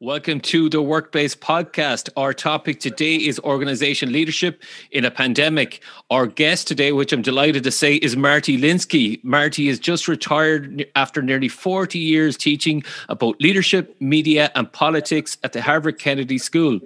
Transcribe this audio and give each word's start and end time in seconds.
Welcome 0.00 0.38
to 0.42 0.68
the 0.68 0.80
Workplace 0.80 1.34
Podcast. 1.34 2.08
Our 2.16 2.32
topic 2.32 2.78
today 2.78 3.16
is 3.16 3.40
organization 3.40 4.12
leadership 4.12 4.62
in 4.92 5.04
a 5.04 5.10
pandemic. 5.10 5.82
Our 6.08 6.28
guest 6.28 6.68
today, 6.68 6.92
which 6.92 7.12
I'm 7.12 7.20
delighted 7.20 7.64
to 7.64 7.72
say, 7.72 7.96
is 7.96 8.16
Marty 8.16 8.56
Linsky. 8.56 9.18
Marty 9.24 9.68
is 9.68 9.80
just 9.80 10.06
retired 10.06 10.86
after 10.94 11.20
nearly 11.20 11.48
40 11.48 11.98
years 11.98 12.36
teaching 12.36 12.84
about 13.08 13.40
leadership, 13.40 13.96
media, 14.00 14.52
and 14.54 14.72
politics 14.72 15.36
at 15.42 15.52
the 15.52 15.62
Harvard 15.62 15.98
Kennedy 15.98 16.38
School, 16.38 16.78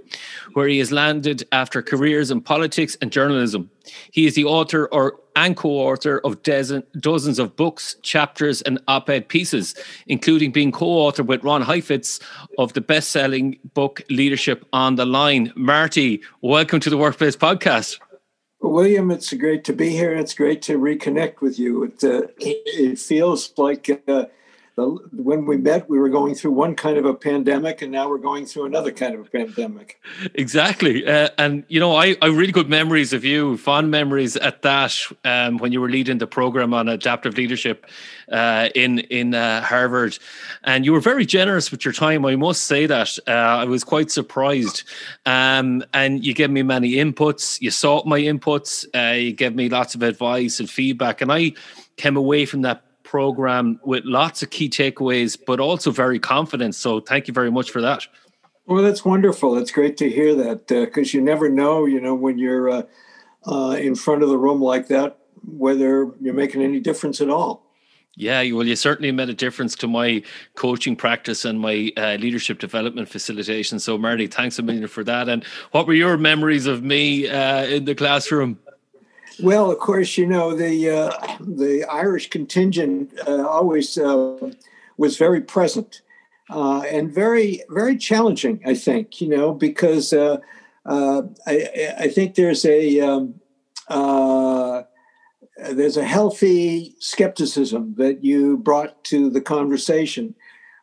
where 0.54 0.66
he 0.66 0.78
has 0.78 0.90
landed 0.90 1.46
after 1.52 1.82
careers 1.82 2.30
in 2.30 2.40
politics 2.40 2.96
and 3.02 3.12
journalism. 3.12 3.70
He 4.10 4.26
is 4.26 4.34
the 4.34 4.44
author 4.44 4.86
or 4.92 5.20
and 5.34 5.56
co-author 5.56 6.20
of 6.24 6.42
dozen, 6.42 6.82
dozens 7.00 7.38
of 7.38 7.56
books, 7.56 7.96
chapters, 8.02 8.60
and 8.62 8.78
op-ed 8.86 9.28
pieces, 9.28 9.74
including 10.06 10.52
being 10.52 10.72
co-author 10.72 11.22
with 11.22 11.42
Ron 11.42 11.62
Heifetz 11.62 12.20
of 12.58 12.74
the 12.74 12.80
best-selling 12.80 13.58
book 13.74 14.02
"Leadership 14.10 14.64
on 14.72 14.96
the 14.96 15.06
Line." 15.06 15.52
Marty, 15.56 16.20
welcome 16.42 16.80
to 16.80 16.90
the 16.90 16.98
Workplace 16.98 17.36
Podcast. 17.36 17.98
William, 18.60 19.10
it's 19.10 19.32
great 19.32 19.64
to 19.64 19.72
be 19.72 19.90
here. 19.90 20.14
It's 20.14 20.34
great 20.34 20.62
to 20.62 20.78
reconnect 20.78 21.40
with 21.40 21.58
you. 21.58 21.84
It, 21.84 22.04
uh, 22.04 22.28
it 22.38 22.98
feels 22.98 23.52
like 23.56 24.02
uh, 24.06 24.26
the, 24.74 24.84
when 25.12 25.44
we 25.44 25.58
met, 25.58 25.88
we 25.88 25.98
were 25.98 26.08
going 26.08 26.34
through 26.34 26.52
one 26.52 26.74
kind 26.74 26.96
of 26.96 27.04
a 27.04 27.12
pandemic, 27.12 27.82
and 27.82 27.92
now 27.92 28.08
we're 28.08 28.16
going 28.16 28.46
through 28.46 28.64
another 28.64 28.90
kind 28.90 29.14
of 29.14 29.20
a 29.20 29.24
pandemic. 29.24 30.00
Exactly, 30.34 31.06
uh, 31.06 31.28
and 31.36 31.64
you 31.68 31.78
know, 31.78 31.94
I 31.94 32.16
I 32.22 32.28
really 32.28 32.52
good 32.52 32.70
memories 32.70 33.12
of 33.12 33.22
you, 33.22 33.58
fond 33.58 33.90
memories 33.90 34.36
at 34.36 34.62
that 34.62 34.98
um, 35.24 35.58
when 35.58 35.72
you 35.72 35.80
were 35.80 35.90
leading 35.90 36.18
the 36.18 36.26
program 36.26 36.72
on 36.72 36.88
adaptive 36.88 37.36
leadership 37.36 37.86
uh, 38.30 38.70
in 38.74 39.00
in 39.00 39.34
uh, 39.34 39.60
Harvard, 39.60 40.18
and 40.64 40.86
you 40.86 40.92
were 40.92 41.00
very 41.00 41.26
generous 41.26 41.70
with 41.70 41.84
your 41.84 41.92
time. 41.92 42.24
I 42.24 42.36
must 42.36 42.64
say 42.64 42.86
that 42.86 43.18
uh, 43.26 43.30
I 43.30 43.64
was 43.64 43.84
quite 43.84 44.10
surprised, 44.10 44.84
um, 45.26 45.84
and 45.92 46.24
you 46.24 46.32
gave 46.32 46.50
me 46.50 46.62
many 46.62 46.92
inputs. 46.92 47.60
You 47.60 47.70
sought 47.70 48.06
my 48.06 48.20
inputs. 48.20 48.86
Uh, 48.94 49.16
you 49.16 49.32
gave 49.32 49.54
me 49.54 49.68
lots 49.68 49.94
of 49.94 50.02
advice 50.02 50.60
and 50.60 50.70
feedback, 50.70 51.20
and 51.20 51.30
I 51.30 51.52
came 51.96 52.16
away 52.16 52.46
from 52.46 52.62
that 52.62 52.84
program 53.12 53.78
with 53.84 54.02
lots 54.06 54.42
of 54.42 54.48
key 54.48 54.70
takeaways, 54.70 55.38
but 55.46 55.60
also 55.60 55.90
very 55.90 56.18
confident. 56.18 56.74
So 56.74 56.98
thank 56.98 57.28
you 57.28 57.34
very 57.34 57.50
much 57.50 57.70
for 57.70 57.82
that. 57.82 58.06
Well, 58.64 58.82
that's 58.82 59.04
wonderful. 59.04 59.58
It's 59.58 59.70
great 59.70 59.98
to 59.98 60.08
hear 60.08 60.34
that 60.34 60.66
because 60.66 61.14
uh, 61.14 61.18
you 61.18 61.20
never 61.20 61.50
know, 61.50 61.84
you 61.84 62.00
know, 62.00 62.14
when 62.14 62.38
you're 62.38 62.70
uh, 62.70 62.82
uh, 63.46 63.76
in 63.78 63.96
front 63.96 64.22
of 64.22 64.30
the 64.30 64.38
room 64.38 64.62
like 64.62 64.88
that, 64.88 65.18
whether 65.44 66.10
you're 66.22 66.32
making 66.32 66.62
any 66.62 66.80
difference 66.80 67.20
at 67.20 67.28
all. 67.28 67.66
Yeah, 68.16 68.40
well, 68.52 68.66
you 68.66 68.76
certainly 68.76 69.12
made 69.12 69.28
a 69.28 69.34
difference 69.34 69.74
to 69.76 69.86
my 69.88 70.22
coaching 70.54 70.96
practice 70.96 71.44
and 71.44 71.60
my 71.60 71.92
uh, 71.98 72.16
leadership 72.18 72.58
development 72.60 73.10
facilitation. 73.10 73.78
So, 73.78 73.98
Marty, 73.98 74.26
thanks 74.26 74.58
a 74.58 74.62
million 74.62 74.88
for 74.88 75.04
that. 75.04 75.28
And 75.28 75.44
what 75.72 75.86
were 75.86 75.94
your 75.94 76.16
memories 76.16 76.66
of 76.66 76.82
me 76.82 77.28
uh, 77.28 77.64
in 77.64 77.84
the 77.84 77.94
classroom? 77.94 78.58
Well, 79.40 79.70
of 79.70 79.78
course, 79.78 80.18
you 80.18 80.26
know 80.26 80.54
the 80.54 80.90
uh, 80.90 81.36
the 81.40 81.84
Irish 81.84 82.30
contingent 82.30 83.12
uh, 83.26 83.46
always 83.46 83.96
uh, 83.96 84.52
was 84.96 85.16
very 85.16 85.40
present 85.40 86.02
uh, 86.50 86.82
and 86.82 87.12
very 87.12 87.62
very 87.70 87.96
challenging. 87.96 88.60
I 88.66 88.74
think 88.74 89.20
you 89.20 89.28
know 89.28 89.54
because 89.54 90.12
uh, 90.12 90.38
uh, 90.86 91.22
I, 91.46 91.94
I, 91.98 92.08
think 92.08 92.34
there's 92.34 92.64
a 92.64 93.00
um, 93.00 93.34
there's 95.56 95.96
a 95.96 96.04
healthy 96.04 96.96
skepticism 96.98 97.94
that 97.96 98.24
you 98.24 98.58
brought 98.58 99.02
to 99.04 99.30
the 99.30 99.40
conversation, 99.40 100.34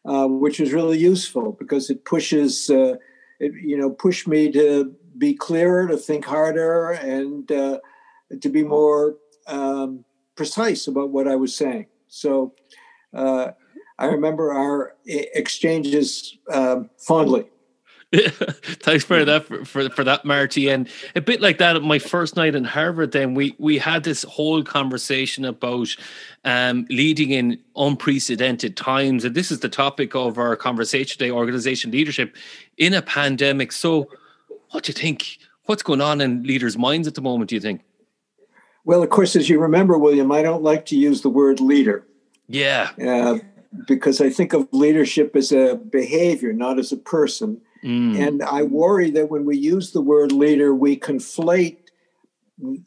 which 0.05 0.59
was 0.59 0.73
really 0.73 0.97
useful 0.97 1.51
because 1.53 1.89
it 1.89 2.05
pushes 2.05 2.69
it, 2.69 2.99
you 3.39 3.77
know 3.77 3.89
pushed 3.89 4.27
me 4.27 4.51
to 4.51 4.95
be 5.17 5.33
clearer, 5.33 5.87
to 5.87 5.97
think 5.97 6.25
harder, 6.25 6.91
and 6.91 7.51
to 8.41 8.49
be 8.49 8.63
more 8.63 9.15
um, 9.47 10.05
precise 10.35 10.87
about 10.87 11.09
what 11.09 11.27
I 11.27 11.35
was 11.35 11.55
saying. 11.55 11.87
So 12.07 12.53
uh, 13.13 13.51
I 13.97 14.05
remember 14.05 14.53
our 14.53 14.95
exchanges 15.05 16.37
um, 16.51 16.89
fondly. 16.97 17.49
Thanks 18.15 19.03
for 19.03 19.23
that 19.23 19.45
for, 19.45 19.63
for, 19.65 19.87
for 19.89 20.03
that, 20.03 20.25
Marty. 20.25 20.67
And 20.67 20.89
a 21.15 21.21
bit 21.21 21.41
like 21.41 21.59
that, 21.59 21.75
at 21.75 21.83
my 21.83 21.99
first 21.99 22.35
night 22.35 22.55
in 22.55 22.63
Harvard, 22.63 23.11
then 23.11 23.35
we 23.35 23.55
we 23.59 23.77
had 23.77 24.03
this 24.03 24.23
whole 24.23 24.63
conversation 24.63 25.45
about 25.45 25.95
um, 26.43 26.87
leading 26.89 27.29
in 27.29 27.59
unprecedented 27.75 28.75
times, 28.75 29.25
and 29.25 29.35
this 29.35 29.51
is 29.51 29.59
the 29.59 29.69
topic 29.69 30.15
of 30.15 30.39
our 30.39 30.55
conversation 30.55 31.19
today: 31.19 31.29
organization 31.29 31.91
leadership 31.91 32.35
in 32.77 32.95
a 32.95 33.01
pandemic. 33.03 33.71
So, 33.71 34.09
what 34.71 34.85
do 34.85 34.89
you 34.89 34.95
think? 34.95 35.37
What's 35.65 35.83
going 35.83 36.01
on 36.01 36.19
in 36.19 36.41
leaders' 36.41 36.79
minds 36.79 37.07
at 37.07 37.13
the 37.13 37.21
moment? 37.21 37.49
Do 37.49 37.55
you 37.55 37.61
think? 37.61 37.81
Well, 38.89 39.03
of 39.03 39.11
course, 39.11 39.35
as 39.35 39.47
you 39.49 39.59
remember, 39.59 39.99
William, 39.99 40.31
I 40.31 40.41
don't 40.41 40.63
like 40.63 40.87
to 40.87 40.97
use 40.97 41.21
the 41.21 41.29
word 41.29 41.59
leader. 41.59 42.07
Yeah. 42.47 42.89
Uh, 42.99 43.37
because 43.87 44.19
I 44.19 44.31
think 44.31 44.51
of 44.53 44.67
leadership 44.71 45.35
as 45.35 45.51
a 45.51 45.75
behavior, 45.75 46.53
not 46.53 46.79
as 46.79 46.91
a 46.91 46.97
person. 46.97 47.61
Mm. 47.83 48.19
And 48.19 48.41
I 48.41 48.63
worry 48.63 49.11
that 49.11 49.29
when 49.29 49.45
we 49.45 49.57
use 49.57 49.91
the 49.91 50.01
word 50.01 50.31
leader, 50.31 50.73
we 50.73 50.99
conflate 50.99 51.77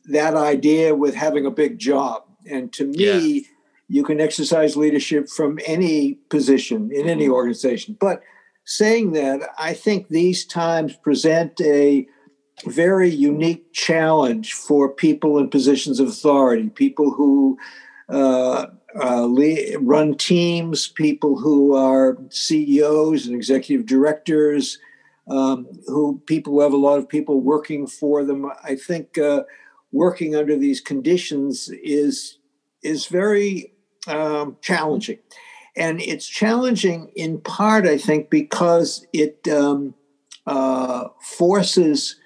that 0.07 0.35
idea 0.35 0.93
with 0.97 1.15
having 1.15 1.47
a 1.47 1.53
big 1.53 1.79
job. 1.79 2.25
And 2.51 2.73
to 2.73 2.85
me, 2.85 3.35
yeah. 3.35 3.41
you 3.87 4.03
can 4.03 4.21
exercise 4.21 4.77
leadership 4.77 5.29
from 5.29 5.61
any 5.67 6.15
position 6.31 6.91
in 6.93 7.09
any 7.09 7.29
organization. 7.29 7.97
But 8.01 8.23
saying 8.65 9.13
that, 9.13 9.43
I 9.57 9.73
think 9.73 10.09
these 10.09 10.45
times 10.47 10.97
present 10.97 11.61
a 11.61 12.09
very 12.67 13.11
unique 13.11 13.73
challenge 13.73 14.53
for 14.53 14.89
people 14.89 15.39
in 15.39 15.49
positions 15.49 16.01
of 16.01 16.09
authority, 16.09 16.69
people 16.69 17.13
who 17.13 17.59
uh, 18.09 18.67
uh, 19.03 19.29
run 19.81 20.15
teams, 20.17 20.89
people 20.89 21.39
who 21.39 21.75
are 21.75 22.19
CEOs 22.31 23.27
and 23.27 23.35
executive 23.35 23.87
directors, 23.87 24.79
um, 25.29 25.67
who 25.87 26.21
people 26.27 26.55
who 26.55 26.61
have 26.61 26.73
a 26.73 26.77
lot 26.77 26.99
of 26.99 27.09
people 27.09 27.41
working 27.41 27.87
for 27.87 28.25
them. 28.25 28.51
I 28.65 28.77
think 28.77 29.19
uh, 29.19 29.45
working 29.93 30.37
under 30.37 30.57
these 30.57 30.81
conditions 30.81 31.71
is 31.83 32.39
is 32.83 33.07
very 33.07 33.73
um, 34.09 34.57
challenging, 34.61 35.19
and 35.77 36.01
it's 36.01 36.27
challenging 36.27 37.13
in 37.15 37.41
part, 37.41 37.87
I 37.87 37.97
think, 37.97 38.29
because 38.31 39.07
it 39.13 39.47
um, 39.49 39.95
uh, 40.47 41.09
forces 41.21 42.17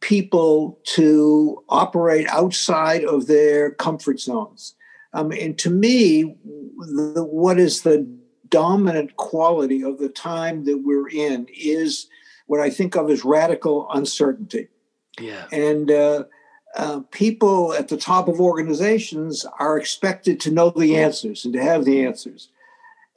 people 0.00 0.78
to 0.84 1.62
operate 1.68 2.26
outside 2.28 3.04
of 3.04 3.26
their 3.26 3.72
comfort 3.72 4.20
zones. 4.20 4.74
Um, 5.12 5.32
and 5.32 5.58
to 5.58 5.70
me, 5.70 6.36
the, 6.76 7.26
what 7.28 7.58
is 7.58 7.82
the 7.82 8.06
dominant 8.48 9.16
quality 9.16 9.82
of 9.82 9.98
the 9.98 10.08
time 10.08 10.64
that 10.64 10.78
we're 10.84 11.08
in 11.08 11.46
is 11.54 12.08
what 12.46 12.60
I 12.60 12.70
think 12.70 12.96
of 12.96 13.10
as 13.10 13.24
radical 13.24 13.88
uncertainty. 13.90 14.68
Yeah. 15.20 15.46
And 15.52 15.90
uh, 15.90 16.24
uh, 16.76 17.00
people 17.10 17.72
at 17.74 17.88
the 17.88 17.96
top 17.96 18.28
of 18.28 18.40
organizations 18.40 19.44
are 19.58 19.78
expected 19.78 20.40
to 20.40 20.50
know 20.50 20.70
the 20.70 20.96
answers 20.96 21.44
and 21.44 21.52
to 21.54 21.62
have 21.62 21.84
the 21.84 22.04
answers. 22.04 22.48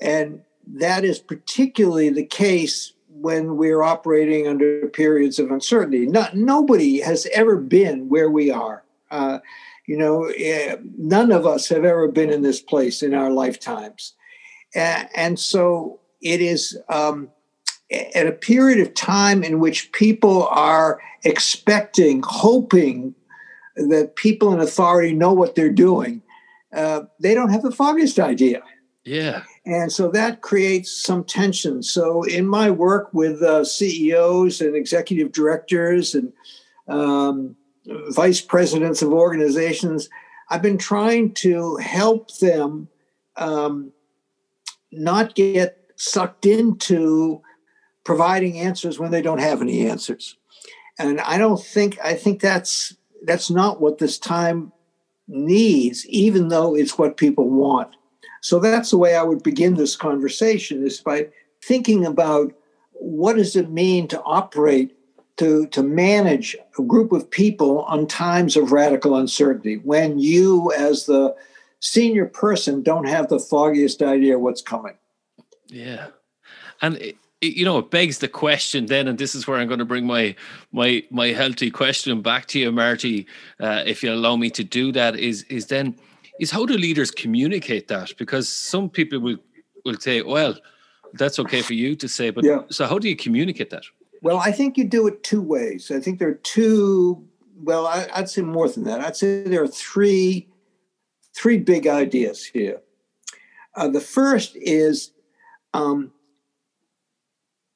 And 0.01 0.41
that 0.67 1.03
is 1.05 1.19
particularly 1.19 2.09
the 2.09 2.25
case 2.25 2.93
when 3.13 3.57
we're 3.57 3.83
operating 3.83 4.47
under 4.47 4.87
periods 4.87 5.39
of 5.39 5.51
uncertainty. 5.51 6.05
Not, 6.05 6.35
nobody 6.35 7.01
has 7.01 7.27
ever 7.33 7.57
been 7.57 8.09
where 8.09 8.29
we 8.29 8.51
are. 8.51 8.83
Uh, 9.09 9.39
you 9.87 9.97
know, 9.97 10.25
eh, 10.37 10.77
none 10.97 11.31
of 11.31 11.45
us 11.45 11.67
have 11.69 11.83
ever 11.83 12.07
been 12.07 12.29
in 12.29 12.41
this 12.41 12.61
place 12.61 13.03
in 13.03 13.13
our 13.13 13.29
lifetimes. 13.29 14.13
And, 14.73 15.37
so 15.37 15.99
it 16.21 16.39
is 16.39 16.79
um, 16.87 17.29
at 17.91 18.27
a 18.27 18.31
period 18.31 18.79
of 18.79 18.93
time 18.93 19.43
in 19.43 19.59
which 19.59 19.91
people 19.91 20.47
are 20.47 21.01
expecting, 21.23 22.23
hoping 22.25 23.13
that 23.75 24.15
people 24.15 24.53
in 24.53 24.59
authority 24.59 25.13
know 25.13 25.33
what 25.33 25.55
they're 25.55 25.69
doing. 25.69 26.21
Uh, 26.73 27.01
they 27.19 27.33
don't 27.33 27.49
have 27.49 27.63
the 27.63 27.71
foggiest 27.71 28.17
idea. 28.17 28.63
Yeah. 29.03 29.43
And 29.65 29.91
so 29.91 30.09
that 30.09 30.41
creates 30.41 30.91
some 30.91 31.23
tension. 31.23 31.83
So, 31.83 32.23
in 32.23 32.47
my 32.47 32.71
work 32.71 33.13
with 33.13 33.43
uh, 33.43 33.63
CEOs 33.63 34.59
and 34.59 34.75
executive 34.75 35.31
directors 35.31 36.15
and 36.15 36.33
um, 36.87 37.55
vice 38.09 38.41
presidents 38.41 39.03
of 39.03 39.13
organizations, 39.13 40.09
I've 40.49 40.63
been 40.63 40.79
trying 40.79 41.33
to 41.35 41.75
help 41.77 42.35
them 42.39 42.87
um, 43.37 43.91
not 44.91 45.35
get 45.35 45.77
sucked 45.95 46.47
into 46.47 47.41
providing 48.03 48.57
answers 48.59 48.97
when 48.97 49.11
they 49.11 49.21
don't 49.21 49.39
have 49.39 49.61
any 49.61 49.87
answers. 49.87 50.37
And 50.97 51.21
I 51.21 51.37
don't 51.37 51.63
think 51.63 51.99
I 52.03 52.15
think 52.15 52.41
that's 52.41 52.95
that's 53.23 53.49
not 53.49 53.79
what 53.79 53.99
this 53.99 54.17
time 54.17 54.71
needs, 55.27 56.05
even 56.07 56.47
though 56.47 56.75
it's 56.75 56.97
what 56.97 57.17
people 57.17 57.47
want. 57.47 57.95
So 58.41 58.59
that's 58.59 58.89
the 58.89 58.97
way 58.97 59.15
I 59.15 59.23
would 59.23 59.43
begin 59.43 59.75
this 59.75 59.95
conversation 59.95 60.85
is 60.85 60.99
by 60.99 61.27
thinking 61.63 62.05
about 62.05 62.53
what 62.93 63.37
does 63.37 63.55
it 63.55 63.69
mean 63.69 64.07
to 64.09 64.21
operate 64.23 64.95
to, 65.37 65.65
to 65.67 65.81
manage 65.81 66.55
a 66.77 66.83
group 66.83 67.11
of 67.11 67.29
people 67.29 67.83
on 67.83 68.05
times 68.05 68.55
of 68.57 68.71
radical 68.71 69.15
uncertainty 69.15 69.77
when 69.77 70.19
you 70.19 70.71
as 70.73 71.05
the 71.05 71.35
senior 71.79 72.25
person 72.25 72.83
don't 72.83 73.07
have 73.07 73.27
the 73.27 73.39
foggiest 73.39 74.01
idea 74.01 74.37
what's 74.37 74.61
coming. 74.61 74.93
Yeah. 75.67 76.07
And 76.81 76.97
it, 76.97 77.15
you 77.41 77.65
know 77.65 77.79
it 77.79 77.89
begs 77.89 78.19
the 78.19 78.27
question 78.27 78.85
then 78.85 79.07
and 79.07 79.17
this 79.17 79.33
is 79.33 79.47
where 79.47 79.57
i'm 79.57 79.67
going 79.67 79.79
to 79.79 79.85
bring 79.85 80.05
my 80.05 80.35
my 80.71 81.03
my 81.09 81.29
healthy 81.29 81.71
question 81.71 82.21
back 82.21 82.45
to 82.45 82.59
you 82.59 82.71
marty 82.71 83.25
uh, 83.59 83.81
if 83.83 84.03
you 84.03 84.13
allow 84.13 84.35
me 84.35 84.49
to 84.51 84.63
do 84.63 84.91
that 84.91 85.15
is 85.15 85.41
is 85.49 85.65
then 85.65 85.95
is 86.41 86.51
how 86.51 86.65
do 86.65 86.75
leaders 86.77 87.11
communicate 87.11 87.87
that 87.87 88.11
because 88.17 88.49
some 88.49 88.89
people 88.89 89.19
will 89.19 89.37
will 89.85 89.99
say 90.07 90.21
well 90.21 90.53
that's 91.13 91.39
okay 91.39 91.61
for 91.61 91.73
you 91.73 91.95
to 91.95 92.07
say 92.07 92.29
but 92.29 92.43
yeah. 92.43 92.61
so 92.69 92.85
how 92.85 92.99
do 92.99 93.07
you 93.07 93.15
communicate 93.15 93.69
that 93.69 93.83
well, 94.21 94.37
I 94.37 94.51
think 94.51 94.77
you 94.77 94.83
do 94.83 95.07
it 95.07 95.23
two 95.23 95.41
ways. 95.41 95.89
I 95.89 95.99
think 95.99 96.19
there 96.19 96.29
are 96.29 96.33
two. 96.35 97.27
Well, 97.63 97.87
I, 97.87 98.07
would 98.15 98.29
say 98.29 98.41
more 98.41 98.69
than 98.69 98.83
that. 98.83 99.01
I'd 99.01 99.15
say 99.15 99.43
there 99.43 99.63
are 99.63 99.67
three, 99.67 100.47
three 101.35 101.57
big 101.57 101.87
ideas 101.87 102.45
here. 102.45 102.81
Uh, 103.75 103.87
the 103.87 104.01
first 104.01 104.55
is 104.55 105.11
um, 105.73 106.11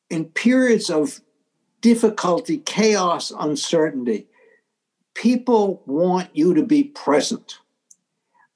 in 0.10 0.26
periods 0.26 0.90
of 0.90 1.22
difficulty, 1.82 2.60
chaos, 2.60 3.32
uncertainty, 3.32 4.28
people 5.14 5.82
want 5.86 6.30
you 6.34 6.54
to 6.54 6.64
be 6.64 6.84
present. 6.84 7.60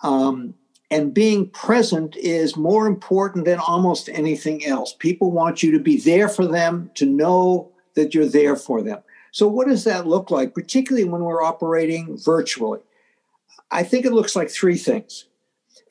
Um, 0.01 0.55
and 0.91 1.13
being 1.13 1.49
present 1.49 2.15
is 2.15 2.57
more 2.57 2.87
important 2.87 3.45
than 3.45 3.59
almost 3.59 4.09
anything 4.09 4.65
else. 4.65 4.93
People 4.97 5.31
want 5.31 5.61
you 5.61 5.71
to 5.71 5.79
be 5.79 5.97
there 5.99 6.27
for 6.27 6.47
them, 6.47 6.89
to 6.95 7.05
know 7.05 7.71
that 7.95 8.13
you're 8.13 8.25
there 8.25 8.55
for 8.55 8.81
them. 8.81 8.99
So, 9.31 9.47
what 9.47 9.67
does 9.67 9.83
that 9.83 10.07
look 10.07 10.31
like, 10.31 10.55
particularly 10.55 11.07
when 11.07 11.21
we're 11.21 11.43
operating 11.43 12.17
virtually? 12.17 12.79
I 13.69 13.83
think 13.83 14.05
it 14.05 14.13
looks 14.13 14.35
like 14.35 14.49
three 14.49 14.77
things. 14.77 15.25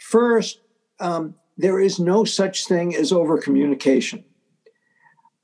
First, 0.01 0.61
um, 0.99 1.35
there 1.57 1.79
is 1.79 2.01
no 2.01 2.25
such 2.25 2.67
thing 2.67 2.97
as 2.97 3.13
over 3.13 3.39
communication. 3.39 4.25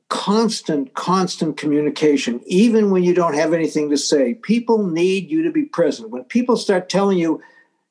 Constant, 0.08 0.94
constant 0.94 1.56
communication, 1.56 2.40
even 2.46 2.90
when 2.90 3.04
you 3.04 3.14
don't 3.14 3.34
have 3.34 3.52
anything 3.52 3.90
to 3.90 3.96
say. 3.96 4.34
People 4.34 4.86
need 4.86 5.30
you 5.30 5.42
to 5.42 5.50
be 5.50 5.64
present. 5.64 6.10
When 6.10 6.24
people 6.24 6.56
start 6.56 6.88
telling 6.88 7.18
you 7.18 7.40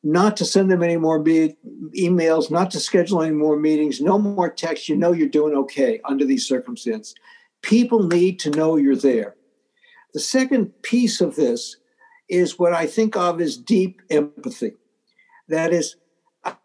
not 0.03 0.35
to 0.37 0.45
send 0.45 0.69
them 0.69 0.83
any 0.83 0.97
more 0.97 1.19
be- 1.19 1.55
emails, 1.97 2.51
not 2.51 2.69
to 2.71 2.79
schedule 2.79 3.23
any 3.23 3.33
more 3.33 3.57
meetings, 3.57 4.01
no 4.01 4.19
more 4.19 4.49
texts, 4.49 4.89
you 4.89 4.97
know 4.97 5.13
you're 5.13 5.29
doing 5.29 5.55
okay 5.55 6.01
under 6.03 6.25
these 6.25 6.47
circumstances. 6.47 7.15
People 7.61 8.03
need 8.03 8.39
to 8.39 8.49
know 8.49 8.75
you're 8.75 8.95
there. 8.95 9.35
The 10.13 10.19
second 10.19 10.81
piece 10.83 11.21
of 11.21 11.35
this 11.35 11.77
is 12.29 12.59
what 12.59 12.73
I 12.73 12.85
think 12.85 13.15
of 13.15 13.39
as 13.39 13.57
deep 13.57 14.01
empathy. 14.09 14.73
That 15.47 15.71
is, 15.71 15.95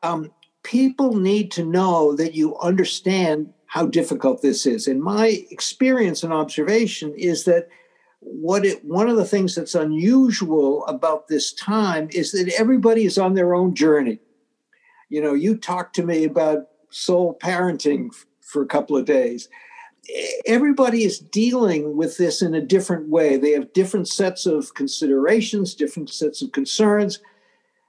um, 0.02 0.32
people 0.64 1.14
need 1.16 1.52
to 1.52 1.64
know 1.64 2.16
that 2.16 2.34
you 2.34 2.56
understand 2.58 3.52
how 3.66 3.86
difficult 3.86 4.42
this 4.42 4.66
is. 4.66 4.86
And 4.88 5.00
my 5.00 5.44
experience 5.50 6.22
and 6.22 6.32
observation 6.32 7.14
is 7.16 7.44
that 7.44 7.68
what 8.20 8.64
it 8.64 8.84
one 8.84 9.08
of 9.08 9.16
the 9.16 9.24
things 9.24 9.54
that's 9.54 9.74
unusual 9.74 10.84
about 10.86 11.28
this 11.28 11.52
time 11.52 12.08
is 12.12 12.32
that 12.32 12.52
everybody 12.58 13.04
is 13.04 13.18
on 13.18 13.34
their 13.34 13.54
own 13.54 13.74
journey. 13.74 14.18
You 15.08 15.22
know, 15.22 15.34
you 15.34 15.56
talked 15.56 15.94
to 15.96 16.02
me 16.04 16.24
about 16.24 16.68
soul 16.90 17.38
parenting 17.40 18.10
for 18.40 18.62
a 18.62 18.66
couple 18.66 18.96
of 18.96 19.04
days 19.04 19.48
everybody 20.46 21.04
is 21.04 21.18
dealing 21.18 21.96
with 21.96 22.16
this 22.16 22.40
in 22.42 22.54
a 22.54 22.60
different 22.60 23.08
way. 23.08 23.36
They 23.36 23.52
have 23.52 23.72
different 23.72 24.08
sets 24.08 24.46
of 24.46 24.74
considerations, 24.74 25.74
different 25.74 26.10
sets 26.10 26.42
of 26.42 26.52
concerns. 26.52 27.18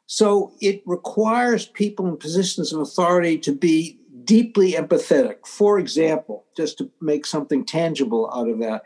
So 0.06 0.54
it 0.60 0.82
requires 0.86 1.68
people 1.68 2.08
in 2.08 2.18
positions 2.18 2.74
of 2.74 2.82
authority 2.82 3.38
to 3.40 3.54
be 3.54 4.00
deeply 4.24 4.74
empathetic. 4.74 5.46
For 5.46 5.80
example, 5.80 6.46
just 6.58 6.78
to 6.80 6.92
make 7.00 7.26
something 7.26 7.66
tangible 7.66 8.30
out 8.34 8.50
of 8.50 8.60
that, 8.60 8.84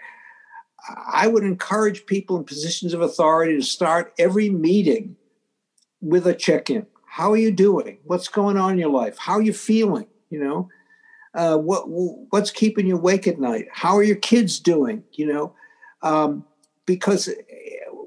I 0.89 1.27
would 1.27 1.43
encourage 1.43 2.05
people 2.05 2.37
in 2.37 2.43
positions 2.43 2.93
of 2.93 3.01
authority 3.01 3.55
to 3.55 3.63
start 3.63 4.13
every 4.17 4.49
meeting 4.49 5.15
with 6.01 6.27
a 6.27 6.33
check 6.33 6.69
in. 6.69 6.85
How 7.05 7.31
are 7.31 7.37
you 7.37 7.51
doing? 7.51 7.99
What's 8.03 8.27
going 8.27 8.57
on 8.57 8.73
in 8.73 8.79
your 8.79 8.89
life? 8.89 9.17
How 9.17 9.33
are 9.33 9.41
you 9.41 9.53
feeling? 9.53 10.07
You 10.29 10.43
know, 10.43 10.69
uh, 11.35 11.57
what 11.57 11.83
what's 11.87 12.51
keeping 12.51 12.87
you 12.87 12.95
awake 12.95 13.27
at 13.27 13.39
night? 13.39 13.67
How 13.71 13.95
are 13.95 14.03
your 14.03 14.17
kids 14.17 14.59
doing? 14.59 15.03
You 15.13 15.27
know, 15.27 15.53
um, 16.01 16.45
because 16.85 17.29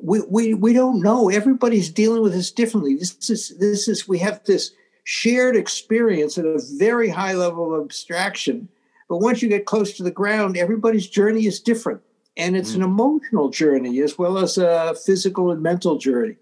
we, 0.02 0.22
we 0.28 0.54
we 0.54 0.72
don't 0.72 1.00
know. 1.00 1.28
Everybody's 1.28 1.90
dealing 1.90 2.22
with 2.22 2.32
this 2.32 2.50
differently. 2.50 2.96
This 2.96 3.30
is 3.30 3.56
this 3.58 3.88
is 3.88 4.08
we 4.08 4.18
have 4.18 4.42
this 4.44 4.72
shared 5.04 5.56
experience 5.56 6.36
at 6.36 6.44
a 6.44 6.60
very 6.78 7.08
high 7.08 7.32
level 7.32 7.74
of 7.74 7.84
abstraction. 7.84 8.68
But 9.08 9.18
once 9.18 9.40
you 9.40 9.48
get 9.48 9.66
close 9.66 9.96
to 9.96 10.02
the 10.02 10.10
ground, 10.10 10.56
everybody's 10.56 11.08
journey 11.08 11.46
is 11.46 11.60
different, 11.60 12.00
and 12.36 12.56
it's 12.56 12.72
mm. 12.72 12.76
an 12.76 12.82
emotional 12.82 13.48
journey 13.48 14.00
as 14.00 14.18
well 14.18 14.38
as 14.38 14.58
a 14.58 14.94
physical 15.04 15.50
and 15.50 15.62
mental 15.62 15.98
journey. 15.98 16.36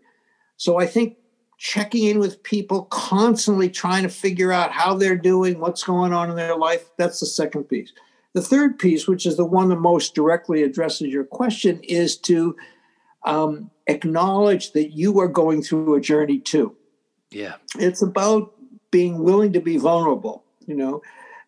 So 0.57 0.79
I 0.79 0.87
think 0.87 1.17
checking 1.59 2.05
in 2.05 2.19
with 2.19 2.43
people, 2.43 2.83
constantly 2.87 3.71
trying 3.71 4.03
to 4.03 4.09
figure 4.09 4.53
out 4.53 4.73
how 4.73 4.95
they're 4.95 5.17
doing, 5.17 5.61
what's 5.61 5.83
going 5.83 6.13
on 6.13 6.31
in 6.31 6.37
their 6.37 6.57
life. 6.57 6.91
That's 6.97 7.21
the 7.21 7.27
second 7.27 7.65
piece. 7.65 7.93
The 8.35 8.43
third 8.43 8.79
piece, 8.79 9.07
which 9.07 9.27
is 9.27 9.37
the 9.37 9.45
one 9.45 9.69
that 9.69 9.77
most 9.77 10.15
directly 10.15 10.63
addresses 10.65 11.09
your 11.09 11.25
question, 11.25 11.81
is 11.85 12.17
to 12.19 12.57
um, 13.25 13.71
acknowledge 13.87 14.73
that 14.73 14.91
you 14.91 15.21
are 15.21 15.29
going 15.29 15.63
through 15.63 15.95
a 15.95 16.01
journey 16.01 16.41
too. 16.41 16.77
Yeah. 17.31 17.55
It's 17.79 18.03
about 18.03 18.53
being 18.91 19.23
willing 19.23 19.53
to 19.53 19.61
be 19.61 19.77
vulnerable, 19.77 20.45
you 20.67 20.75
know, 20.75 21.03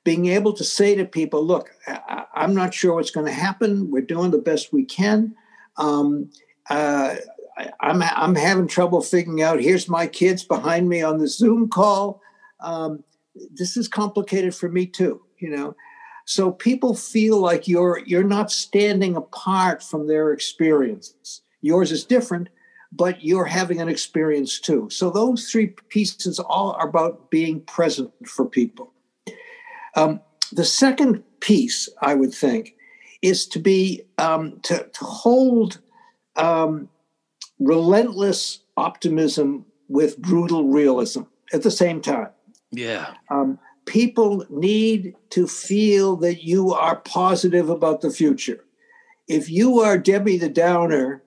being 0.06 0.26
able 0.26 0.52
to 0.52 0.62
say 0.62 0.94
to 0.94 1.04
people, 1.04 1.44
look, 1.44 1.72
I, 1.88 2.26
am 2.36 2.54
not 2.54 2.72
sure 2.72 2.94
what's 2.94 3.10
going 3.10 3.26
to 3.26 3.32
happen. 3.32 3.90
We're 3.90 4.02
doing 4.02 4.30
the 4.30 4.38
best 4.38 4.72
we 4.72 4.84
can. 4.84 5.34
Um, 5.78 6.30
uh, 6.70 7.16
I, 7.58 7.64
am 7.82 8.00
I'm, 8.00 8.02
I'm 8.02 8.34
having 8.36 8.68
trouble 8.68 9.02
figuring 9.02 9.42
out. 9.42 9.60
Here's 9.60 9.88
my 9.88 10.06
kids 10.06 10.44
behind 10.44 10.88
me 10.88 11.02
on 11.02 11.18
the 11.18 11.26
Zoom 11.26 11.68
call. 11.68 12.22
Um, 12.60 13.02
this 13.52 13.76
is 13.76 13.88
complicated 13.88 14.54
for 14.54 14.68
me 14.68 14.86
too. 14.86 15.22
You 15.38 15.50
know, 15.50 15.74
so 16.24 16.52
people 16.52 16.94
feel 16.94 17.40
like 17.40 17.66
you're 17.66 18.00
you're 18.06 18.22
not 18.22 18.52
standing 18.52 19.16
apart 19.16 19.82
from 19.82 20.06
their 20.06 20.32
experiences. 20.32 21.40
Yours 21.62 21.90
is 21.90 22.04
different, 22.04 22.48
but 22.92 23.24
you're 23.24 23.44
having 23.44 23.80
an 23.80 23.88
experience 23.88 24.60
too. 24.60 24.88
So 24.88 25.10
those 25.10 25.50
three 25.50 25.74
pieces 25.88 26.38
all 26.38 26.76
are 26.78 26.88
about 26.88 27.28
being 27.28 27.60
present 27.62 28.12
for 28.24 28.46
people. 28.46 28.92
Um, 29.96 30.20
the 30.52 30.64
second 30.64 31.24
piece, 31.40 31.88
I 32.00 32.14
would 32.14 32.32
think, 32.32 32.76
is 33.22 33.46
to 33.48 33.58
be 33.58 34.02
um, 34.18 34.60
to, 34.62 34.86
to 34.86 35.04
hold 35.04 35.80
um, 36.36 36.88
relentless 37.58 38.60
optimism 38.76 39.64
with 39.88 40.18
brutal 40.18 40.68
realism 40.68 41.22
at 41.52 41.62
the 41.62 41.70
same 41.70 42.00
time. 42.00 42.28
Yeah. 42.70 43.14
Um, 43.30 43.58
people 43.86 44.44
need 44.50 45.14
to 45.30 45.46
feel 45.46 46.16
that 46.16 46.44
you 46.44 46.72
are 46.72 46.96
positive 46.96 47.70
about 47.70 48.00
the 48.00 48.10
future. 48.10 48.62
If 49.28 49.48
you 49.48 49.80
are 49.80 49.98
Debbie 49.98 50.38
the 50.38 50.48
Downer, 50.48 51.22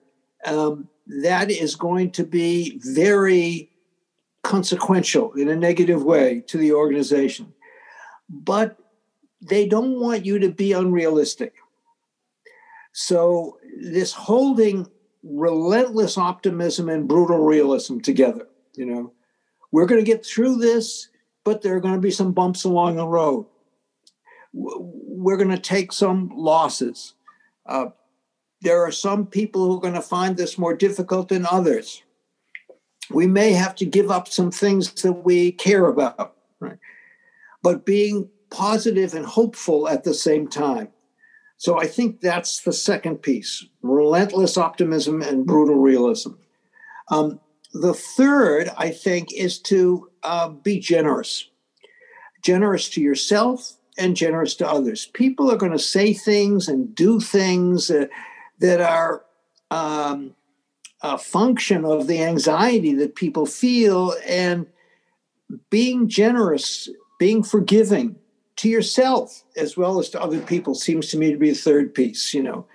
um, 0.46 0.88
that 1.22 1.50
is 1.50 1.74
going 1.74 2.12
to 2.12 2.24
be 2.24 2.80
very 2.84 3.70
consequential 4.42 5.32
in 5.32 5.48
a 5.48 5.56
negative 5.56 6.02
way 6.04 6.42
to 6.46 6.56
the 6.56 6.72
organization. 6.72 7.52
But 8.30 8.78
they 9.42 9.66
don't 9.66 10.00
want 10.00 10.24
you 10.24 10.38
to 10.38 10.48
be 10.48 10.72
unrealistic. 10.72 11.54
So, 12.92 13.58
this 13.80 14.12
holding 14.12 14.86
relentless 15.22 16.16
optimism 16.16 16.88
and 16.88 17.08
brutal 17.08 17.38
realism 17.38 17.98
together, 17.98 18.46
you 18.74 18.86
know, 18.86 19.12
we're 19.72 19.86
going 19.86 20.00
to 20.00 20.10
get 20.10 20.24
through 20.24 20.56
this, 20.56 21.08
but 21.44 21.62
there 21.62 21.76
are 21.76 21.80
going 21.80 21.94
to 21.94 22.00
be 22.00 22.10
some 22.10 22.32
bumps 22.32 22.64
along 22.64 22.96
the 22.96 23.06
road. 23.06 23.46
We're 24.52 25.36
going 25.36 25.50
to 25.50 25.58
take 25.58 25.92
some 25.92 26.30
losses. 26.34 27.14
Uh, 27.66 27.86
there 28.62 28.84
are 28.84 28.92
some 28.92 29.26
people 29.26 29.66
who 29.66 29.76
are 29.76 29.80
going 29.80 29.94
to 29.94 30.02
find 30.02 30.36
this 30.36 30.58
more 30.58 30.74
difficult 30.74 31.28
than 31.28 31.46
others. 31.46 32.02
We 33.10 33.26
may 33.26 33.52
have 33.52 33.74
to 33.76 33.86
give 33.86 34.10
up 34.10 34.28
some 34.28 34.50
things 34.50 34.92
that 35.02 35.12
we 35.12 35.52
care 35.52 35.86
about, 35.86 36.36
right? 36.60 36.78
But 37.62 37.84
being 37.84 38.30
positive 38.50 39.14
and 39.14 39.24
hopeful 39.24 39.88
at 39.88 40.04
the 40.04 40.14
same 40.14 40.48
time. 40.48 40.88
So 41.56 41.78
I 41.78 41.86
think 41.86 42.20
that's 42.20 42.62
the 42.62 42.72
second 42.72 43.18
piece 43.18 43.66
relentless 43.82 44.56
optimism 44.56 45.22
and 45.22 45.46
brutal 45.46 45.76
realism. 45.76 46.32
Um, 47.08 47.40
the 47.72 47.94
third, 47.94 48.70
I 48.76 48.90
think, 48.90 49.32
is 49.32 49.58
to 49.60 50.10
uh, 50.22 50.48
be 50.48 50.80
generous 50.80 51.50
generous 52.42 52.88
to 52.90 53.00
yourself 53.00 53.76
and 53.98 54.16
generous 54.16 54.54
to 54.56 54.68
others. 54.68 55.06
People 55.06 55.50
are 55.50 55.56
going 55.56 55.72
to 55.72 55.78
say 55.78 56.12
things 56.12 56.68
and 56.68 56.94
do 56.94 57.20
things 57.20 57.90
uh, 57.90 58.06
that 58.58 58.80
are 58.80 59.24
um, 59.70 60.34
a 61.02 61.18
function 61.18 61.84
of 61.84 62.06
the 62.06 62.22
anxiety 62.22 62.94
that 62.94 63.14
people 63.14 63.46
feel, 63.46 64.14
and 64.26 64.66
being 65.70 66.08
generous, 66.08 66.88
being 67.20 67.42
forgiving 67.42 68.16
to 68.56 68.68
yourself 68.68 69.44
as 69.54 69.76
well 69.76 70.00
as 70.00 70.08
to 70.08 70.20
other 70.20 70.40
people 70.40 70.74
seems 70.74 71.08
to 71.08 71.18
me 71.18 71.30
to 71.30 71.36
be 71.36 71.50
a 71.50 71.54
third 71.54 71.94
piece, 71.94 72.32
you 72.32 72.42
know. 72.42 72.66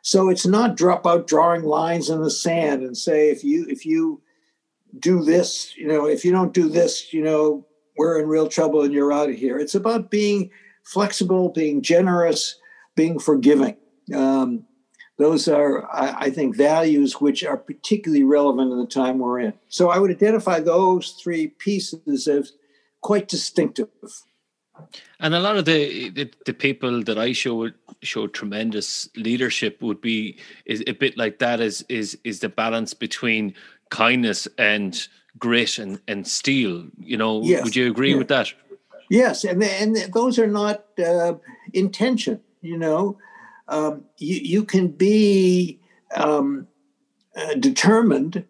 So 0.00 0.30
it's 0.30 0.46
not 0.46 0.78
drop 0.78 1.06
out 1.06 1.26
drawing 1.26 1.64
lines 1.64 2.08
in 2.08 2.22
the 2.22 2.30
sand 2.30 2.82
and 2.82 2.96
say 2.96 3.28
if 3.28 3.44
you 3.44 3.66
if 3.68 3.84
you 3.84 4.22
do 4.98 5.22
this, 5.22 5.76
you 5.76 5.86
know, 5.86 6.06
if 6.06 6.24
you 6.24 6.32
don't 6.32 6.54
do 6.54 6.70
this, 6.70 7.12
you 7.12 7.22
know, 7.22 7.66
we're 7.98 8.18
in 8.18 8.26
real 8.26 8.48
trouble 8.48 8.80
and 8.80 8.94
you're 8.94 9.12
out 9.12 9.28
of 9.28 9.36
here. 9.36 9.58
It's 9.58 9.74
about 9.74 10.10
being 10.10 10.50
flexible, 10.82 11.50
being 11.50 11.82
generous, 11.82 12.56
being 12.96 13.18
forgiving. 13.18 13.76
Um, 14.14 14.64
those 15.18 15.46
are, 15.46 15.86
I, 15.92 16.26
I, 16.26 16.30
think, 16.30 16.56
values 16.56 17.20
which 17.20 17.44
are 17.44 17.58
particularly 17.58 18.24
relevant 18.24 18.72
in 18.72 18.78
the 18.78 18.86
time 18.86 19.18
we're 19.18 19.40
in. 19.40 19.52
So 19.68 19.90
I 19.90 19.98
would 19.98 20.10
identify 20.10 20.60
those 20.60 21.12
three 21.22 21.48
pieces 21.48 22.26
as 22.26 22.52
quite 23.00 23.28
distinctive. 23.28 23.88
And 25.18 25.34
a 25.34 25.40
lot 25.40 25.56
of 25.56 25.64
the, 25.66 26.08
the, 26.10 26.30
the 26.46 26.54
people 26.54 27.02
that 27.02 27.18
I 27.18 27.32
show 27.32 27.70
show 28.02 28.26
tremendous 28.26 29.08
leadership 29.14 29.82
would 29.82 30.00
be 30.00 30.38
is 30.64 30.82
a 30.86 30.92
bit 30.92 31.18
like 31.18 31.38
that 31.38 31.60
is 31.60 31.84
is 31.88 32.18
is 32.24 32.40
the 32.40 32.48
balance 32.48 32.94
between 32.94 33.54
kindness 33.90 34.48
and 34.56 35.06
grit 35.38 35.78
and, 35.78 36.00
and 36.08 36.26
steel. 36.26 36.86
You 36.98 37.18
know, 37.18 37.42
yes. 37.42 37.62
would 37.62 37.76
you 37.76 37.90
agree 37.90 38.14
with 38.14 38.28
that? 38.28 38.52
Yes, 39.10 39.44
and 39.44 39.62
and 39.62 39.96
those 40.14 40.38
are 40.38 40.46
not 40.46 40.84
uh, 40.98 41.34
intention. 41.74 42.40
You 42.62 42.78
know, 42.78 43.18
um, 43.68 44.04
you 44.16 44.36
you 44.36 44.64
can 44.64 44.88
be 44.88 45.78
um, 46.16 46.68
uh, 47.36 47.54
determined 47.54 48.44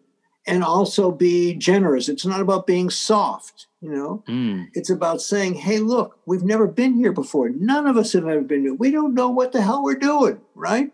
and 0.51 0.65
also 0.65 1.11
be 1.11 1.53
generous. 1.53 2.09
It's 2.09 2.25
not 2.25 2.41
about 2.41 2.67
being 2.67 2.89
soft. 2.89 3.67
You 3.79 3.89
know, 3.89 4.23
mm. 4.27 4.67
it's 4.73 4.89
about 4.89 5.21
saying, 5.21 5.55
"Hey, 5.55 5.79
look, 5.79 6.19
we've 6.25 6.43
never 6.43 6.67
been 6.67 6.93
here 6.93 7.13
before. 7.13 7.49
None 7.49 7.87
of 7.87 7.97
us 7.97 8.13
have 8.13 8.27
ever 8.27 8.41
been 8.41 8.61
here. 8.61 8.73
We 8.73 8.91
don't 8.91 9.15
know 9.15 9.29
what 9.29 9.53
the 9.53 9.61
hell 9.61 9.83
we're 9.83 9.95
doing, 9.95 10.39
right?" 10.53 10.91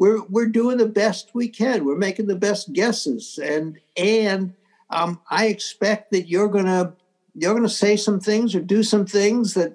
We're, 0.00 0.22
we're 0.26 0.46
doing 0.46 0.78
the 0.78 0.86
best 0.86 1.30
we 1.34 1.48
can. 1.48 1.84
We're 1.84 1.96
making 1.96 2.28
the 2.28 2.36
best 2.36 2.72
guesses, 2.72 3.38
and 3.42 3.78
and 3.96 4.54
um, 4.90 5.20
I 5.28 5.46
expect 5.46 6.12
that 6.12 6.28
you're 6.28 6.48
gonna 6.48 6.94
you're 7.34 7.54
gonna 7.54 7.68
say 7.68 7.96
some 7.96 8.20
things 8.20 8.54
or 8.54 8.60
do 8.60 8.84
some 8.84 9.06
things 9.06 9.54
that 9.54 9.72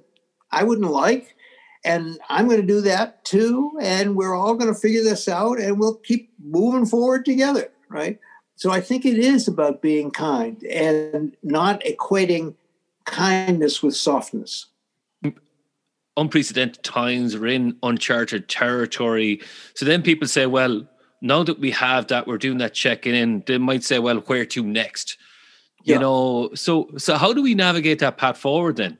I 0.49 0.63
wouldn't 0.63 0.89
like, 0.89 1.35
and 1.83 2.19
I'm 2.29 2.47
going 2.47 2.61
to 2.61 2.65
do 2.65 2.81
that 2.81 3.25
too. 3.25 3.77
And 3.81 4.15
we're 4.15 4.33
all 4.33 4.55
going 4.55 4.73
to 4.73 4.79
figure 4.79 5.03
this 5.03 5.27
out, 5.27 5.59
and 5.59 5.77
we'll 5.77 5.95
keep 5.95 6.31
moving 6.41 6.85
forward 6.85 7.25
together, 7.25 7.69
right? 7.89 8.17
So 8.63 8.71
I 8.71 8.79
think 8.79 9.05
it 9.05 9.19
is 9.19 9.49
about 9.49 9.81
being 9.81 10.09
kind 10.09 10.63
and 10.63 11.35
not 11.43 11.83
equating 11.83 12.55
kindness 13.03 13.83
with 13.83 13.93
softness. 13.93 14.67
Unprecedented 16.15 16.81
times, 16.81 17.35
we're 17.37 17.47
in 17.47 17.75
uncharted 17.83 18.47
territory. 18.47 19.41
So 19.73 19.85
then 19.85 20.01
people 20.01 20.29
say, 20.29 20.45
well, 20.45 20.87
now 21.19 21.43
that 21.43 21.59
we 21.59 21.71
have 21.71 22.07
that, 22.07 22.25
we're 22.25 22.37
doing 22.37 22.59
that 22.59 22.73
checking 22.73 23.13
in, 23.13 23.43
they 23.47 23.57
might 23.57 23.83
say, 23.83 23.99
well, 23.99 24.19
where 24.27 24.45
to 24.45 24.63
next? 24.63 25.17
You 25.83 25.95
yeah. 25.95 25.99
know, 25.99 26.51
so 26.53 26.89
so 26.97 27.17
how 27.17 27.33
do 27.33 27.43
we 27.43 27.55
navigate 27.55 27.99
that 27.99 28.15
path 28.17 28.37
forward 28.37 28.77
then? 28.77 28.97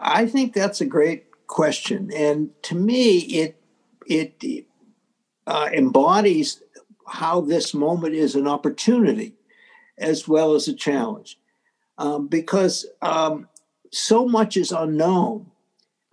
I 0.00 0.26
think 0.26 0.54
that's 0.54 0.80
a 0.80 0.86
great 0.86 1.26
question, 1.46 2.10
and 2.12 2.50
to 2.64 2.74
me, 2.74 3.18
it 3.18 3.62
it 4.08 4.66
uh, 5.46 5.70
embodies 5.72 6.60
how 7.06 7.40
this 7.40 7.74
moment 7.74 8.14
is 8.14 8.34
an 8.34 8.46
opportunity 8.46 9.34
as 9.98 10.26
well 10.26 10.54
as 10.54 10.68
a 10.68 10.74
challenge, 10.74 11.38
um, 11.98 12.26
because 12.26 12.86
um, 13.02 13.48
so 13.92 14.26
much 14.26 14.56
is 14.56 14.72
unknown 14.72 15.46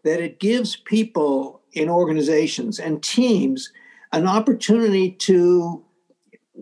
that 0.03 0.19
it 0.19 0.39
gives 0.39 0.75
people 0.75 1.61
in 1.73 1.89
organizations 1.89 2.79
and 2.79 3.03
teams 3.03 3.71
an 4.11 4.27
opportunity 4.27 5.11
to 5.11 5.83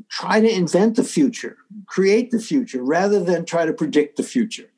try 0.09 0.39
to 0.39 0.49
invent 0.49 0.95
the 0.95 1.03
future, 1.03 1.57
create 1.87 2.31
the 2.31 2.39
future, 2.39 2.83
rather 2.83 3.23
than 3.23 3.45
try 3.45 3.65
to 3.65 3.73
predict 3.73 4.17
the 4.17 4.23
future. 4.23 4.69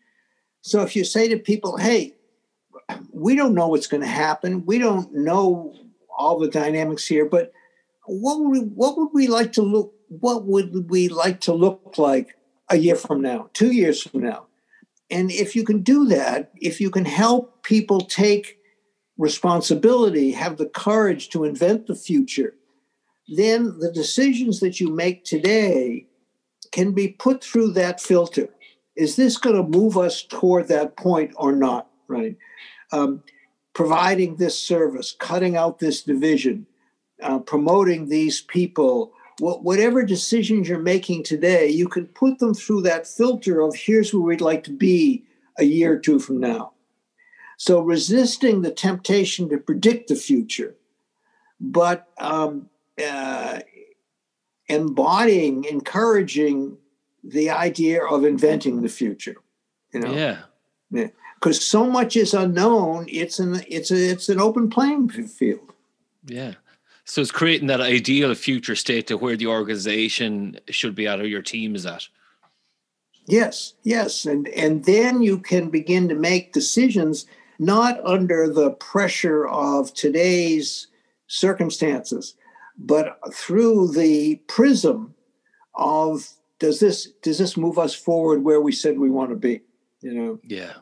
So 0.61 0.81
if 0.81 0.95
you 0.95 1.03
say 1.03 1.27
to 1.27 1.37
people, 1.37 1.77
hey, 1.77 2.15
we 3.11 3.35
don't 3.35 3.53
know 3.53 3.67
what's 3.67 3.87
going 3.87 4.01
to 4.01 4.07
happen, 4.07 4.65
we 4.65 4.77
don't 4.77 5.13
know 5.13 5.75
all 6.17 6.39
the 6.39 6.49
dynamics 6.49 7.05
here, 7.05 7.25
but 7.25 7.51
what 8.09 8.39
would 8.39 8.49
we, 8.49 8.59
what 8.59 8.97
would 8.97 9.09
we 9.13 9.27
like 9.27 9.53
to 9.53 9.61
look 9.61 9.93
what 10.09 10.45
would 10.45 10.89
we 10.89 11.07
like 11.07 11.39
to 11.41 11.53
look 11.53 11.97
like 11.97 12.35
a 12.69 12.77
year 12.77 12.95
from 12.95 13.21
now, 13.21 13.49
two 13.53 13.71
years 13.71 14.01
from 14.01 14.21
now? 14.21 14.47
And 15.11 15.31
if 15.31 15.55
you 15.55 15.63
can 15.63 15.81
do 15.81 16.05
that, 16.07 16.51
if 16.55 16.81
you 16.81 16.89
can 16.89 17.05
help 17.05 17.63
people 17.63 18.01
take 18.01 18.57
responsibility, 19.17 20.31
have 20.31 20.57
the 20.57 20.67
courage 20.67 21.29
to 21.29 21.43
invent 21.43 21.87
the 21.87 21.95
future, 21.95 22.55
then 23.27 23.77
the 23.79 23.91
decisions 23.91 24.59
that 24.59 24.79
you 24.79 24.91
make 24.91 25.23
today 25.23 26.07
can 26.71 26.93
be 26.93 27.09
put 27.09 27.43
through 27.43 27.71
that 27.73 28.01
filter. 28.01 28.49
Is 28.95 29.15
this 29.15 29.37
going 29.37 29.55
to 29.55 29.77
move 29.77 29.97
us 29.97 30.23
toward 30.23 30.67
that 30.67 30.97
point 30.97 31.31
or 31.35 31.55
not? 31.55 31.87
Right? 32.07 32.37
Um, 32.91 33.23
providing 33.73 34.35
this 34.35 34.57
service, 34.57 35.15
cutting 35.17 35.55
out 35.55 35.79
this 35.79 36.01
division, 36.01 36.65
uh, 37.21 37.39
promoting 37.39 38.07
these 38.07 38.41
people, 38.41 39.13
wh- 39.39 39.63
whatever 39.63 40.03
decisions 40.03 40.67
you're 40.67 40.79
making 40.79 41.23
today, 41.23 41.69
you 41.69 41.87
can 41.87 42.07
put 42.07 42.39
them 42.39 42.53
through 42.53 42.81
that 42.81 43.07
filter 43.07 43.61
of 43.61 43.75
here's 43.75 44.13
where 44.13 44.23
we'd 44.23 44.41
like 44.41 44.63
to 44.63 44.71
be 44.71 45.23
a 45.57 45.63
year 45.63 45.93
or 45.93 45.99
two 45.99 46.19
from 46.19 46.39
now. 46.39 46.73
So 47.57 47.81
resisting 47.81 48.61
the 48.61 48.71
temptation 48.71 49.49
to 49.49 49.57
predict 49.57 50.07
the 50.07 50.15
future, 50.15 50.75
but 51.59 52.07
um, 52.17 52.69
uh, 53.03 53.59
embodying, 54.67 55.65
encouraging 55.65 56.77
the 57.21 57.49
idea 57.49 58.05
of 58.05 58.23
inventing 58.23 58.81
the 58.81 58.87
future. 58.87 59.35
You 59.93 59.99
know, 59.99 60.13
yeah, 60.13 61.07
because 61.35 61.65
so 61.65 61.85
much 61.85 62.15
is 62.15 62.33
unknown. 62.33 63.07
It's 63.09 63.39
an 63.39 63.61
it's 63.67 63.91
a 63.91 64.11
it's 64.11 64.29
an 64.29 64.39
open 64.39 64.69
playing 64.69 65.09
field. 65.09 65.73
Yeah. 66.25 66.53
So 67.09 67.21
it's 67.21 67.31
creating 67.31 67.67
that 67.67 67.81
ideal 67.81 68.35
future 68.35 68.75
state 68.75 69.07
to 69.07 69.17
where 69.17 69.35
the 69.35 69.47
organization 69.47 70.59
should 70.69 70.93
be 70.93 71.07
at 71.07 71.19
or 71.19 71.25
your 71.25 71.41
team 71.41 71.73
is 71.73 71.87
at. 71.87 72.07
Yes, 73.25 73.73
yes. 73.81 74.25
And 74.25 74.47
and 74.49 74.85
then 74.85 75.23
you 75.23 75.39
can 75.39 75.71
begin 75.71 76.07
to 76.09 76.15
make 76.15 76.53
decisions 76.53 77.25
not 77.57 77.99
under 78.05 78.47
the 78.47 78.71
pressure 78.71 79.47
of 79.47 79.91
today's 79.95 80.85
circumstances, 81.25 82.35
but 82.77 83.19
through 83.33 83.87
the 83.93 84.35
prism 84.47 85.15
of 85.73 86.29
does 86.59 86.79
this 86.79 87.07
does 87.23 87.39
this 87.39 87.57
move 87.57 87.79
us 87.79 87.95
forward 87.95 88.43
where 88.43 88.61
we 88.61 88.71
said 88.71 88.99
we 88.99 89.09
want 89.09 89.31
to 89.31 89.35
be 89.35 89.61
you 90.01 90.13
know 90.13 90.39
yeah 90.43 90.73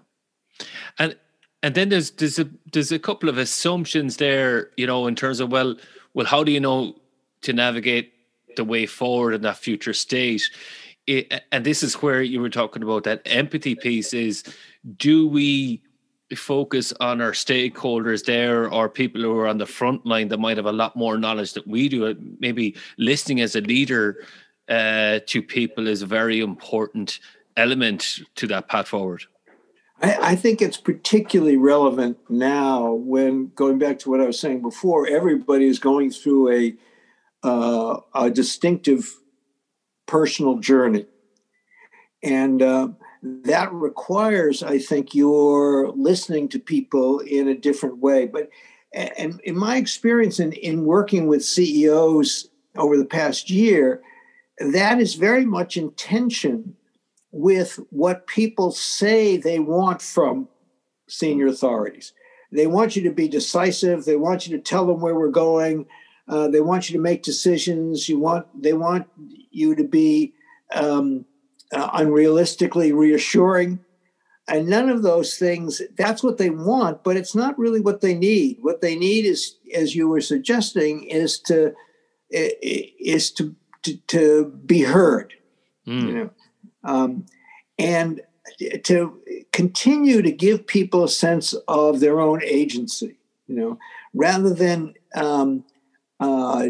And 0.99 1.15
and 1.63 1.75
then 1.75 1.89
there's 1.89 2.11
there's 2.11 2.39
a 2.39 2.49
there's 2.71 2.91
a 2.91 2.99
couple 2.99 3.29
of 3.29 3.37
assumptions 3.37 4.17
there, 4.17 4.71
you 4.77 4.85
know, 4.85 5.07
in 5.07 5.15
terms 5.15 5.39
of 5.39 5.51
well, 5.51 5.75
well, 6.17 6.25
how 6.25 6.43
do 6.43 6.51
you 6.51 6.59
know 6.59 6.95
to 7.41 7.53
navigate 7.53 8.11
the 8.55 8.63
way 8.63 8.87
forward 8.87 9.35
in 9.35 9.41
that 9.43 9.55
future 9.55 9.93
state? 9.93 10.41
It, 11.05 11.43
and 11.51 11.63
this 11.63 11.83
is 11.83 11.93
where 12.01 12.23
you 12.23 12.41
were 12.41 12.49
talking 12.49 12.81
about 12.81 13.03
that 13.03 13.21
empathy 13.25 13.75
piece 13.75 14.15
is 14.15 14.43
do 14.97 15.27
we 15.27 15.79
focus 16.35 16.91
on 16.99 17.21
our 17.21 17.33
stakeholders 17.33 18.25
there 18.25 18.67
or 18.67 18.89
people 18.89 19.21
who 19.21 19.37
are 19.37 19.47
on 19.47 19.59
the 19.59 19.67
front 19.67 20.07
line 20.07 20.27
that 20.29 20.39
might 20.39 20.57
have 20.57 20.65
a 20.65 20.71
lot 20.71 20.95
more 20.95 21.19
knowledge 21.19 21.53
that 21.53 21.67
we 21.67 21.87
do 21.87 22.15
maybe 22.39 22.75
listening 22.97 23.39
as 23.39 23.55
a 23.55 23.61
leader 23.61 24.25
uh, 24.69 25.19
to 25.27 25.43
people 25.43 25.87
is 25.87 26.01
a 26.01 26.07
very 26.07 26.41
important 26.41 27.19
element 27.57 28.21
to 28.33 28.47
that 28.47 28.67
path 28.67 28.87
forward 28.87 29.23
I, 30.01 30.31
I, 30.31 30.35
think 30.35 30.61
it's 30.61 30.77
particularly 30.77 31.57
relevant 31.57 32.17
now 32.29 32.91
when 32.91 33.51
going 33.55 33.79
back 33.79 33.99
to 33.99 34.09
what 34.09 34.21
I 34.21 34.25
was 34.25 34.39
saying 34.39 34.61
before, 34.61 35.07
everybody 35.07 35.65
is 35.65 35.79
going 35.79 36.11
through 36.11 36.51
a, 36.51 36.75
uh, 37.43 37.99
a 38.13 38.29
distinctive 38.29 39.15
personal 40.05 40.59
journey. 40.59 41.05
And 42.23 42.61
uh, 42.61 42.89
that 43.23 43.71
requires, 43.73 44.63
I 44.63 44.79
think, 44.79 45.13
you're 45.13 45.91
listening 45.95 46.49
to 46.49 46.59
people 46.59 47.19
in 47.19 47.47
a 47.47 47.55
different 47.55 47.97
way. 47.97 48.25
But 48.25 48.49
and 48.93 49.39
in 49.43 49.57
my 49.57 49.77
experience 49.77 50.39
in, 50.39 50.53
in 50.53 50.85
working 50.85 51.27
with 51.27 51.45
CEOs 51.45 52.49
over 52.75 52.97
the 52.97 53.05
past 53.05 53.49
year, 53.49 54.01
that 54.59 54.99
is 54.99 55.15
very 55.15 55.45
much 55.45 55.77
in 55.77 55.91
tension 55.91 56.75
with 57.37 57.79
what 57.91 58.25
people 58.25 58.71
say 58.71 59.37
they 59.37 59.59
want 59.59 60.01
from 60.01 60.47
senior 61.07 61.47
authorities. 61.47 62.13
They 62.51 62.65
want 62.65 62.95
you 62.95 63.03
to 63.03 63.11
be 63.11 63.27
decisive. 63.27 64.05
They 64.05 64.15
want 64.15 64.47
you 64.47 64.57
to 64.57 64.63
tell 64.63 64.87
them 64.87 65.01
where 65.01 65.15
we're 65.15 65.29
going. 65.29 65.85
Uh, 66.27 66.47
they 66.47 66.61
want 66.61 66.89
you 66.89 66.97
to 66.97 67.01
make 67.01 67.21
decisions. 67.21 68.09
You 68.09 68.19
want 68.19 68.47
they 68.59 68.73
want 68.73 69.07
you 69.51 69.75
to 69.75 69.83
be 69.83 70.33
um, 70.73 71.25
uh, 71.71 71.91
unrealistically 71.91 72.93
reassuring, 72.93 73.79
and 74.47 74.67
none 74.67 74.89
of 74.89 75.03
those 75.03 75.37
things. 75.37 75.81
That's 75.95 76.23
what 76.23 76.37
they 76.37 76.49
want, 76.49 77.03
but 77.03 77.17
it's 77.17 77.35
not 77.35 77.57
really 77.59 77.81
what 77.81 78.01
they 78.01 78.15
need. 78.15 78.57
What 78.61 78.81
they 78.81 78.95
need 78.95 79.25
is, 79.25 79.55
as 79.73 79.95
you 79.95 80.09
were 80.09 80.21
suggesting, 80.21 81.03
is 81.03 81.39
to 81.41 81.73
is 82.31 83.31
to 83.33 83.55
to, 83.83 83.97
to 84.07 84.45
be 84.65 84.81
heard. 84.81 85.33
Mm. 85.87 86.07
You 86.07 86.13
know, 86.13 86.29
um, 86.87 87.25
and 87.77 88.21
to 88.83 89.21
continue 89.51 90.21
to 90.21 90.31
give 90.31 90.65
people 90.65 91.03
a 91.03 91.09
sense 91.09 91.53
of 91.67 91.99
their 91.99 92.19
own 92.19 92.41
agency, 92.43 93.19
you 93.45 93.55
know, 93.55 93.77
rather 94.13 94.53
than 94.53 94.93
um, 95.13 95.63
uh, 96.19 96.69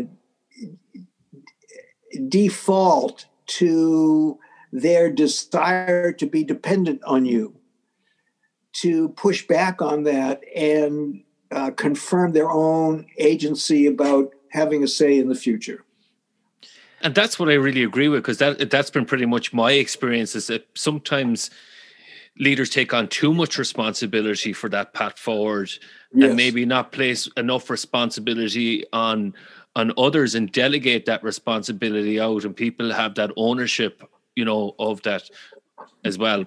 default 2.28 3.28
to 3.46 4.38
their 4.74 5.10
desire 5.10 6.12
to 6.12 6.26
be 6.26 6.44
dependent 6.44 7.02
on 7.04 7.26
you, 7.26 7.56
to 8.74 9.10
push 9.10 9.48
back 9.48 9.82
on 9.82 10.04
that 10.04 10.42
and 10.56 11.24
uh, 11.52 11.72
confirm 11.72 12.34
their 12.34 12.50
own 12.50 13.06
agency 13.20 13.86
about 13.86 14.34
having 14.52 14.84
a 14.84 14.88
say 14.88 15.18
in 15.18 15.30
the 15.30 15.36
future 15.36 15.86
and 17.02 17.14
that's 17.14 17.40
what 17.40 17.50
I 17.50 17.54
really 17.54 17.84
agree 17.84 18.08
with 18.08 18.24
because 18.24 18.40
that 18.40 18.70
that's 18.70 18.90
been 18.90 19.06
pretty 19.06 19.26
much 19.26 19.54
my 19.54 19.72
experience 19.72 20.36
is 20.36 20.48
that 20.48 20.68
sometimes 20.76 21.50
leaders 22.40 22.70
take 22.70 22.94
on 22.94 23.08
too 23.08 23.34
much 23.34 23.58
responsibility 23.58 24.54
for 24.54 24.70
that 24.70 24.94
path 24.94 25.18
forward 25.18 25.72
yes. 26.14 26.30
and 26.30 26.36
maybe 26.36 26.66
not 26.66 26.92
place 26.92 27.28
enough 27.38 27.70
responsibility 27.70 28.86
on 28.94 29.34
on 29.76 29.92
others 29.98 30.34
and 30.36 30.52
delegate 30.52 31.06
that 31.06 31.24
responsibility 31.24 32.20
out 32.20 32.44
and 32.44 32.56
people 32.56 32.92
have 32.92 33.16
that 33.16 33.32
ownership 33.38 34.04
you 34.36 34.46
know 34.46 34.76
of 34.80 35.02
that 35.04 35.30
as 36.04 36.18
well 36.18 36.46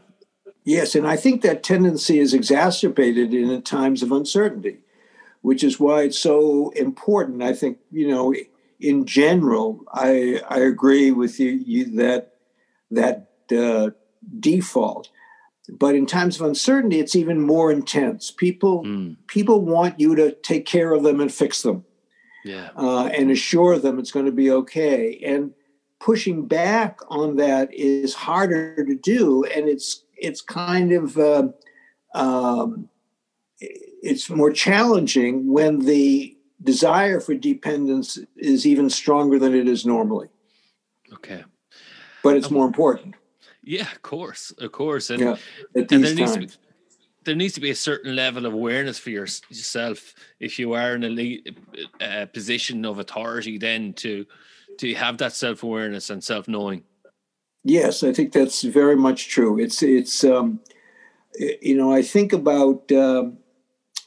yes 0.65 0.95
and 0.95 1.07
i 1.07 1.17
think 1.17 1.43
that 1.43 1.63
tendency 1.63 2.19
is 2.19 2.35
exacerbated 2.35 3.33
in 3.35 3.63
times 3.63 4.03
of 4.03 4.13
uncertainty 4.13 4.79
which 5.43 5.65
is 5.65 5.81
why 5.81 6.03
it's 6.03 6.19
so 6.19 6.71
important 6.71 7.43
i 7.43 7.53
think 7.53 7.79
you 7.91 8.09
know 8.09 8.35
in 8.81 9.05
general, 9.05 9.85
I 9.93 10.43
I 10.49 10.61
agree 10.61 11.11
with 11.11 11.39
you, 11.39 11.51
you 11.51 11.97
that 11.97 12.35
that 12.91 13.31
uh, 13.57 13.91
default. 14.39 15.11
But 15.69 15.95
in 15.95 16.07
times 16.07 16.41
of 16.41 16.47
uncertainty, 16.47 16.99
it's 16.99 17.15
even 17.15 17.41
more 17.41 17.71
intense. 17.71 18.31
People 18.31 18.85
mm. 18.85 19.17
people 19.27 19.61
want 19.61 20.01
you 20.01 20.15
to 20.17 20.33
take 20.33 20.67
care 20.67 20.93
of 20.93 21.03
them 21.03 21.21
and 21.21 21.33
fix 21.33 21.63
them, 21.63 21.85
yeah, 22.45 22.71
uh, 22.77 23.07
and 23.07 23.31
assure 23.31 23.79
them 23.79 23.99
it's 23.99 24.11
going 24.11 24.27
to 24.27 24.33
be 24.33 24.51
okay. 24.51 25.21
And 25.25 25.53
pushing 26.01 26.47
back 26.47 26.99
on 27.09 27.37
that 27.37 27.73
is 27.73 28.15
harder 28.15 28.85
to 28.85 28.95
do, 28.95 29.45
and 29.45 29.69
it's 29.69 30.05
it's 30.17 30.41
kind 30.41 30.93
of 30.93 31.17
uh, 31.17 31.49
um, 32.15 32.89
it's 33.61 34.29
more 34.29 34.51
challenging 34.51 35.53
when 35.53 35.81
the 35.81 36.37
desire 36.63 37.21
for 37.21 37.35
dependence 37.35 38.19
is 38.37 38.67
even 38.67 38.91
stronger 38.91 39.39
than 39.39 39.55
it 39.55 39.69
is 39.69 39.87
normally. 39.87 40.29
Okay. 41.13 41.45
But 42.23 42.37
it's 42.37 42.49
um, 42.49 42.55
more 42.55 42.67
important. 42.67 43.15
Yeah, 43.63 43.91
of 43.93 44.03
course, 44.03 44.53
of 44.59 44.73
course, 44.73 45.11
and, 45.11 45.21
yeah, 45.21 45.37
and 45.75 45.89
there 45.89 45.99
times. 46.01 46.17
needs 46.17 46.33
to 46.33 46.41
be 46.41 46.49
there 47.25 47.35
needs 47.35 47.53
to 47.55 47.61
be 47.61 47.71
a 47.71 47.75
certain 47.75 48.17
level 48.17 48.47
of 48.47 48.55
awareness 48.55 48.99
for 48.99 49.11
your, 49.11 49.27
yourself 49.51 50.15
if 50.41 50.59
you 50.59 50.73
are 50.73 50.95
in 50.95 51.05
a 51.05 51.11
lead, 51.11 51.55
uh, 52.01 52.25
position 52.27 52.87
of 52.87 52.99
authority. 52.99 53.59
Then 53.59 53.93
to 53.95 54.27
to 54.79 54.95
have 54.95 55.19
that 55.19 55.35
self 55.35 55.63
awareness 55.63 56.09
and 56.09 56.25
self 56.25 56.49
knowing. 56.49 56.85
Yes, 57.63 58.03
I 58.03 58.13
think 58.15 58.33
that's 58.33 58.63
very 58.63 58.97
much 58.97 59.29
true. 59.29 59.59
It's 59.59 59.83
it's 59.83 60.25
um, 60.25 60.61
you 61.39 61.77
know 61.77 61.93
I 61.93 62.03
think 62.03 62.33
about. 62.33 62.91
Um, 62.93 63.39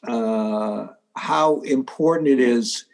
uh, 0.05 0.87
how 1.15 1.61
important 1.61 2.27
it 2.27 2.39
is 2.39 2.85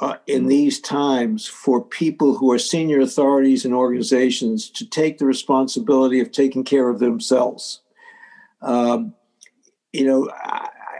uh, 0.00 0.16
in 0.26 0.46
these 0.48 0.80
times 0.80 1.46
for 1.46 1.82
people 1.82 2.36
who 2.36 2.50
are 2.50 2.58
senior 2.58 3.00
authorities 3.00 3.64
and 3.64 3.72
organizations 3.72 4.68
to 4.70 4.88
take 4.88 5.18
the 5.18 5.26
responsibility 5.26 6.20
of 6.20 6.32
taking 6.32 6.64
care 6.64 6.88
of 6.88 6.98
themselves. 6.98 7.80
Um, 8.60 9.14
you 9.92 10.04
know, 10.04 10.30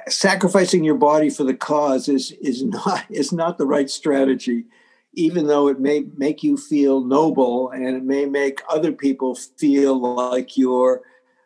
sacrificing 0.08 0.84
your 0.84 0.94
body 0.94 1.30
for 1.30 1.44
the 1.44 1.54
cause 1.54 2.08
is 2.08 2.32
is 2.40 2.62
not 2.64 3.04
is 3.10 3.32
not 3.32 3.58
the 3.58 3.66
right 3.66 3.90
strategy, 3.90 4.64
even 5.12 5.46
though 5.46 5.68
it 5.68 5.80
may 5.80 6.04
make 6.16 6.42
you 6.42 6.56
feel 6.56 7.00
noble 7.00 7.70
and 7.70 7.88
it 7.88 8.04
may 8.04 8.26
make 8.26 8.62
other 8.68 8.92
people 8.92 9.34
feel 9.34 10.00
like 10.14 10.56
you're, 10.56 11.02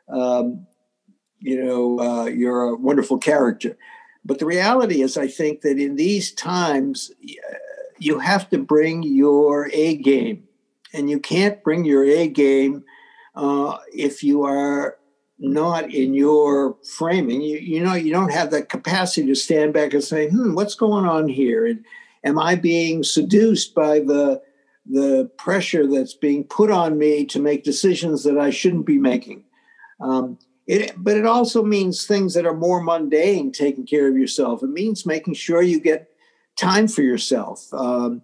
um, 0.08 0.66
you 1.38 1.64
know, 1.64 2.00
uh, 2.00 2.26
you're 2.26 2.68
a 2.68 2.76
wonderful 2.76 3.18
character. 3.18 3.76
But 4.28 4.40
the 4.40 4.44
reality 4.44 5.00
is, 5.00 5.16
I 5.16 5.26
think 5.26 5.62
that 5.62 5.78
in 5.78 5.96
these 5.96 6.32
times, 6.32 7.10
you 7.98 8.18
have 8.18 8.50
to 8.50 8.58
bring 8.58 9.02
your 9.02 9.70
A 9.72 9.96
game. 9.96 10.46
And 10.92 11.08
you 11.08 11.18
can't 11.18 11.64
bring 11.64 11.86
your 11.86 12.04
A 12.04 12.28
game 12.28 12.84
uh, 13.34 13.78
if 13.90 14.22
you 14.22 14.44
are 14.44 14.98
not 15.38 15.94
in 15.94 16.12
your 16.12 16.76
framing. 16.98 17.40
You, 17.40 17.56
you 17.56 17.82
know, 17.82 17.94
you 17.94 18.12
don't 18.12 18.30
have 18.30 18.50
the 18.50 18.62
capacity 18.62 19.26
to 19.28 19.34
stand 19.34 19.72
back 19.72 19.94
and 19.94 20.04
say, 20.04 20.28
hmm, 20.28 20.54
what's 20.54 20.74
going 20.74 21.06
on 21.06 21.28
here? 21.28 21.64
And 21.64 21.86
am 22.22 22.38
I 22.38 22.54
being 22.54 23.04
seduced 23.04 23.74
by 23.74 24.00
the 24.00 24.42
the 24.90 25.30
pressure 25.38 25.86
that's 25.86 26.14
being 26.14 26.44
put 26.44 26.70
on 26.70 26.98
me 26.98 27.24
to 27.26 27.40
make 27.40 27.64
decisions 27.64 28.24
that 28.24 28.36
I 28.36 28.50
shouldn't 28.50 28.84
be 28.84 28.98
making? 28.98 29.44
Um, 30.00 30.38
it, 30.68 30.92
but 30.98 31.16
it 31.16 31.24
also 31.24 31.64
means 31.64 32.06
things 32.06 32.34
that 32.34 32.44
are 32.44 32.54
more 32.54 32.82
mundane, 32.82 33.50
taking 33.52 33.86
care 33.86 34.06
of 34.06 34.18
yourself. 34.18 34.62
It 34.62 34.68
means 34.68 35.06
making 35.06 35.32
sure 35.32 35.62
you 35.62 35.80
get 35.80 36.10
time 36.56 36.88
for 36.88 37.00
yourself. 37.00 37.72
Um, 37.72 38.20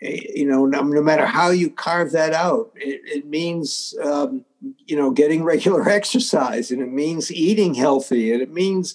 eh, 0.00 0.20
you 0.32 0.46
know, 0.46 0.64
no, 0.64 0.80
no, 0.82 1.02
matter 1.02 1.26
how 1.26 1.50
you 1.50 1.68
carve 1.68 2.12
that 2.12 2.32
out, 2.32 2.70
it, 2.76 3.00
it 3.04 3.26
means, 3.26 3.96
um, 4.00 4.44
you 4.86 4.96
know, 4.96 5.10
getting 5.10 5.42
regular 5.54 5.88
exercise 5.88 6.70
and 6.70 6.80
it 6.80 6.92
means 6.92 7.32
eating 7.32 7.74
healthy 7.74 8.32
and 8.32 8.40
it 8.40 8.52
means 8.52 8.94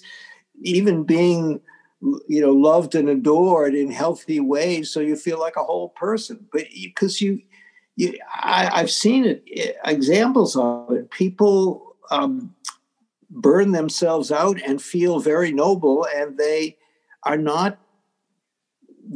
even 0.62 1.04
being, 1.04 1.60
you 2.00 2.40
know, 2.40 2.52
loved 2.52 2.94
and 2.94 3.10
adored 3.10 3.74
in 3.74 3.90
healthy 3.90 4.40
ways 4.40 4.90
so 4.90 5.00
you 5.00 5.14
feel 5.14 5.38
like 5.38 5.56
a 5.56 5.64
whole 5.64 5.90
person. 5.90 6.46
But 6.50 6.68
because 6.72 7.20
you, 7.20 7.42
you, 7.96 8.18
I, 8.34 8.78
have 8.78 8.90
seen 8.90 9.26
it, 9.26 9.44
eh, 9.54 9.72
examples 9.84 10.56
of 10.56 10.90
it. 10.90 11.10
People, 11.10 11.96
um, 12.10 12.54
burn 13.34 13.72
themselves 13.72 14.30
out 14.30 14.60
and 14.62 14.80
feel 14.80 15.18
very 15.18 15.52
noble, 15.52 16.06
and 16.14 16.38
they 16.38 16.76
are 17.24 17.36
not 17.36 17.78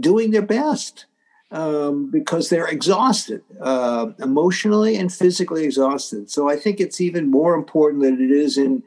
doing 0.00 0.32
their 0.32 0.42
best 0.42 1.06
um, 1.50 2.10
because 2.10 2.50
they're 2.50 2.68
exhausted, 2.68 3.42
uh, 3.60 4.10
emotionally 4.18 4.96
and 4.96 5.12
physically 5.12 5.64
exhausted. 5.64 6.30
So 6.30 6.48
I 6.48 6.56
think 6.56 6.80
it's 6.80 7.00
even 7.00 7.30
more 7.30 7.54
important 7.54 8.02
than 8.02 8.20
it 8.20 8.30
is 8.30 8.58
in 8.58 8.82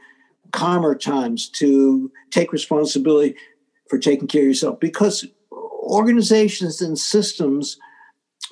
calmer 0.52 0.96
times 0.96 1.50
to 1.50 2.12
take 2.30 2.52
responsibility 2.52 3.36
for 3.90 3.98
taking 3.98 4.28
care 4.28 4.42
of 4.42 4.48
yourself 4.48 4.80
because 4.80 5.26
organizations 5.52 6.82
and 6.82 7.00
systems 7.00 7.78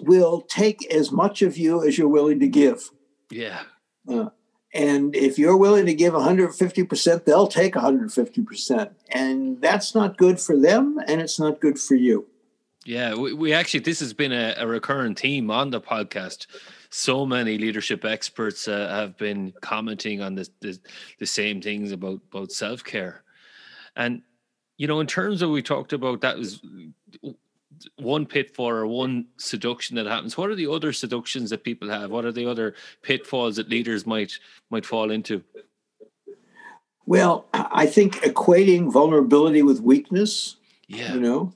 will 0.01 0.41
take 0.41 0.91
as 0.93 1.11
much 1.11 1.41
of 1.41 1.57
you 1.57 1.85
as 1.85 1.97
you're 1.97 2.07
willing 2.07 2.39
to 2.39 2.47
give. 2.47 2.89
Yeah. 3.29 3.61
Uh, 4.07 4.29
and 4.73 5.15
if 5.15 5.39
you're 5.39 5.57
willing 5.57 5.87
to 5.87 5.93
give 5.93 6.13
150%, 6.13 7.25
they'll 7.25 7.47
take 7.47 7.73
150%. 7.73 8.91
And 9.09 9.59
that's 9.61 9.95
not 9.95 10.17
good 10.17 10.39
for 10.39 10.57
them 10.57 10.99
and 11.07 11.21
it's 11.21 11.39
not 11.39 11.59
good 11.59 11.79
for 11.79 11.95
you. 11.95 12.27
Yeah, 12.85 13.15
we, 13.15 13.33
we 13.33 13.53
actually, 13.53 13.81
this 13.81 13.99
has 13.99 14.13
been 14.13 14.31
a, 14.31 14.55
a 14.57 15.13
theme 15.15 15.51
on 15.51 15.71
the 15.71 15.81
podcast. 15.81 16.47
So 16.91 17.25
many 17.25 17.57
leadership 17.57 18.05
experts 18.05 18.67
uh, 18.67 18.87
have 18.89 19.17
been 19.17 19.53
commenting 19.61 20.21
on 20.21 20.35
this, 20.35 20.49
this, 20.59 20.79
the 21.19 21.25
same 21.25 21.61
things 21.61 21.91
about, 21.91 22.21
about 22.31 22.51
self 22.51 22.83
care. 22.83 23.23
And, 23.95 24.21
you 24.77 24.87
know, 24.87 24.99
in 24.99 25.07
terms 25.07 25.41
of 25.41 25.49
we 25.49 25.61
talked 25.61 25.93
about 25.93 26.21
that 26.21 26.37
was 26.37 26.61
one 27.97 28.25
pitfall 28.25 28.69
or 28.69 28.87
one 28.87 29.25
seduction 29.37 29.95
that 29.95 30.05
happens 30.05 30.37
what 30.37 30.49
are 30.49 30.55
the 30.55 30.69
other 30.69 30.93
seductions 30.93 31.49
that 31.49 31.63
people 31.63 31.89
have? 31.89 32.11
What 32.11 32.25
are 32.25 32.31
the 32.31 32.49
other 32.49 32.75
pitfalls 33.01 33.55
that 33.57 33.69
leaders 33.69 34.05
might 34.05 34.33
might 34.69 34.85
fall 34.85 35.11
into? 35.11 35.43
Well 37.05 37.45
i 37.53 37.85
think 37.85 38.15
equating 38.17 38.91
vulnerability 38.91 39.63
with 39.63 39.81
weakness 39.81 40.57
yeah. 40.89 41.13
you 41.13 41.19
know? 41.19 41.53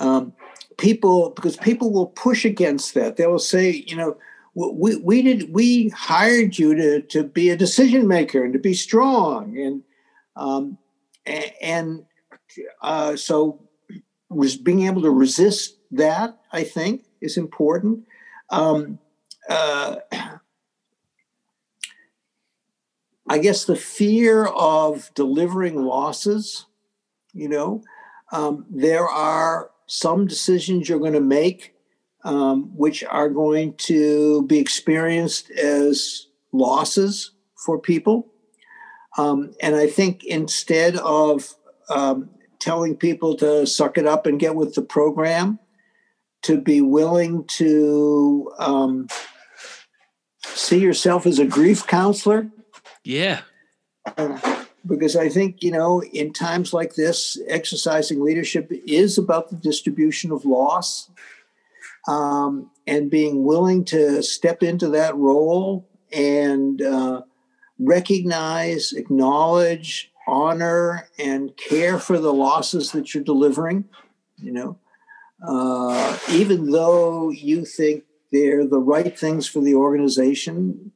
Um, 0.00 0.32
people 0.76 1.30
because 1.30 1.56
people 1.56 1.92
will 1.92 2.08
push 2.08 2.44
against 2.44 2.94
that. 2.94 3.16
They 3.16 3.26
will 3.28 3.38
say 3.38 3.84
you 3.86 3.94
know 3.94 4.16
we, 4.54 4.96
we 4.96 5.22
did 5.22 5.52
we 5.54 5.90
hired 5.90 6.58
you 6.58 6.74
to, 6.74 7.00
to 7.02 7.22
be 7.22 7.50
a 7.50 7.56
decision 7.56 8.08
maker 8.08 8.42
and 8.42 8.52
to 8.52 8.58
be 8.58 8.74
strong 8.74 9.56
and 9.56 9.82
um, 10.34 10.78
and 11.62 12.04
uh, 12.82 13.14
so 13.14 13.60
was 14.34 14.56
being 14.56 14.86
able 14.86 15.02
to 15.02 15.10
resist 15.10 15.78
that, 15.92 16.38
I 16.52 16.64
think, 16.64 17.04
is 17.20 17.36
important. 17.36 18.06
Um, 18.50 18.98
uh, 19.48 19.96
I 23.28 23.38
guess 23.38 23.64
the 23.64 23.76
fear 23.76 24.46
of 24.46 25.10
delivering 25.14 25.82
losses, 25.82 26.66
you 27.32 27.48
know, 27.48 27.82
um, 28.32 28.66
there 28.70 29.08
are 29.08 29.70
some 29.86 30.26
decisions 30.26 30.88
you're 30.88 30.98
going 30.98 31.12
to 31.12 31.20
make 31.20 31.74
um, 32.24 32.70
which 32.76 33.04
are 33.04 33.28
going 33.28 33.74
to 33.74 34.42
be 34.46 34.58
experienced 34.58 35.50
as 35.50 36.26
losses 36.52 37.32
for 37.64 37.78
people. 37.78 38.32
Um, 39.18 39.52
and 39.60 39.76
I 39.76 39.86
think 39.86 40.24
instead 40.24 40.96
of 40.96 41.54
um, 41.88 42.30
telling 42.64 42.96
people 42.96 43.36
to 43.36 43.66
suck 43.66 43.98
it 43.98 44.06
up 44.06 44.24
and 44.24 44.40
get 44.40 44.54
with 44.54 44.74
the 44.74 44.82
program, 44.82 45.58
to 46.42 46.58
be 46.58 46.80
willing 46.80 47.44
to 47.44 48.50
um, 48.58 49.06
see 50.42 50.78
yourself 50.78 51.26
as 51.26 51.38
a 51.38 51.44
grief 51.44 51.86
counselor. 51.86 52.50
Yeah. 53.04 53.42
Uh, 54.16 54.64
because 54.86 55.14
I 55.14 55.28
think, 55.28 55.62
you 55.62 55.70
know, 55.70 56.02
in 56.02 56.32
times 56.32 56.72
like 56.72 56.94
this, 56.94 57.38
exercising 57.48 58.22
leadership 58.22 58.70
is 58.86 59.18
about 59.18 59.50
the 59.50 59.56
distribution 59.56 60.32
of 60.32 60.46
loss 60.46 61.10
um, 62.08 62.70
and 62.86 63.10
being 63.10 63.44
willing 63.44 63.84
to 63.86 64.22
step 64.22 64.62
into 64.62 64.88
that 64.88 65.14
role 65.16 65.86
and 66.12 66.80
uh, 66.80 67.22
recognize, 67.78 68.92
acknowledge, 68.92 70.10
honor 70.26 71.08
and 71.18 71.56
care 71.56 71.98
for 71.98 72.18
the 72.18 72.32
losses 72.32 72.92
that 72.92 73.14
you're 73.14 73.24
delivering, 73.24 73.84
you 74.38 74.52
know, 74.52 74.78
uh, 75.46 76.18
even 76.30 76.70
though 76.70 77.30
you 77.30 77.64
think 77.64 78.04
they're 78.32 78.66
the 78.66 78.78
right 78.78 79.18
things 79.18 79.46
for 79.46 79.60
the 79.60 79.74
organization, 79.74 80.92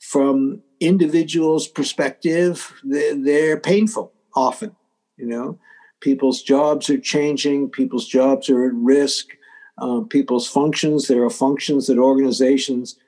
from 0.00 0.62
individuals' 0.80 1.66
perspective, 1.66 2.72
they're, 2.84 3.14
they're 3.16 3.60
painful 3.60 4.12
often, 4.34 4.74
you 5.16 5.26
know. 5.26 5.58
People's 6.00 6.42
jobs 6.42 6.90
are 6.90 6.98
changing, 6.98 7.70
people's 7.70 8.06
jobs 8.06 8.50
are 8.50 8.66
at 8.66 8.74
risk, 8.74 9.28
um, 9.78 10.06
people's 10.06 10.46
functions, 10.46 11.08
there 11.08 11.24
are 11.24 11.30
functions 11.30 11.86
that 11.86 11.98
organizations 11.98 12.98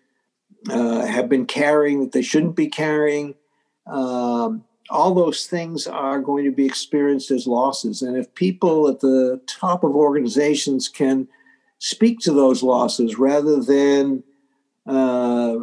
uh, 0.70 1.04
have 1.04 1.28
been 1.28 1.46
carrying 1.46 2.00
that 2.00 2.12
they 2.12 2.22
shouldn't 2.22 2.56
be 2.56 2.66
carrying. 2.68 3.34
Um, 3.86 4.64
all 4.90 5.14
those 5.14 5.46
things 5.46 5.86
are 5.86 6.20
going 6.20 6.44
to 6.44 6.50
be 6.50 6.66
experienced 6.66 7.30
as 7.30 7.46
losses. 7.46 8.02
And 8.02 8.16
if 8.16 8.34
people 8.34 8.88
at 8.88 9.00
the 9.00 9.40
top 9.46 9.84
of 9.84 9.94
organizations 9.94 10.88
can 10.88 11.28
speak 11.78 12.18
to 12.20 12.32
those 12.32 12.62
losses 12.62 13.18
rather 13.18 13.62
than 13.62 14.22
uh, 14.86 15.56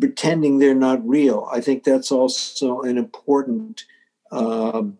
pretending 0.00 0.58
they're 0.58 0.74
not 0.74 1.06
real, 1.06 1.48
I 1.52 1.60
think 1.60 1.84
that's 1.84 2.12
also 2.12 2.82
an 2.82 2.98
important. 2.98 3.84
Um, 4.30 4.98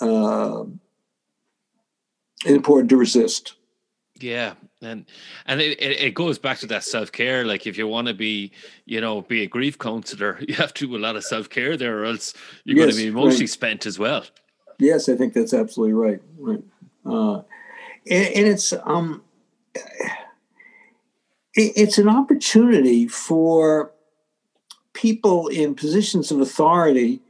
uh, 0.00 0.64
important 2.46 2.90
to 2.90 2.96
resist. 2.96 3.54
Yeah, 4.20 4.54
and 4.82 5.06
and 5.46 5.60
it, 5.60 5.80
it 5.80 6.14
goes 6.14 6.38
back 6.38 6.58
to 6.58 6.66
that 6.66 6.84
self-care 6.84 7.44
like 7.44 7.66
if 7.66 7.76
you 7.76 7.86
want 7.86 8.08
to 8.08 8.14
be 8.14 8.52
you 8.84 9.00
know 9.00 9.22
be 9.22 9.42
a 9.42 9.46
grief 9.46 9.78
counselor 9.78 10.38
you 10.48 10.54
have 10.54 10.74
to 10.74 10.86
do 10.86 10.96
a 10.96 10.98
lot 10.98 11.16
of 11.16 11.24
self-care 11.24 11.76
there 11.76 12.00
or 12.00 12.04
else 12.04 12.34
you're 12.64 12.76
yes, 12.76 12.84
going 12.84 12.96
to 12.96 13.02
be 13.02 13.08
emotionally 13.08 13.42
right. 13.42 13.48
spent 13.48 13.86
as 13.86 13.98
well. 13.98 14.24
Yes 14.78 15.08
i 15.08 15.16
think 15.16 15.34
that's 15.34 15.54
absolutely 15.54 15.94
right 15.94 16.20
right. 16.38 16.62
Uh, 17.04 17.42
and, 18.10 18.26
and, 18.34 18.46
it's 18.48 18.72
um 18.84 19.22
it, 21.54 21.72
it's 21.76 21.98
an 21.98 22.08
opportunity 22.08 23.08
for 23.08 23.92
people 24.92 25.48
in 25.48 25.74
positions 25.74 26.30
of 26.30 26.40
authority 26.40 27.20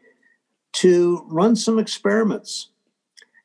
to 0.73 1.25
run 1.29 1.57
some 1.57 1.79
experiments 1.79 2.69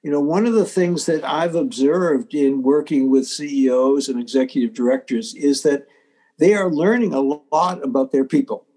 you 0.03 0.11
know, 0.11 0.19
one 0.19 0.45
of 0.45 0.53
the 0.53 0.65
things 0.65 1.05
that 1.05 1.23
I've 1.23 1.55
observed 1.55 2.35
in 2.35 2.61
working 2.61 3.09
with 3.09 3.25
CEOs 3.25 4.09
and 4.09 4.19
executive 4.19 4.73
directors 4.73 5.33
is 5.33 5.63
that 5.63 5.87
they 6.37 6.53
are 6.53 6.69
learning 6.69 7.13
a 7.13 7.21
lot 7.21 7.83
about 7.83 8.11
their 8.11 8.25
people. 8.25 8.67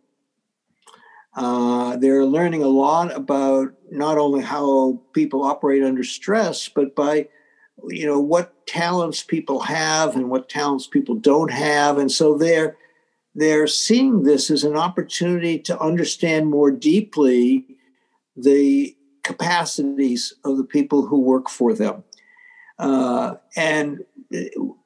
Uh, 1.35 1.97
they're 1.97 2.25
learning 2.25 2.63
a 2.63 2.69
lot 2.69 3.15
about 3.15 3.73
not 3.91 4.19
only 4.19 4.43
how 4.43 5.03
people 5.13 5.43
operate 5.43 5.83
under 5.83 6.05
stress, 6.05 6.69
but 6.69 6.95
by 6.95 7.29
you 7.89 8.07
know 8.07 8.19
what 8.19 8.67
talents 8.67 9.23
people 9.23 9.61
have 9.61 10.17
and 10.17 10.31
what 10.31 10.49
talents 10.49 10.87
people 10.87 11.15
don't 11.15 11.51
have, 11.51 11.99
and 11.99 12.11
so 12.11 12.39
they're 12.39 12.77
they're 13.35 13.67
seeing 13.67 14.23
this 14.23 14.51
as 14.51 14.65
an 14.65 14.77
opportunity 14.77 15.59
to 15.59 15.79
understand 15.79 16.47
more 16.47 16.71
deeply 16.71 17.67
the 18.35 18.96
capacities 19.27 20.33
of 20.45 20.57
the 20.57 20.65
people 20.65 21.07
who 21.07 21.21
work 21.21 21.51
for 21.51 21.75
them. 21.75 22.05
Uh, 22.79 23.35
and 23.57 24.05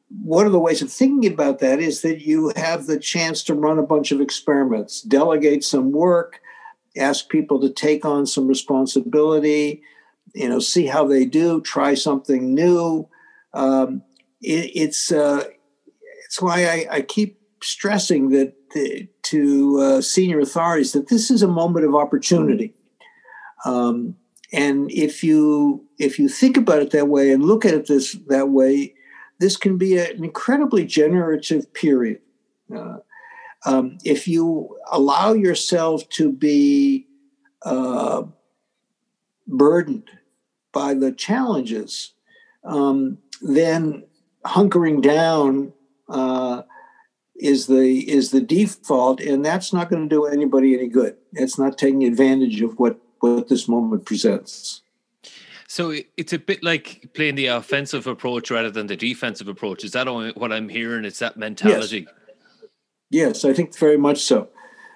one 0.08 0.46
of 0.46 0.52
the 0.52 0.58
ways 0.58 0.80
of 0.80 0.90
thinking 0.90 1.30
about 1.30 1.58
that 1.58 1.78
is 1.78 2.00
that 2.00 2.22
you 2.22 2.52
have 2.56 2.86
the 2.86 2.98
chance 2.98 3.42
to 3.44 3.54
run 3.54 3.78
a 3.78 3.86
bunch 3.86 4.12
of 4.12 4.20
experiments, 4.20 5.02
delegate 5.02 5.62
some 5.62 5.92
work, 5.92 6.40
ask 6.96 7.28
people 7.28 7.60
to 7.60 7.70
take 7.70 8.04
on 8.04 8.26
some 8.26 8.48
responsibility, 8.48 9.82
you 10.34 10.48
know, 10.48 10.58
see 10.58 10.86
how 10.86 11.06
they 11.06 11.24
do, 11.24 11.60
try 11.60 11.94
something 11.94 12.54
new. 12.54 13.08
Um, 13.52 14.02
it, 14.40 14.70
it's 14.74 15.12
uh, 15.12 15.44
it's 16.24 16.40
why 16.40 16.64
I, 16.64 16.86
I, 16.90 17.00
keep 17.02 17.40
stressing 17.62 18.30
that 18.30 18.54
the, 18.72 19.08
to 19.22 19.80
uh, 19.80 20.00
senior 20.00 20.38
authorities 20.38 20.92
that 20.92 21.08
this 21.08 21.30
is 21.30 21.42
a 21.42 21.48
moment 21.48 21.84
of 21.84 21.94
opportunity. 21.96 22.72
Um, 23.64 24.14
and 24.52 24.90
if 24.90 25.22
you 25.22 25.86
if 25.98 26.18
you 26.18 26.28
think 26.28 26.56
about 26.56 26.82
it 26.82 26.90
that 26.90 27.08
way 27.08 27.30
and 27.30 27.44
look 27.44 27.64
at 27.64 27.74
it 27.74 27.86
this 27.86 28.16
that 28.28 28.50
way, 28.50 28.94
this 29.38 29.56
can 29.56 29.78
be 29.78 29.98
an 29.98 30.24
incredibly 30.24 30.84
generative 30.84 31.72
period. 31.72 32.20
Uh, 32.74 32.98
um, 33.66 33.98
if 34.04 34.26
you 34.26 34.76
allow 34.90 35.32
yourself 35.32 36.08
to 36.10 36.32
be 36.32 37.06
uh, 37.62 38.22
burdened 39.46 40.10
by 40.72 40.94
the 40.94 41.12
challenges, 41.12 42.14
um, 42.64 43.18
then 43.42 44.04
hunkering 44.46 45.02
down 45.02 45.72
uh, 46.08 46.62
is 47.36 47.66
the 47.66 48.10
is 48.10 48.30
the 48.30 48.40
default, 48.40 49.20
and 49.20 49.44
that's 49.44 49.72
not 49.72 49.88
going 49.90 50.02
to 50.02 50.14
do 50.14 50.26
anybody 50.26 50.74
any 50.74 50.88
good. 50.88 51.16
It's 51.32 51.58
not 51.58 51.78
taking 51.78 52.04
advantage 52.04 52.62
of 52.62 52.78
what 52.78 52.98
what 53.20 53.48
this 53.48 53.68
moment 53.68 54.04
presents. 54.04 54.82
So 55.66 55.94
it's 56.16 56.32
a 56.32 56.38
bit 56.38 56.64
like 56.64 57.10
playing 57.14 57.36
the 57.36 57.46
offensive 57.46 58.08
approach 58.08 58.50
rather 58.50 58.70
than 58.70 58.88
the 58.88 58.96
defensive 58.96 59.46
approach. 59.46 59.84
Is 59.84 59.92
that 59.92 60.08
what 60.34 60.52
I'm 60.52 60.68
hearing? 60.68 61.04
It's 61.04 61.20
that 61.20 61.36
mentality. 61.36 62.08
Yes, 63.08 63.44
yes 63.44 63.44
I 63.44 63.52
think 63.52 63.78
very 63.78 63.96
much 63.96 64.18
so. 64.22 64.48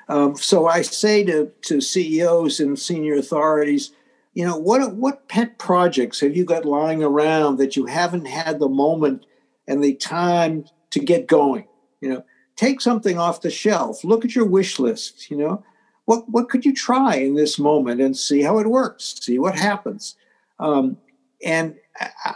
Um, 0.09 0.37
so 0.37 0.67
I 0.67 0.83
say 0.83 1.25
to, 1.25 1.53
to 1.63 1.81
CEOs 1.81 2.61
and 2.61 2.79
senior 2.79 3.15
authorities, 3.15 3.93
you 4.35 4.45
know, 4.45 4.57
what 4.57 4.95
what 4.95 5.29
pet 5.29 5.59
projects 5.59 6.21
have 6.21 6.37
you 6.37 6.45
got 6.45 6.65
lying 6.65 7.03
around 7.03 7.59
that 7.59 7.77
you 7.77 7.87
haven't 7.87 8.27
had 8.27 8.59
the 8.59 8.69
moment 8.69 9.27
and 9.69 9.83
the 9.83 9.95
time 9.95 10.65
to 10.91 10.99
get 10.99 11.29
going? 11.29 11.67
You 12.01 12.09
know, 12.09 12.25
take 12.57 12.81
something 12.81 13.17
off 13.17 13.43
the 13.43 13.51
shelf. 13.51 14.03
Look 14.03 14.25
at 14.25 14.35
your 14.35 14.45
wish 14.45 14.81
list. 14.81 15.31
You 15.31 15.37
know, 15.37 15.65
what 16.07 16.29
what 16.29 16.49
could 16.49 16.65
you 16.65 16.75
try 16.75 17.17
in 17.17 17.35
this 17.35 17.59
moment 17.59 18.01
and 18.01 18.17
see 18.17 18.43
how 18.43 18.59
it 18.59 18.67
works? 18.67 19.17
See 19.21 19.39
what 19.39 19.57
happens. 19.57 20.17
Um, 20.59 20.97
and 21.45 21.75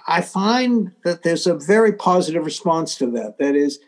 I 0.07 0.21
find 0.21 0.93
that 1.05 1.23
there's 1.23 1.47
a 1.47 1.55
very 1.55 1.93
positive 1.93 2.45
response 2.45 2.95
to 2.97 3.11
that. 3.13 3.39
That 3.39 3.57
is, 3.57 3.81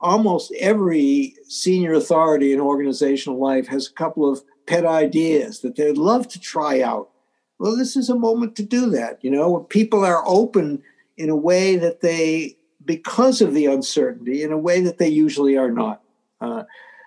almost 0.00 0.52
every 0.58 1.34
senior 1.48 1.94
authority 1.94 2.52
in 2.52 2.60
organizational 2.60 3.38
life 3.38 3.66
has 3.66 3.88
a 3.88 3.92
couple 3.92 4.30
of 4.30 4.42
pet 4.66 4.86
ideas 4.86 5.60
that 5.60 5.76
they'd 5.76 5.98
love 5.98 6.28
to 6.28 6.40
try 6.40 6.82
out. 6.82 7.10
Well, 7.58 7.76
this 7.76 7.96
is 7.96 8.08
a 8.08 8.14
moment 8.14 8.54
to 8.56 8.62
do 8.62 8.90
that. 8.90 9.18
You 9.22 9.30
know, 9.30 9.60
people 9.60 10.04
are 10.04 10.22
open 10.26 10.82
in 11.16 11.30
a 11.30 11.36
way 11.36 11.76
that 11.76 12.00
they, 12.00 12.56
because 12.84 13.40
of 13.40 13.54
the 13.54 13.66
uncertainty, 13.66 14.42
in 14.42 14.52
a 14.52 14.58
way 14.58 14.80
that 14.82 14.98
they 14.98 15.08
usually 15.08 15.56
are 15.56 15.72
not. 15.72 16.00
Uh, 16.40 16.62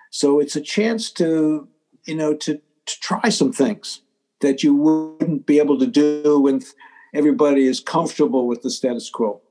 so 0.10 0.42
it's 0.42 0.58
a 0.58 0.62
chance 0.62 1.10
to, 1.12 1.68
you 2.06 2.16
know, 2.16 2.34
to, 2.36 2.56
to 2.86 3.00
try 3.00 3.30
some 3.30 3.52
things 3.52 4.02
that 4.42 4.64
you 4.64 4.76
wouldn't 4.76 5.46
be 5.46 5.60
able 5.60 5.80
to 5.80 5.88
do 5.88 6.40
when 6.40 6.62
everybody 7.14 7.66
is 7.66 7.80
comfortable 7.80 8.48
with 8.48 8.62
the 8.62 8.70
status 8.70 9.10
quo. 9.10 9.42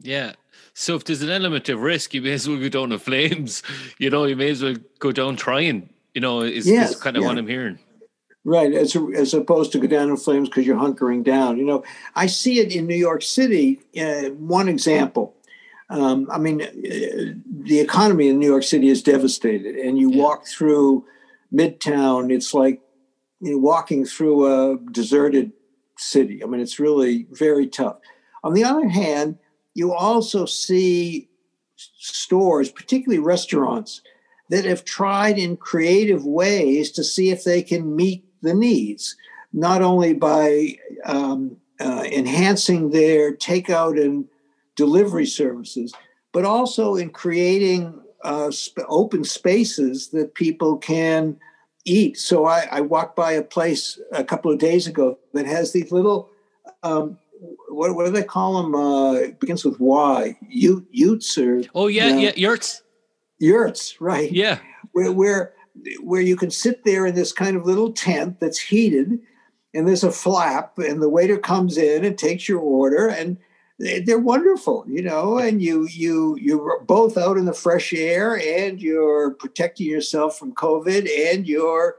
Yeah. 0.00 0.32
So 0.74 0.94
if 0.94 1.04
there's 1.04 1.22
an 1.22 1.30
element 1.30 1.68
of 1.68 1.80
risk, 1.80 2.12
you 2.12 2.22
may 2.22 2.32
as 2.32 2.48
well 2.48 2.58
go 2.58 2.68
down 2.68 2.90
the 2.90 2.98
flames. 2.98 3.62
You 3.98 4.10
know, 4.10 4.24
you 4.24 4.36
may 4.36 4.50
as 4.50 4.62
well 4.62 4.76
go 4.98 5.10
down 5.10 5.36
trying. 5.36 5.88
You 6.14 6.20
know, 6.20 6.42
is, 6.42 6.66
yes, 6.66 6.90
is 6.90 7.00
kind 7.00 7.16
of 7.16 7.22
yeah. 7.22 7.28
what 7.28 7.38
I'm 7.38 7.46
hearing. 7.46 7.78
Right, 8.44 8.72
as, 8.72 8.96
as 9.16 9.34
opposed 9.34 9.72
to 9.72 9.78
go 9.78 9.88
down 9.88 10.08
in 10.08 10.16
flames 10.16 10.48
because 10.48 10.66
you're 10.66 10.76
hunkering 10.76 11.24
down. 11.24 11.58
You 11.58 11.64
know, 11.64 11.82
I 12.14 12.26
see 12.26 12.60
it 12.60 12.74
in 12.74 12.86
New 12.86 12.94
York 12.94 13.22
City. 13.22 13.80
Uh, 13.98 14.30
one 14.30 14.68
example. 14.68 15.34
Um, 15.88 16.28
I 16.30 16.38
mean, 16.38 16.62
uh, 16.62 16.68
the 17.64 17.80
economy 17.80 18.28
in 18.28 18.38
New 18.38 18.46
York 18.46 18.62
City 18.62 18.88
is 18.88 19.02
devastated, 19.02 19.76
and 19.76 19.98
you 19.98 20.10
yeah. 20.10 20.22
walk 20.22 20.46
through 20.46 21.04
Midtown. 21.56 22.32
It's 22.32 22.52
like 22.54 22.80
you 23.40 23.52
know, 23.52 23.58
walking 23.58 24.04
through 24.04 24.46
a 24.46 24.78
deserted 24.92 25.52
city. 25.96 26.42
I 26.42 26.46
mean, 26.46 26.60
it's 26.60 26.78
really 26.78 27.26
very 27.30 27.66
tough. 27.66 27.96
On 28.44 28.54
the 28.54 28.64
other 28.64 28.88
hand, 28.88 29.38
you 29.74 29.92
also 29.92 30.46
see 30.46 31.28
stores, 31.76 32.70
particularly 32.70 33.18
restaurants, 33.18 34.02
that 34.50 34.64
have 34.64 34.84
tried 34.84 35.38
in 35.38 35.56
creative 35.56 36.24
ways 36.24 36.90
to 36.92 37.04
see 37.04 37.30
if 37.30 37.44
they 37.44 37.62
can 37.62 37.96
meet 37.96 38.24
the 38.42 38.54
needs, 38.54 39.16
not 39.52 39.82
only 39.82 40.14
by 40.14 40.76
um, 41.04 41.56
uh, 41.80 42.04
enhancing 42.10 42.90
their 42.90 43.34
takeout 43.34 44.00
and 44.00 44.26
delivery 44.76 45.26
services, 45.26 45.92
but 46.32 46.44
also 46.44 46.94
in 46.94 47.10
creating 47.10 48.00
uh, 48.22 48.50
sp- 48.52 48.86
open 48.88 49.24
spaces 49.24 50.08
that 50.08 50.34
people 50.34 50.76
can 50.76 51.36
eat. 51.86 52.18
So 52.18 52.44
I, 52.44 52.68
I, 52.70 52.80
walked 52.82 53.16
by 53.16 53.32
a 53.32 53.42
place 53.42 53.98
a 54.12 54.24
couple 54.24 54.52
of 54.52 54.58
days 54.58 54.86
ago 54.86 55.18
that 55.32 55.46
has 55.46 55.72
these 55.72 55.90
little, 55.90 56.28
um, 56.82 57.18
what, 57.68 57.94
what, 57.94 58.04
do 58.06 58.12
they 58.12 58.22
call 58.22 58.62
them? 58.62 58.74
Uh, 58.74 59.12
it 59.14 59.40
begins 59.40 59.64
with 59.64 59.80
Y, 59.80 60.36
Ute, 60.48 60.86
Utes 60.90 61.38
or 61.38 61.62
oh 61.74 61.86
yeah, 61.86 62.16
yeah, 62.16 62.32
yurts. 62.36 62.82
Yurts, 63.38 64.00
right? 64.00 64.30
Yeah, 64.32 64.58
where 64.92 65.12
where 65.12 65.52
where 66.00 66.22
you 66.22 66.36
can 66.36 66.50
sit 66.50 66.84
there 66.84 67.06
in 67.06 67.14
this 67.14 67.32
kind 67.32 67.56
of 67.56 67.66
little 67.66 67.92
tent 67.92 68.40
that's 68.40 68.58
heated, 68.58 69.18
and 69.74 69.86
there's 69.86 70.04
a 70.04 70.10
flap, 70.10 70.78
and 70.78 71.02
the 71.02 71.10
waiter 71.10 71.36
comes 71.36 71.76
in 71.76 72.04
and 72.04 72.16
takes 72.16 72.48
your 72.48 72.60
order, 72.60 73.08
and 73.08 73.36
they're 73.78 74.18
wonderful, 74.18 74.84
you 74.88 75.02
know, 75.02 75.38
and 75.38 75.60
you 75.60 75.86
you 75.88 76.36
you're 76.40 76.80
both 76.84 77.18
out 77.18 77.36
in 77.36 77.44
the 77.44 77.52
fresh 77.52 77.92
air 77.92 78.38
and 78.38 78.80
you're 78.80 79.32
protecting 79.32 79.86
yourself 79.86 80.38
from 80.38 80.54
COVID 80.54 81.08
and 81.30 81.46
you're 81.46 81.96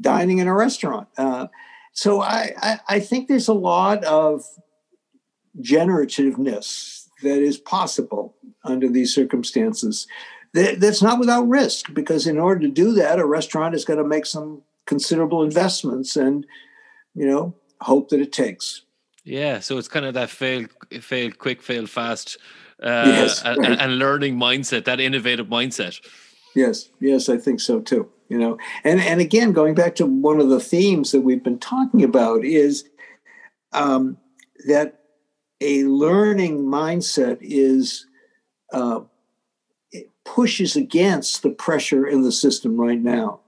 dining 0.00 0.38
in 0.38 0.48
a 0.48 0.54
restaurant. 0.54 1.08
Uh, 1.18 1.48
so 1.92 2.22
I, 2.22 2.54
I, 2.62 2.80
I 2.88 3.00
think 3.00 3.28
there's 3.28 3.48
a 3.48 3.52
lot 3.54 4.02
of 4.04 4.44
generativeness 5.60 7.08
that 7.22 7.42
is 7.42 7.58
possible 7.58 8.34
under 8.64 8.88
these 8.88 9.14
circumstances. 9.14 10.06
That, 10.54 10.80
that's 10.80 11.02
not 11.02 11.18
without 11.18 11.48
risk 11.48 11.92
because 11.92 12.26
in 12.26 12.38
order 12.38 12.60
to 12.62 12.68
do 12.68 12.92
that, 12.94 13.18
a 13.18 13.26
restaurant 13.26 13.74
is 13.74 13.84
going 13.84 13.98
to 13.98 14.04
make 14.04 14.26
some 14.26 14.62
considerable 14.86 15.42
investments 15.42 16.16
and 16.16 16.46
you 17.14 17.26
know 17.26 17.54
hope 17.82 18.08
that 18.08 18.20
it 18.20 18.32
takes. 18.32 18.82
Yeah, 19.24 19.60
so 19.60 19.78
it's 19.78 19.88
kind 19.88 20.06
of 20.06 20.14
that 20.14 20.30
fail, 20.30 20.66
fail 21.00 21.30
quick, 21.32 21.62
fail 21.62 21.86
fast, 21.86 22.38
uh, 22.82 23.04
yes, 23.06 23.44
right. 23.44 23.58
and, 23.58 23.80
and, 23.80 23.98
learning 23.98 24.36
mindset, 24.36 24.86
that 24.86 25.00
innovative 25.00 25.46
mindset. 25.46 26.00
Yes, 26.54 26.88
yes, 27.00 27.28
I 27.28 27.36
think 27.36 27.60
so 27.60 27.80
too. 27.80 28.08
You 28.28 28.38
know, 28.38 28.58
and 28.84 29.00
and 29.00 29.20
again, 29.20 29.52
going 29.52 29.74
back 29.74 29.96
to 29.96 30.06
one 30.06 30.40
of 30.40 30.48
the 30.48 30.60
themes 30.60 31.10
that 31.10 31.20
we've 31.20 31.42
been 31.42 31.58
talking 31.58 32.04
about 32.04 32.44
is 32.44 32.88
um, 33.72 34.16
that 34.66 35.00
a 35.60 35.84
learning 35.84 36.60
mindset 36.60 37.38
is 37.40 38.06
uh, 38.72 39.00
pushes 40.24 40.76
against 40.76 41.42
the 41.42 41.50
pressure 41.50 42.06
in 42.06 42.22
the 42.22 42.32
system 42.32 42.80
right 42.80 43.00
now. 43.00 43.40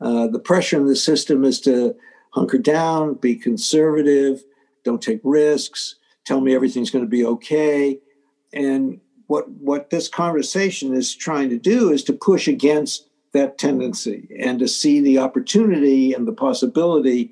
Uh, 0.00 0.26
the 0.26 0.38
pressure 0.38 0.76
in 0.76 0.86
the 0.86 0.96
system 0.96 1.44
is 1.44 1.60
to 1.60 1.94
hunker 2.30 2.58
down, 2.58 3.14
be 3.14 3.34
conservative, 3.34 4.42
don't 4.84 5.02
take 5.02 5.20
risks, 5.24 5.96
tell 6.24 6.40
me 6.40 6.54
everything's 6.54 6.90
going 6.90 7.04
to 7.04 7.10
be 7.10 7.24
okay. 7.24 7.98
And 8.52 9.00
what 9.26 9.48
what 9.50 9.90
this 9.90 10.08
conversation 10.08 10.94
is 10.94 11.14
trying 11.14 11.48
to 11.50 11.58
do 11.58 11.90
is 11.90 12.04
to 12.04 12.12
push 12.12 12.48
against 12.48 13.08
that 13.32 13.58
tendency 13.58 14.28
and 14.38 14.58
to 14.58 14.68
see 14.68 15.00
the 15.00 15.18
opportunity 15.18 16.12
and 16.12 16.28
the 16.28 16.32
possibility 16.32 17.30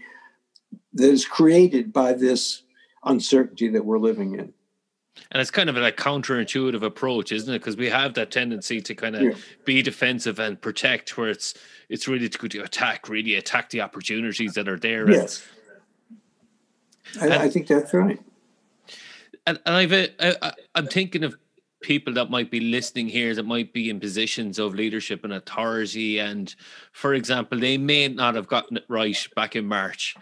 that 0.95 1.11
is 1.11 1.27
created 1.27 1.93
by 1.93 2.13
this 2.13 2.63
uncertainty 3.05 3.69
that 3.69 3.85
we're 3.85 3.99
living 3.99 4.35
in. 4.35 4.53
And 5.31 5.41
it's 5.41 5.51
kind 5.51 5.69
of 5.69 5.77
a 5.77 5.93
counterintuitive 5.93 6.83
approach, 6.83 7.33
isn't 7.33 7.53
it? 7.53 7.59
Because 7.59 7.77
we 7.77 7.91
have 7.91 8.15
that 8.15 8.31
tendency 8.31 8.81
to 8.81 8.95
kind 8.95 9.17
of 9.17 9.23
yeah. 9.23 9.33
be 9.65 9.83
defensive 9.83 10.39
and 10.39 10.61
protect, 10.61 11.17
where 11.19 11.29
it's 11.29 11.55
it's 11.89 12.09
really 12.09 12.29
to, 12.29 12.49
to 12.49 12.63
attack, 12.63 13.09
really 13.09 13.35
attack 13.35 13.71
the 13.71 13.83
opportunities 13.83 14.55
that 14.55 14.69
are 14.69 14.79
there. 14.79 15.11
Yes. 15.11 15.47
I, 17.21 17.45
I 17.45 17.49
think 17.49 17.67
that's 17.67 17.95
right. 17.95 18.21
And, 19.47 19.59
and 19.65 19.75
I've 19.75 20.37
I'm 20.75 20.87
thinking 20.87 21.25
of 21.25 21.37
people 21.83 22.13
that 22.15 22.31
might 22.31 22.51
be 22.51 22.61
listening 22.61 23.09
here 23.09 23.35
that 23.35 23.47
might 23.47 23.73
be 23.73 23.89
in 23.89 23.99
positions 23.99 24.59
of 24.59 24.75
leadership 24.75 25.25
and 25.25 25.33
authority 25.33 26.19
and 26.19 26.55
for 26.93 27.15
example 27.15 27.59
they 27.59 27.79
may 27.79 28.07
not 28.07 28.35
have 28.35 28.47
gotten 28.47 28.77
it 28.77 28.85
right 28.89 29.27
back 29.35 29.57
in 29.57 29.65
march 29.65 30.15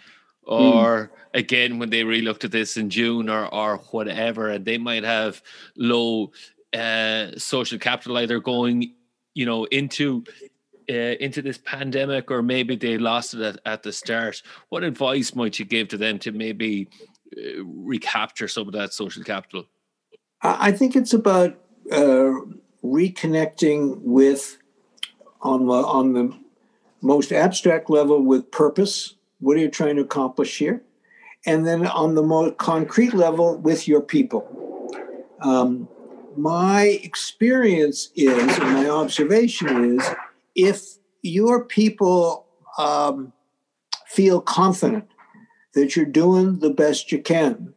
hmm. 0.46 0.53
or 0.53 1.11
mm. 1.12 1.38
again 1.38 1.79
when 1.79 1.90
they 1.90 2.05
re-looked 2.05 2.44
at 2.44 2.53
this 2.53 2.77
in 2.77 2.88
june 2.88 3.29
or 3.29 3.53
or 3.53 3.79
whatever 3.90 4.51
and 4.51 4.64
they 4.64 4.79
might 4.79 5.03
have 5.03 5.42
low 5.77 6.31
uh, 6.74 7.31
social 7.37 7.79
capital 7.79 8.18
either 8.18 8.38
going 8.38 8.94
you 9.35 9.46
know 9.46 9.64
into 9.64 10.22
uh, 10.90 11.16
into 11.20 11.42
this 11.42 11.59
pandemic, 11.59 12.31
or 12.31 12.42
maybe 12.42 12.77
they 12.77 12.98
lost 12.98 13.35
it 13.35 13.40
at, 13.40 13.61
at, 13.66 13.83
the 13.83 13.92
start, 13.92 14.42
what 14.70 14.83
advice 14.83 15.35
might 15.35 15.59
you 15.59 15.64
give 15.64 15.88
to 15.88 15.96
them 15.96 16.18
to 16.20 16.33
maybe 16.33 16.88
uh, 17.37 17.64
recapture 17.64 18.48
some 18.48 18.66
of 18.66 18.72
that 18.72 18.92
social 18.92 19.22
capital? 19.22 19.66
I 20.42 20.72
think 20.72 20.96
it's 20.96 21.12
about 21.12 21.59
uh, 21.90 22.33
reconnecting 22.83 24.01
with, 24.03 24.59
on 25.42 25.66
the 25.66 25.72
on 25.72 26.12
the 26.12 26.37
most 27.01 27.33
abstract 27.33 27.90
level, 27.90 28.22
with 28.22 28.51
purpose. 28.51 29.14
What 29.40 29.57
are 29.57 29.61
you 29.61 29.70
trying 29.70 29.96
to 29.96 30.03
accomplish 30.03 30.59
here? 30.59 30.83
And 31.46 31.66
then 31.66 31.87
on 31.87 32.14
the 32.14 32.22
more 32.22 32.51
concrete 32.53 33.14
level, 33.14 33.57
with 33.59 33.87
your 33.87 34.01
people. 34.01 34.46
Um, 35.40 35.88
my 36.37 36.83
experience 37.03 38.11
is, 38.14 38.59
and 38.59 38.72
my 38.74 38.88
observation 38.88 39.98
is, 39.98 40.09
if 40.59 40.99
your 41.23 41.64
people 41.64 42.44
um, 42.79 43.33
feel 44.09 44.40
confident 44.40 45.09
that 45.75 45.94
you're 45.94 46.05
doing 46.05 46.59
the 46.59 46.71
best 46.71 47.12
you 47.12 47.23
can 47.23 47.73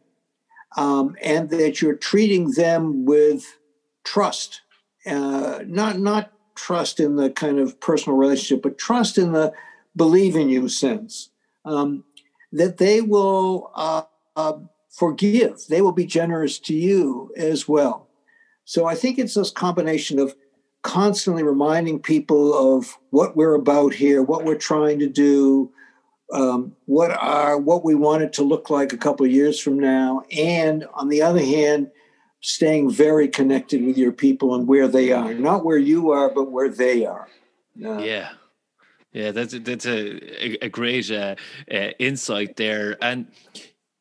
um, 0.76 1.14
and 1.22 1.48
that 1.50 1.80
you're 1.80 1.94
treating 1.94 2.50
them 2.50 3.04
with 3.04 3.56
trust, 4.02 4.62
uh, 5.06 5.60
not 5.64 6.00
not 6.00 6.32
trust 6.56 6.98
in 6.98 7.14
the 7.14 7.30
kind 7.30 7.60
of 7.60 7.78
personal 7.78 8.18
relationship, 8.18 8.62
but 8.62 8.78
trust 8.78 9.16
in 9.16 9.32
the 9.32 9.52
believe 9.94 10.34
in 10.34 10.48
you 10.48 10.68
sense, 10.68 11.30
um, 11.64 12.02
that 12.50 12.78
they 12.78 13.00
will 13.00 13.70
uh, 13.76 14.02
uh, 14.34 14.54
forgive, 14.90 15.66
they 15.68 15.82
will 15.82 15.92
be 15.92 16.06
generous 16.06 16.58
to 16.58 16.74
you 16.74 17.30
as 17.36 17.68
well. 17.68 18.08
So 18.64 18.86
I 18.86 18.96
think 18.96 19.18
it's 19.18 19.34
this 19.34 19.50
combination 19.50 20.18
of 20.18 20.34
constantly 20.82 21.42
reminding 21.42 22.00
people 22.00 22.76
of 22.76 22.98
what 23.10 23.36
we're 23.36 23.54
about 23.54 23.94
here, 23.94 24.22
what 24.22 24.44
we're 24.44 24.56
trying 24.56 24.98
to 24.98 25.08
do, 25.08 25.72
um, 26.32 26.74
what 26.86 27.10
are 27.10 27.58
what 27.58 27.84
we 27.84 27.94
want 27.94 28.22
it 28.22 28.32
to 28.34 28.42
look 28.42 28.70
like 28.70 28.92
a 28.92 28.96
couple 28.96 29.24
of 29.24 29.32
years 29.32 29.60
from 29.60 29.78
now, 29.78 30.22
and 30.36 30.86
on 30.94 31.08
the 31.08 31.22
other 31.22 31.42
hand, 31.42 31.90
staying 32.40 32.90
very 32.90 33.28
connected 33.28 33.84
with 33.84 33.96
your 33.96 34.12
people 34.12 34.54
and 34.54 34.66
where 34.66 34.88
they 34.88 35.12
are, 35.12 35.34
not 35.34 35.64
where 35.64 35.78
you 35.78 36.10
are, 36.10 36.30
but 36.30 36.50
where 36.50 36.68
they 36.68 37.04
are. 37.06 37.28
Uh, 37.82 37.98
yeah. 37.98 38.30
Yeah, 39.12 39.30
that's 39.30 39.52
that's 39.58 39.84
a 39.84 40.64
a 40.64 40.70
great 40.70 41.10
uh, 41.10 41.34
uh, 41.70 41.90
insight 41.98 42.56
there, 42.56 42.96
and 43.02 43.26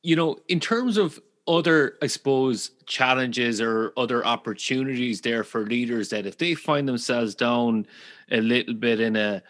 you 0.04 0.15
know, 0.15 0.38
in 0.48 0.62
terms 0.62 0.96
of 0.96 1.20
other, 1.47 1.97
I 2.01 2.08
suppose, 2.08 2.71
challenges 2.86 3.62
or 3.62 3.93
other 3.97 4.25
opportunities 4.25 5.21
there 5.21 5.43
for 5.43 5.65
leaders 5.65 6.10
that 6.10 6.25
if 6.25 6.38
they 6.38 6.54
find 6.54 6.88
themselves 6.88 7.36
down 7.36 7.88
a 8.30 8.41
little 8.41 8.73
bit 8.73 8.99
in 8.99 9.15
a 9.15 9.41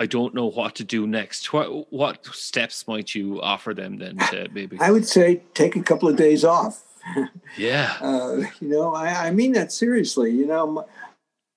I 0.00 0.06
don't 0.06 0.34
know 0.34 0.46
what 0.46 0.76
to 0.76 0.84
do 0.84 1.06
next. 1.06 1.52
What 1.52 1.92
what 1.92 2.24
steps 2.26 2.86
might 2.86 3.14
you 3.14 3.42
offer 3.42 3.74
them 3.74 3.98
then 3.98 4.16
to 4.30 4.48
maybe? 4.52 4.78
I 4.80 4.90
would 4.90 5.06
say 5.06 5.42
take 5.54 5.76
a 5.76 5.82
couple 5.82 6.08
of 6.08 6.16
days 6.16 6.44
off. 6.44 6.84
Yeah. 7.56 7.96
Uh, 8.02 8.42
you 8.60 8.68
know, 8.68 8.94
I, 8.94 9.28
I, 9.28 9.30
mean 9.30 9.52
that 9.52 9.72
seriously. 9.72 10.30
You 10.30 10.46
know, 10.46 10.66
my, 10.66 10.82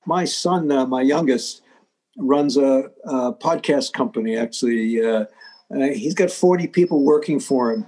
my 0.06 0.24
son, 0.24 0.72
uh, 0.72 0.86
my 0.86 1.02
youngest, 1.02 1.62
runs 2.18 2.56
a, 2.56 2.90
a 3.04 3.34
podcast 3.34 3.92
company. 3.92 4.38
Actually, 4.38 5.06
uh, 5.06 5.26
uh 5.76 5.88
he's 5.90 6.14
got 6.14 6.32
forty 6.32 6.68
people 6.68 7.04
working 7.04 7.42
for 7.42 7.74
him, 7.74 7.86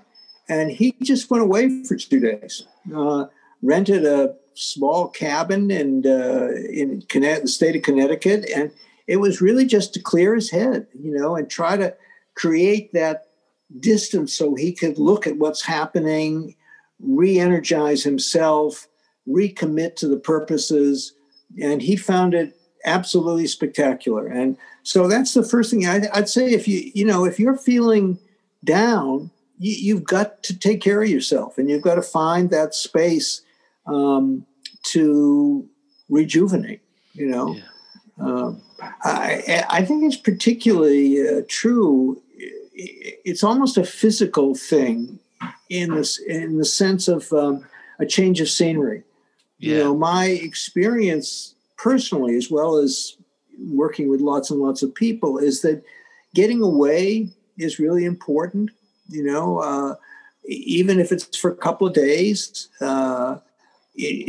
and 0.60 0.72
he 0.72 0.96
just 1.02 1.30
went 1.30 1.44
away 1.44 1.84
for 1.84 1.96
two 1.96 2.20
days. 2.20 2.66
Uh, 2.96 3.26
rented 3.62 4.06
a 4.06 4.36
small 4.56 5.08
cabin 5.08 5.72
and 5.72 6.06
uh, 6.06 6.52
in 6.52 7.04
the 7.10 7.42
state 7.46 7.76
of 7.76 7.82
Connecticut, 7.82 8.50
and 8.56 8.72
it 9.08 9.18
was 9.18 9.42
really 9.42 9.66
just 9.66 9.94
to 9.94 10.02
clear 10.02 10.36
his 10.36 10.52
head, 10.52 10.88
you 10.94 11.12
know, 11.12 11.36
and 11.36 11.50
try 11.50 11.78
to 11.78 11.96
create 12.36 12.94
that 12.94 13.28
distance 13.80 14.34
so 14.34 14.56
he 14.56 14.72
could 14.74 14.98
look 14.98 15.26
at 15.28 15.38
what's 15.38 15.66
happening, 15.66 16.56
re 17.00 17.40
energize 17.40 18.04
himself, 18.04 18.88
recommit 19.28 19.96
to 19.96 20.08
the 20.08 20.18
purposes. 20.18 21.14
And 21.62 21.82
he 21.82 21.96
found 21.96 22.34
it 22.34 22.58
absolutely 22.86 23.48
spectacular. 23.48 24.28
And 24.28 24.58
so 24.84 25.08
that's 25.08 25.34
the 25.34 25.44
first 25.44 25.72
thing 25.72 25.86
I'd, 25.86 26.08
I'd 26.08 26.30
say 26.30 26.52
if 26.52 26.68
you, 26.68 26.92
you 26.94 27.06
know, 27.06 27.26
if 27.26 27.40
you're 27.40 27.58
feeling 27.58 28.20
down, 28.64 29.32
you, 29.60 29.74
you've 29.74 30.04
got 30.04 30.44
to 30.44 30.58
take 30.58 30.82
care 30.82 31.02
of 31.02 31.10
yourself 31.10 31.58
and 31.58 31.70
you've 31.70 31.82
got 31.82 31.96
to 31.96 32.02
find 32.02 32.50
that 32.50 32.74
space 32.74 33.42
um, 33.86 34.46
to 34.84 35.68
rejuvenate, 36.10 36.82
you 37.14 37.28
know. 37.28 37.56
Yeah. 37.56 37.64
Um, 38.20 38.62
I, 39.04 39.66
I, 39.70 39.86
think 39.86 40.04
it's 40.04 40.18
particularly 40.18 41.28
uh, 41.28 41.42
true. 41.48 42.22
It's 42.74 43.44
almost 43.44 43.78
a 43.78 43.84
physical 43.84 44.54
thing 44.56 45.20
in 45.70 45.96
this 45.96 46.20
in 46.20 46.58
the 46.58 46.66
sense 46.66 47.08
of 47.08 47.32
um, 47.34 47.66
a 48.00 48.06
change 48.06 48.40
of 48.40 48.50
scenery. 48.50 49.04
Yeah. 49.58 49.72
You 49.72 49.84
know, 49.84 49.98
my 49.98 50.26
experience 50.28 51.56
personally, 51.78 52.36
as 52.36 52.52
well 52.52 52.76
as 52.76 53.18
working 53.60 54.10
with 54.10 54.22
lots 54.22 54.52
and 54.52 54.60
lots 54.60 54.84
of 54.84 54.94
people, 54.94 55.38
is 55.38 55.62
that 55.62 55.84
getting 56.36 56.62
away 56.62 57.30
is 57.58 57.80
really 57.80 58.06
important. 58.06 58.72
You 59.10 59.24
know, 59.24 59.58
uh, 59.60 59.96
even 60.46 61.00
if 61.00 61.12
it's 61.12 61.38
for 61.38 61.52
a 61.52 61.56
couple 61.56 61.88
of 61.88 61.94
days, 61.94 62.70
uh, 62.82 63.38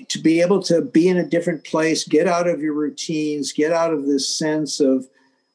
to 0.09 0.19
be 0.19 0.41
able 0.41 0.63
to 0.63 0.83
be 0.83 1.09
in 1.09 1.17
a 1.17 1.25
different 1.25 1.65
place, 1.65 2.07
get 2.07 2.29
out 2.29 2.47
of 2.49 2.61
your 2.61 2.75
routines, 2.75 3.53
get 3.53 3.73
out 3.73 3.93
of 3.93 4.07
this 4.07 4.37
sense 4.37 4.79
of, 4.79 5.07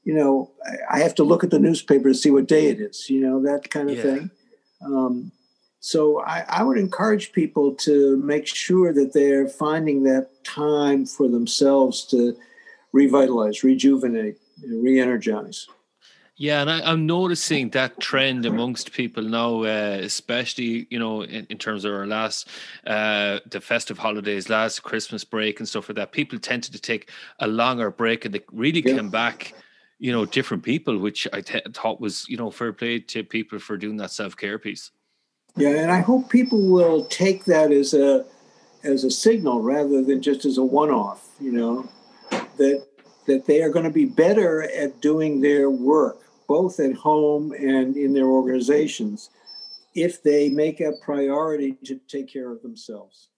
you 0.03 0.13
know, 0.13 0.51
I 0.89 0.99
have 0.99 1.13
to 1.15 1.23
look 1.23 1.43
at 1.43 1.51
the 1.51 1.59
newspaper 1.59 2.09
to 2.09 2.15
see 2.15 2.31
what 2.31 2.47
day 2.47 2.67
it 2.67 2.79
is, 2.79 3.09
you 3.09 3.21
know, 3.21 3.41
that 3.43 3.69
kind 3.69 3.89
of 3.89 3.97
yeah. 3.97 4.03
thing. 4.03 4.31
Um, 4.83 5.31
so 5.79 6.21
I, 6.21 6.43
I, 6.47 6.63
would 6.63 6.77
encourage 6.77 7.31
people 7.31 7.73
to 7.75 8.17
make 8.17 8.47
sure 8.47 8.93
that 8.93 9.13
they're 9.13 9.47
finding 9.47 10.03
that 10.03 10.43
time 10.43 11.05
for 11.05 11.27
themselves 11.27 12.05
to 12.07 12.35
revitalize, 12.91 13.63
rejuvenate, 13.63 14.37
re-energize. 14.67 15.67
Yeah, 16.39 16.61
and 16.61 16.71
I, 16.71 16.93
am 16.93 17.05
noticing 17.05 17.71
that 17.71 17.99
trend 17.99 18.45
amongst 18.45 18.93
people 18.93 19.23
now, 19.23 19.63
uh, 19.63 19.99
especially 20.01 20.87
you 20.89 20.97
know 20.97 21.21
in, 21.23 21.45
in, 21.49 21.57
terms 21.57 21.83
of 21.83 21.91
our 21.91 22.07
last 22.07 22.47
uh, 22.87 23.39
the 23.45 23.59
festive 23.59 23.97
holidays, 23.97 24.47
last 24.47 24.79
Christmas 24.79 25.25
break 25.25 25.59
and 25.59 25.67
stuff 25.67 25.89
like 25.89 25.97
that. 25.97 26.13
People 26.13 26.39
tended 26.39 26.71
to 26.71 26.79
take 26.79 27.11
a 27.39 27.47
longer 27.47 27.91
break 27.91 28.23
and 28.23 28.33
they 28.33 28.39
really 28.53 28.79
yeah. 28.79 28.95
came 28.95 29.09
back, 29.09 29.53
you 29.97 30.13
know, 30.13 30.25
different 30.25 30.63
people, 30.63 30.97
which 30.97 31.27
I 31.33 31.41
t- 31.41 31.61
thought 31.73 31.99
was 31.99 32.25
you 32.29 32.37
know 32.37 32.51
fair 32.51 32.71
play 32.71 32.99
to 32.99 33.21
people 33.25 33.59
for 33.59 33.75
doing 33.75 33.97
that 33.97 34.11
self 34.11 34.37
care 34.37 34.57
piece. 34.57 34.91
Yeah, 35.57 35.71
and 35.71 35.91
I 35.91 35.99
hope 35.99 36.29
people 36.29 36.61
will 36.61 37.03
take 37.07 37.43
that 37.45 37.73
as 37.73 37.93
a 37.93 38.25
as 38.85 39.03
a 39.03 39.11
signal 39.11 39.61
rather 39.61 40.01
than 40.05 40.21
just 40.21 40.45
as 40.45 40.57
a 40.57 40.63
one 40.63 40.89
off. 40.89 41.27
You 41.41 41.51
know, 41.51 41.89
that 42.55 42.85
that 43.27 43.45
they 43.45 43.61
are 43.61 43.69
going 43.69 43.83
to 43.83 43.91
be 43.91 44.05
better 44.05 44.63
at 44.63 45.01
doing 45.01 45.41
their 45.41 45.69
work 45.69 46.28
both 46.49 46.79
at 46.79 46.95
home 46.95 47.53
and 47.53 47.95
in 47.95 48.11
their 48.11 48.25
organizations 48.25 49.29
if 49.93 50.23
they 50.23 50.49
make 50.49 50.81
a 50.81 50.93
priority 51.01 51.77
to 51.85 51.99
take 52.07 52.27
care 52.27 52.51
of 52.51 52.61
themselves. 52.63 53.29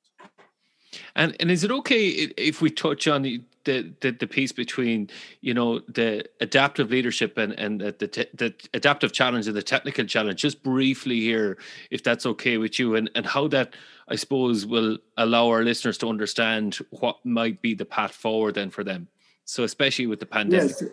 And 1.15 1.35
and 1.39 1.51
is 1.51 1.63
it 1.63 1.71
okay 1.71 2.07
if 2.37 2.61
we 2.61 2.69
touch 2.69 3.07
on 3.07 3.21
the 3.21 3.41
the, 3.63 3.93
the, 4.01 4.11
the 4.11 4.27
piece 4.27 4.51
between 4.51 5.09
you 5.41 5.53
know 5.53 5.79
the 5.87 6.25
adaptive 6.39 6.89
leadership 6.89 7.37
and 7.37 7.53
and 7.53 7.79
the, 7.79 7.91
the, 7.99 8.27
the 8.33 8.53
adaptive 8.73 9.11
challenge 9.13 9.47
and 9.47 9.55
the 9.55 9.61
technical 9.61 10.05
challenge 10.05 10.41
just 10.41 10.63
briefly 10.63 11.19
here 11.19 11.57
if 11.91 12.03
that's 12.03 12.25
okay 12.25 12.57
with 12.57 12.79
you 12.79 12.95
and 12.95 13.09
and 13.13 13.25
how 13.25 13.47
that 13.49 13.75
I 14.07 14.15
suppose 14.15 14.65
will 14.65 14.97
allow 15.15 15.49
our 15.49 15.63
listeners 15.63 15.97
to 15.99 16.09
understand 16.09 16.75
what 16.89 17.23
might 17.23 17.61
be 17.61 17.73
the 17.73 17.85
path 17.85 18.13
forward 18.13 18.55
then 18.55 18.69
for 18.71 18.83
them 18.83 19.07
so 19.45 19.63
especially 19.63 20.07
with 20.07 20.19
the 20.19 20.25
pandemic 20.25 20.75
yes. 20.81 20.83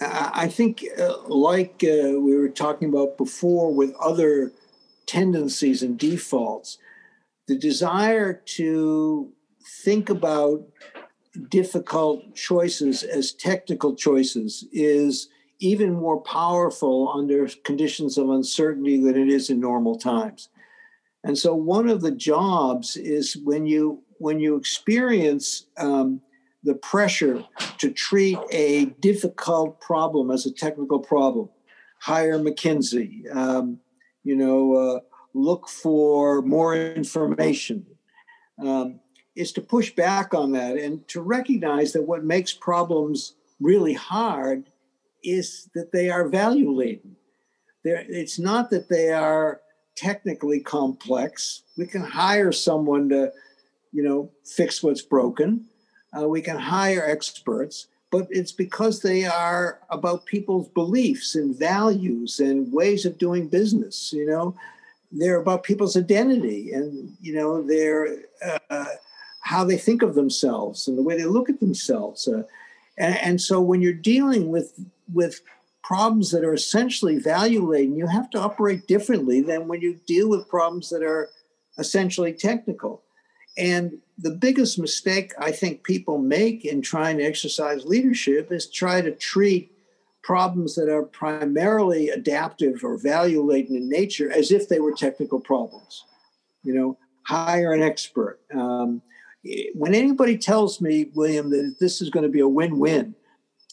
I 0.00 0.48
think, 0.48 0.84
uh, 0.98 1.22
like 1.28 1.84
uh, 1.84 2.18
we 2.18 2.36
were 2.36 2.48
talking 2.48 2.88
about 2.88 3.16
before 3.16 3.72
with 3.72 3.94
other 4.00 4.52
tendencies 5.06 5.82
and 5.82 5.98
defaults, 5.98 6.78
the 7.46 7.56
desire 7.56 8.32
to 8.32 9.32
think 9.82 10.08
about 10.08 10.66
difficult 11.48 12.34
choices 12.34 13.02
as 13.02 13.32
technical 13.32 13.94
choices 13.94 14.66
is 14.72 15.28
even 15.60 15.92
more 15.94 16.20
powerful 16.20 17.12
under 17.14 17.48
conditions 17.64 18.18
of 18.18 18.30
uncertainty 18.30 19.00
than 19.00 19.16
it 19.16 19.28
is 19.28 19.50
in 19.50 19.60
normal 19.60 19.96
times. 19.96 20.48
And 21.22 21.38
so, 21.38 21.54
one 21.54 21.88
of 21.88 22.00
the 22.02 22.10
jobs 22.10 22.96
is 22.96 23.36
when 23.36 23.66
you 23.66 24.02
when 24.18 24.40
you 24.40 24.56
experience 24.56 25.66
um, 25.76 26.20
the 26.64 26.74
pressure 26.74 27.44
to 27.78 27.92
treat 27.92 28.38
a 28.50 28.86
difficult 29.00 29.80
problem 29.80 30.30
as 30.30 30.46
a 30.46 30.52
technical 30.52 30.98
problem. 30.98 31.48
Hire 32.00 32.38
McKinsey, 32.38 33.34
um, 33.34 33.78
you 34.24 34.34
know, 34.34 34.74
uh, 34.74 35.00
look 35.34 35.68
for 35.68 36.42
more 36.42 36.74
information. 36.74 37.86
Um, 38.58 39.00
is 39.36 39.52
to 39.52 39.60
push 39.60 39.92
back 39.94 40.32
on 40.32 40.52
that 40.52 40.76
and 40.76 41.06
to 41.08 41.20
recognize 41.20 41.92
that 41.92 42.02
what 42.02 42.24
makes 42.24 42.52
problems 42.52 43.34
really 43.60 43.92
hard 43.92 44.70
is 45.24 45.68
that 45.74 45.90
they 45.90 46.08
are 46.08 46.28
value 46.28 46.70
laden. 46.70 47.16
It's 47.82 48.38
not 48.38 48.70
that 48.70 48.88
they 48.88 49.10
are 49.10 49.60
technically 49.96 50.60
complex. 50.60 51.64
We 51.76 51.86
can 51.86 52.02
hire 52.02 52.52
someone 52.52 53.08
to, 53.08 53.32
you 53.92 54.04
know, 54.04 54.30
fix 54.44 54.82
what's 54.84 55.02
broken 55.02 55.66
uh, 56.18 56.28
we 56.28 56.40
can 56.40 56.58
hire 56.58 57.04
experts, 57.04 57.88
but 58.10 58.26
it's 58.30 58.52
because 58.52 59.00
they 59.00 59.24
are 59.24 59.80
about 59.90 60.26
people's 60.26 60.68
beliefs 60.68 61.34
and 61.34 61.58
values 61.58 62.40
and 62.40 62.72
ways 62.72 63.04
of 63.04 63.18
doing 63.18 63.48
business. 63.48 64.12
You 64.12 64.26
know, 64.26 64.56
they're 65.10 65.40
about 65.40 65.62
people's 65.62 65.96
identity 65.96 66.72
and 66.72 67.16
you 67.20 67.34
know 67.34 67.62
their 67.62 68.24
uh, 68.70 68.86
how 69.40 69.62
they 69.62 69.76
think 69.76 70.02
of 70.02 70.14
themselves 70.14 70.88
and 70.88 70.96
the 70.96 71.02
way 71.02 71.16
they 71.16 71.24
look 71.24 71.48
at 71.48 71.60
themselves. 71.60 72.26
Uh, 72.26 72.42
and, 72.96 73.16
and 73.18 73.40
so 73.40 73.60
when 73.60 73.82
you're 73.82 73.92
dealing 73.92 74.50
with 74.50 74.72
with 75.12 75.40
problems 75.82 76.30
that 76.30 76.44
are 76.44 76.54
essentially 76.54 77.18
value 77.18 77.62
laden, 77.68 77.94
you 77.94 78.06
have 78.06 78.30
to 78.30 78.40
operate 78.40 78.86
differently 78.88 79.42
than 79.42 79.68
when 79.68 79.80
you 79.82 80.00
deal 80.06 80.30
with 80.30 80.48
problems 80.48 80.88
that 80.90 81.02
are 81.02 81.28
essentially 81.78 82.32
technical. 82.32 83.03
And 83.56 83.98
the 84.18 84.30
biggest 84.30 84.78
mistake 84.78 85.32
I 85.38 85.50
think 85.50 85.84
people 85.84 86.18
make 86.18 86.64
in 86.64 86.82
trying 86.82 87.18
to 87.18 87.24
exercise 87.24 87.84
leadership 87.84 88.50
is 88.52 88.68
try 88.68 89.00
to 89.00 89.12
treat 89.12 89.72
problems 90.22 90.74
that 90.74 90.88
are 90.88 91.02
primarily 91.02 92.08
adaptive 92.08 92.82
or 92.82 92.96
value 92.96 93.42
laden 93.42 93.76
in 93.76 93.88
nature 93.88 94.32
as 94.32 94.50
if 94.50 94.68
they 94.68 94.80
were 94.80 94.92
technical 94.92 95.40
problems. 95.40 96.04
You 96.62 96.74
know, 96.74 96.98
hire 97.24 97.72
an 97.72 97.82
expert. 97.82 98.40
Um, 98.54 99.02
when 99.74 99.94
anybody 99.94 100.38
tells 100.38 100.80
me, 100.80 101.10
William, 101.14 101.50
that 101.50 101.76
this 101.78 102.00
is 102.00 102.10
going 102.10 102.22
to 102.22 102.32
be 102.32 102.40
a 102.40 102.48
win-win, 102.48 103.14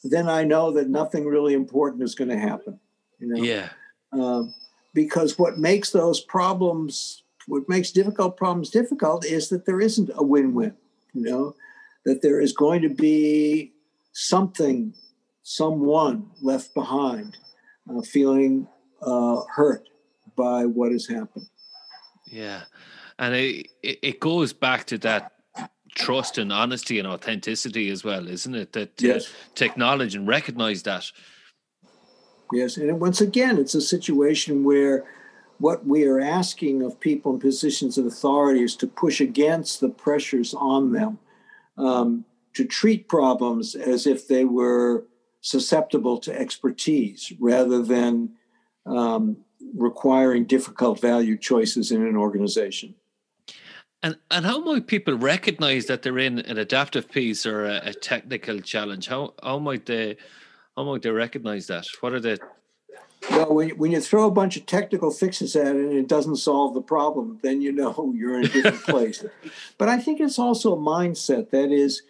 then 0.04 0.28
I 0.28 0.44
know 0.44 0.72
that 0.72 0.90
nothing 0.90 1.26
really 1.26 1.54
important 1.54 2.04
is 2.04 2.16
going 2.16 2.30
to 2.30 2.38
happen. 2.38 2.80
You 3.20 3.28
know? 3.28 3.42
Yeah. 3.42 3.70
Um, 4.12 4.54
because 4.94 5.40
what 5.40 5.58
makes 5.58 5.92
those 5.92 6.20
problems, 6.20 7.24
what 7.52 7.68
makes 7.68 7.92
difficult 7.92 8.38
problems 8.38 8.70
difficult, 8.70 9.26
is 9.26 9.50
that 9.50 9.66
there 9.66 9.82
isn't 9.82 10.10
a 10.16 10.24
win-win. 10.24 10.74
You 11.14 11.22
know, 11.22 11.56
that 12.06 12.22
there 12.22 12.40
is 12.40 12.54
going 12.54 12.82
to 12.84 12.90
be 12.90 13.74
something, 14.14 14.94
someone 15.44 16.28
left 16.42 16.74
behind, 16.74 17.38
uh, 17.90 18.04
feeling 18.04 18.70
uh, 19.02 19.42
hurt 19.54 19.90
by 20.38 20.66
what 20.66 20.94
has 20.94 21.06
happened. 21.08 21.48
Yeah, 22.26 22.62
and 23.20 23.36
it 23.36 23.68
it 23.84 24.22
goes 24.22 24.54
back 24.54 24.86
to 24.86 24.98
that 25.00 25.34
trust 25.94 26.38
and 26.38 26.54
honesty 26.54 27.00
and 27.00 27.08
authenticity 27.08 27.90
as 27.90 28.02
well, 28.06 28.30
isn't 28.30 28.56
it? 28.56 28.72
That 28.72 28.92
yes. 29.02 29.30
to 29.56 29.66
acknowledge 29.66 30.16
and 30.16 30.26
recognize 30.26 30.84
that. 30.84 31.12
Yes, 32.54 32.78
and 32.78 33.02
once 33.02 33.20
again, 33.20 33.58
it's 33.58 33.76
a 33.76 33.82
situation 33.82 34.64
where 34.64 35.04
what 35.62 35.86
we 35.86 36.06
are 36.06 36.20
asking 36.20 36.82
of 36.82 37.00
people 37.00 37.34
in 37.34 37.40
positions 37.40 37.98
of 37.98 38.06
authority 38.08 38.64
is 38.64 38.76
to 38.76 38.88
push 38.88 39.22
against 39.22 39.80
the 39.80 39.90
pressures 39.90 40.56
on 40.56 40.92
them, 40.92 41.20
um, 41.78 42.26
to 42.54 42.66
treat 42.66 43.08
problems 43.08 43.76
as 43.76 44.08
if 44.08 44.28
they 44.28 44.44
were 44.44 45.06
susceptible 45.42 46.18
to 46.18 46.38
expertise 46.38 47.32
rather 47.40 47.84
than 47.84 48.32
um, 48.88 49.38
requiring 49.76 50.46
difficult 50.46 51.00
value 51.00 51.38
choices 51.38 51.92
in 51.92 52.06
an 52.06 52.18
organization. 52.18 52.96
And 54.04 54.18
and 54.32 54.44
how 54.44 54.60
might 54.62 54.88
people 54.88 55.16
recognize 55.16 55.86
that 55.86 56.02
they're 56.02 56.18
in 56.18 56.40
an 56.40 56.58
adaptive 56.58 57.08
piece 57.08 57.46
or 57.46 57.66
a, 57.66 57.82
a, 57.86 57.94
technical 57.94 58.60
challenge? 58.60 59.08
How 59.08 59.36
how 59.44 59.60
might 59.60 59.86
they 59.86 60.18
how 60.76 60.86
might 60.86 61.04
they 61.04 61.12
recognize 61.12 61.68
that? 61.68 61.86
What 62.00 62.14
are 62.14 62.20
the 62.20 62.40
well, 63.32 63.54
when, 63.54 63.70
when 63.72 63.92
you 63.92 64.02
throw 64.02 64.28
a 64.28 64.32
bunch 64.32 64.58
of 64.58 64.66
technical 64.66 65.12
fixes 65.12 65.56
at 65.56 65.76
it 65.76 65.76
and 65.76 65.94
it 65.94 66.08
doesn't 66.08 66.38
solve 66.38 66.74
the 66.74 66.82
problem, 66.82 67.40
then 67.42 67.62
you 67.62 67.72
know 67.72 68.14
you're 68.16 68.40
in 68.40 68.46
a 68.46 68.50
different 68.50 68.84
place. 68.84 69.24
But 69.78 69.90
I 69.90 69.98
think 69.98 70.20
it's 70.20 70.40
also 70.40 70.74
a 70.74 70.78
mindset 70.78 71.50
that 71.52 71.72
is 71.72 72.04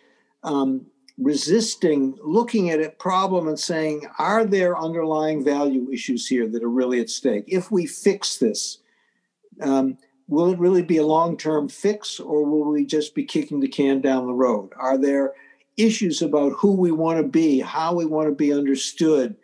um, 0.44 0.88
resisting 1.18 2.18
looking 2.24 2.70
at 2.70 2.82
a 2.82 2.90
problem 2.90 3.48
and 3.48 3.60
saying, 3.60 4.08
are 4.18 4.46
there 4.46 4.78
underlying 4.78 5.44
value 5.44 5.90
issues 5.92 6.28
here 6.28 6.48
that 6.48 6.64
are 6.64 6.70
really 6.70 7.00
at 7.00 7.10
stake? 7.10 7.46
If 7.48 7.72
we 7.72 7.86
fix 7.86 8.38
this, 8.38 8.80
um, 9.62 9.98
will 10.28 10.52
it 10.52 10.60
really 10.60 10.82
be 10.82 10.98
a 10.98 11.06
long 11.06 11.38
term 11.38 11.70
fix 11.70 12.20
or 12.20 12.44
will 12.46 12.72
we 12.72 12.86
just 12.86 13.14
be 13.14 13.24
kicking 13.24 13.60
the 13.60 13.68
can 13.68 14.02
down 14.02 14.26
the 14.26 14.34
road? 14.34 14.72
Are 14.78 14.98
there 14.98 15.34
issues 15.78 16.22
about 16.22 16.54
who 16.54 16.72
we 16.72 16.92
want 16.92 17.18
to 17.20 17.28
be, 17.28 17.60
how 17.60 17.94
we 17.94 18.06
want 18.06 18.30
to 18.30 18.36
be 18.36 18.54
understood? 18.54 19.36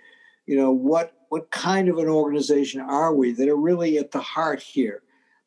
You 0.46 0.56
know, 0.56 0.72
what, 0.72 1.14
what 1.30 1.52
kind 1.52 1.90
of 1.90 1.98
an 1.98 2.08
organization 2.08 2.82
are 2.82 3.14
we 3.14 3.32
that 3.34 3.48
are 3.48 3.58
really 3.58 3.98
at 3.98 4.12
the 4.12 4.22
heart 4.22 4.62
here? 4.62 5.04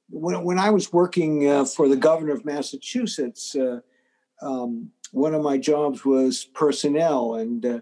When, 0.09 0.43
when 0.45 0.59
I 0.59 0.71
was 0.71 0.93
working 0.93 1.49
uh, 1.49 1.65
for 1.65 1.89
the 1.89 1.97
governor 1.97 2.33
of 2.33 2.45
Massachusetts, 2.45 3.55
uh, 3.55 3.81
um, 4.43 4.91
one 5.13 5.35
of 5.35 5.43
my 5.43 5.59
jobs 5.59 6.05
was 6.05 6.45
personnel. 6.45 7.35
And 7.35 7.65
uh, 7.65 7.81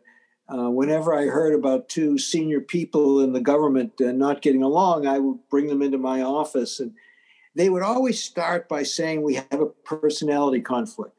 uh, 0.49 0.71
whenever 0.71 1.15
I 1.15 1.27
heard 1.27 1.55
about 1.55 1.89
two 1.89 2.19
senior 2.19 2.61
people 2.61 3.21
in 3.21 3.33
the 3.33 3.41
government 3.41 4.01
uh, 4.01 4.13
not 4.13 4.43
getting 4.43 4.63
along, 4.63 5.07
I 5.07 5.19
would 5.19 5.39
bring 5.51 5.67
them 5.67 5.83
into 5.83 5.99
my 5.99 6.23
office 6.23 6.81
and 6.81 6.93
they 7.55 7.69
would 7.69 7.83
always 7.83 8.23
start 8.23 8.69
by 8.69 8.85
saying 8.85 9.23
we 9.23 9.35
have 9.35 9.61
a 9.61 9.67
personality 9.67 10.61
conflict. 10.61 11.15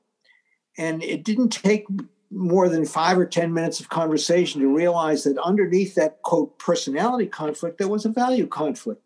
And 0.78 1.04
it 1.04 1.26
didn't 1.26 1.50
take 1.50 1.86
more 2.32 2.70
than 2.70 2.86
five 2.86 3.18
or 3.18 3.26
10 3.26 3.54
minutes 3.54 3.80
of 3.80 3.90
conversation 3.90 4.62
to 4.62 4.68
realize 4.68 5.24
that 5.24 5.38
underneath 5.40 5.96
that 5.96 6.22
quote 6.22 6.58
personality 6.60 7.26
conflict, 7.26 7.78
there 7.78 7.88
was 7.88 8.06
a 8.06 8.10
value 8.10 8.48
conflict 8.48 9.02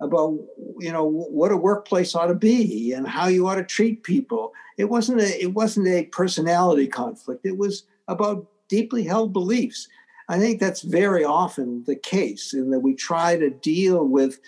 about 0.00 0.38
you 0.78 0.92
know 0.92 1.04
what 1.04 1.52
a 1.52 1.56
workplace 1.56 2.14
ought 2.14 2.26
to 2.26 2.34
be 2.34 2.92
and 2.92 3.06
how 3.06 3.28
you 3.28 3.48
ought 3.48 3.54
to 3.56 3.64
treat 3.64 4.02
people. 4.02 4.52
It 4.76 4.86
wasn't 4.90 5.20
a 5.20 5.42
it 5.42 5.54
wasn't 5.54 5.88
a 5.88 6.04
personality 6.04 6.86
conflict. 6.86 7.46
It 7.46 7.56
was 7.56 7.84
about 8.08 8.46
deeply 8.68 9.04
held 9.04 9.32
beliefs. 9.32 9.88
I 10.28 10.38
think 10.38 10.60
that's 10.60 10.82
very 10.82 11.24
often 11.24 11.84
the 11.86 11.96
case 11.96 12.52
in 12.52 12.70
that 12.70 12.80
we 12.80 12.94
try 12.94 13.36
to 13.36 13.50
deal 13.50 14.04
with 14.04 14.40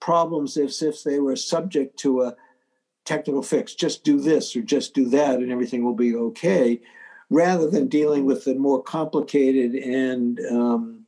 problems 0.00 0.56
as 0.56 0.82
if 0.82 1.02
they 1.02 1.18
were 1.20 1.36
subject 1.36 1.98
to 2.00 2.22
a 2.22 2.36
technical 3.04 3.42
fix. 3.42 3.74
Just 3.74 4.04
do 4.04 4.20
this 4.20 4.54
or 4.54 4.62
just 4.62 4.94
do 4.94 5.06
that, 5.06 5.36
and 5.36 5.50
everything 5.50 5.84
will 5.84 5.94
be 5.94 6.14
okay, 6.14 6.80
rather 7.32 7.68
than 7.68 7.88
dealing 7.88 8.26
with 8.26 8.44
the 8.44 8.54
more 8.54 8.82
complicated 8.82 9.74
and 9.74 10.38
um, 10.50 11.06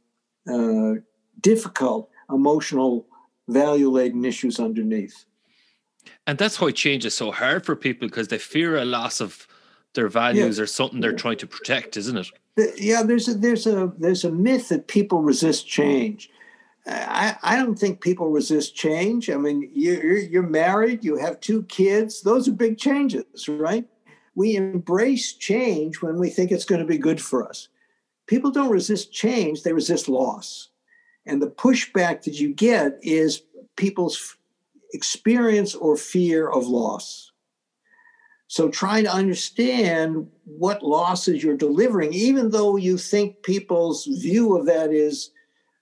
uh, 0.50 0.94
difficult 1.40 2.08
emotional 2.30 3.06
value 3.48 3.90
laden 3.90 4.24
issues 4.24 4.58
underneath. 4.58 5.26
And 6.26 6.38
that's 6.38 6.60
why 6.60 6.70
change 6.70 7.04
is 7.04 7.14
so 7.14 7.30
hard 7.30 7.66
for 7.66 7.76
people 7.76 8.08
because 8.08 8.28
they 8.28 8.38
fear 8.38 8.76
a 8.76 8.84
loss 8.84 9.20
of 9.20 9.46
their 9.94 10.08
values 10.08 10.56
yeah. 10.56 10.64
or 10.64 10.66
something 10.66 11.00
they're 11.00 11.12
trying 11.12 11.36
to 11.38 11.46
protect, 11.46 11.96
isn't 11.96 12.16
it? 12.16 12.28
Yeah, 12.76 13.02
there's 13.02 13.28
a 13.28 13.34
there's 13.34 13.66
a 13.66 13.92
there's 13.98 14.24
a 14.24 14.30
myth 14.30 14.68
that 14.68 14.88
people 14.88 15.22
resist 15.22 15.66
change. 15.66 16.30
I, 16.86 17.36
I 17.42 17.56
don't 17.56 17.78
think 17.78 18.00
people 18.00 18.30
resist 18.30 18.74
change. 18.74 19.30
I 19.30 19.36
mean, 19.36 19.70
you're, 19.72 20.18
you're 20.18 20.42
married, 20.42 21.02
you 21.02 21.16
have 21.16 21.40
two 21.40 21.62
kids, 21.64 22.20
those 22.20 22.46
are 22.46 22.52
big 22.52 22.76
changes, 22.76 23.48
right? 23.48 23.86
We 24.34 24.56
embrace 24.56 25.32
change 25.34 26.02
when 26.02 26.18
we 26.18 26.30
think 26.30 26.50
it's 26.50 26.64
going 26.64 26.80
to 26.80 26.86
be 26.86 26.98
good 26.98 27.20
for 27.20 27.48
us. 27.48 27.68
People 28.26 28.50
don't 28.50 28.70
resist 28.70 29.12
change, 29.12 29.62
they 29.62 29.72
resist 29.72 30.08
loss. 30.08 30.68
And 31.26 31.40
the 31.40 31.50
pushback 31.50 32.22
that 32.22 32.40
you 32.40 32.52
get 32.52 32.98
is 33.02 33.42
people's 33.76 34.36
experience 34.92 35.74
or 35.74 35.96
fear 35.96 36.48
of 36.48 36.66
loss. 36.66 37.32
So 38.46 38.68
trying 38.68 39.04
to 39.04 39.12
understand 39.12 40.28
what 40.44 40.82
losses 40.82 41.42
you're 41.42 41.56
delivering, 41.56 42.12
even 42.12 42.50
though 42.50 42.76
you 42.76 42.98
think 42.98 43.42
people's 43.42 44.04
view 44.04 44.56
of 44.56 44.66
that 44.66 44.92
is 44.92 45.30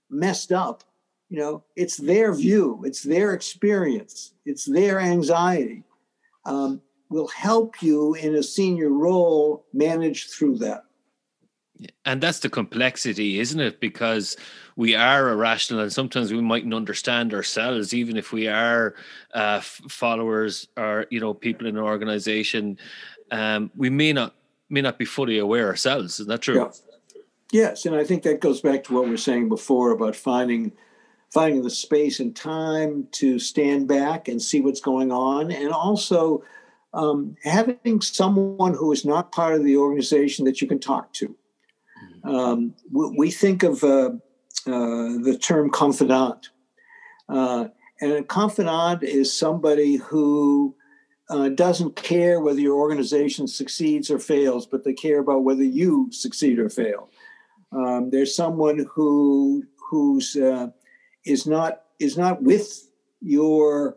messed 0.08 0.52
up, 0.52 0.84
you 1.32 1.38
know 1.38 1.64
it's 1.76 1.96
their 1.96 2.34
view 2.34 2.82
it's 2.84 3.02
their 3.02 3.32
experience 3.32 4.34
it's 4.44 4.66
their 4.66 5.00
anxiety 5.00 5.82
um, 6.44 6.82
will 7.12 7.28
help 7.28 7.82
you 7.82 8.14
in 8.14 8.34
a 8.34 8.42
senior 8.42 8.88
role 8.88 9.64
manage 9.72 10.28
through 10.28 10.58
that. 10.58 10.84
And 12.04 12.20
that's 12.20 12.38
the 12.38 12.48
complexity 12.48 13.40
isn't 13.40 13.60
it? 13.60 13.80
Because 13.80 14.36
we 14.76 14.94
are 14.94 15.30
irrational 15.30 15.82
and 15.82 15.92
sometimes 15.92 16.32
we 16.32 16.40
mightn't 16.40 16.74
understand 16.74 17.34
ourselves 17.34 17.92
even 17.92 18.16
if 18.16 18.32
we 18.32 18.48
are 18.48 18.94
uh, 19.34 19.60
followers 19.60 20.68
or 20.76 21.06
you 21.10 21.20
know 21.20 21.34
people 21.34 21.66
in 21.66 21.76
an 21.76 21.82
organization 21.82 22.78
um, 23.30 23.70
we 23.76 23.90
may 23.90 24.12
not 24.12 24.34
may 24.70 24.80
not 24.80 24.98
be 24.98 25.04
fully 25.04 25.38
aware 25.38 25.66
ourselves. 25.66 26.20
Is 26.20 26.26
that 26.26 26.40
true? 26.40 26.56
Yeah. 26.56 26.70
yes 27.52 27.84
and 27.84 27.94
i 27.94 28.04
think 28.04 28.22
that 28.22 28.40
goes 28.40 28.60
back 28.62 28.84
to 28.84 28.94
what 28.94 29.04
we 29.04 29.10
were 29.10 29.26
saying 29.28 29.48
before 29.48 29.90
about 29.90 30.16
finding 30.16 30.72
finding 31.32 31.62
the 31.62 31.70
space 31.70 32.20
and 32.20 32.36
time 32.36 33.08
to 33.10 33.38
stand 33.38 33.88
back 33.88 34.28
and 34.28 34.40
see 34.40 34.60
what's 34.60 34.80
going 34.80 35.10
on, 35.10 35.50
and 35.50 35.70
also 35.70 36.44
um, 36.94 37.36
having 37.42 38.00
someone 38.00 38.74
who 38.74 38.92
is 38.92 39.04
not 39.04 39.32
part 39.32 39.54
of 39.54 39.64
the 39.64 39.76
organization 39.76 40.44
that 40.44 40.60
you 40.60 40.68
can 40.68 40.78
talk 40.78 41.12
to. 41.14 41.28
Mm-hmm. 42.24 42.28
Um, 42.28 42.74
we, 42.90 43.14
we, 43.16 43.30
think 43.30 43.62
of 43.62 43.82
uh, 43.82 44.10
uh, 44.66 45.18
the 45.22 45.38
term 45.40 45.70
confidant. 45.70 46.50
Uh, 47.28 47.68
and 48.00 48.12
a 48.12 48.22
confidant 48.22 49.02
is 49.02 49.36
somebody 49.36 49.96
who 49.96 50.74
uh, 51.30 51.48
doesn't 51.48 51.96
care 51.96 52.40
whether 52.40 52.60
your 52.60 52.76
organization 52.76 53.48
succeeds 53.48 54.10
or 54.10 54.18
fails, 54.18 54.66
but 54.66 54.84
they 54.84 54.92
care 54.92 55.20
about 55.20 55.44
whether 55.44 55.62
you 55.62 56.08
succeed 56.12 56.58
or 56.58 56.68
fail. 56.68 57.08
Um, 57.72 58.10
there's 58.10 58.36
someone 58.36 58.86
who 58.92 59.64
who's 59.88 60.36
uh, 60.36 60.68
is 61.24 61.46
not 61.46 61.82
is 61.98 62.18
not 62.18 62.42
with 62.42 62.88
your 63.20 63.96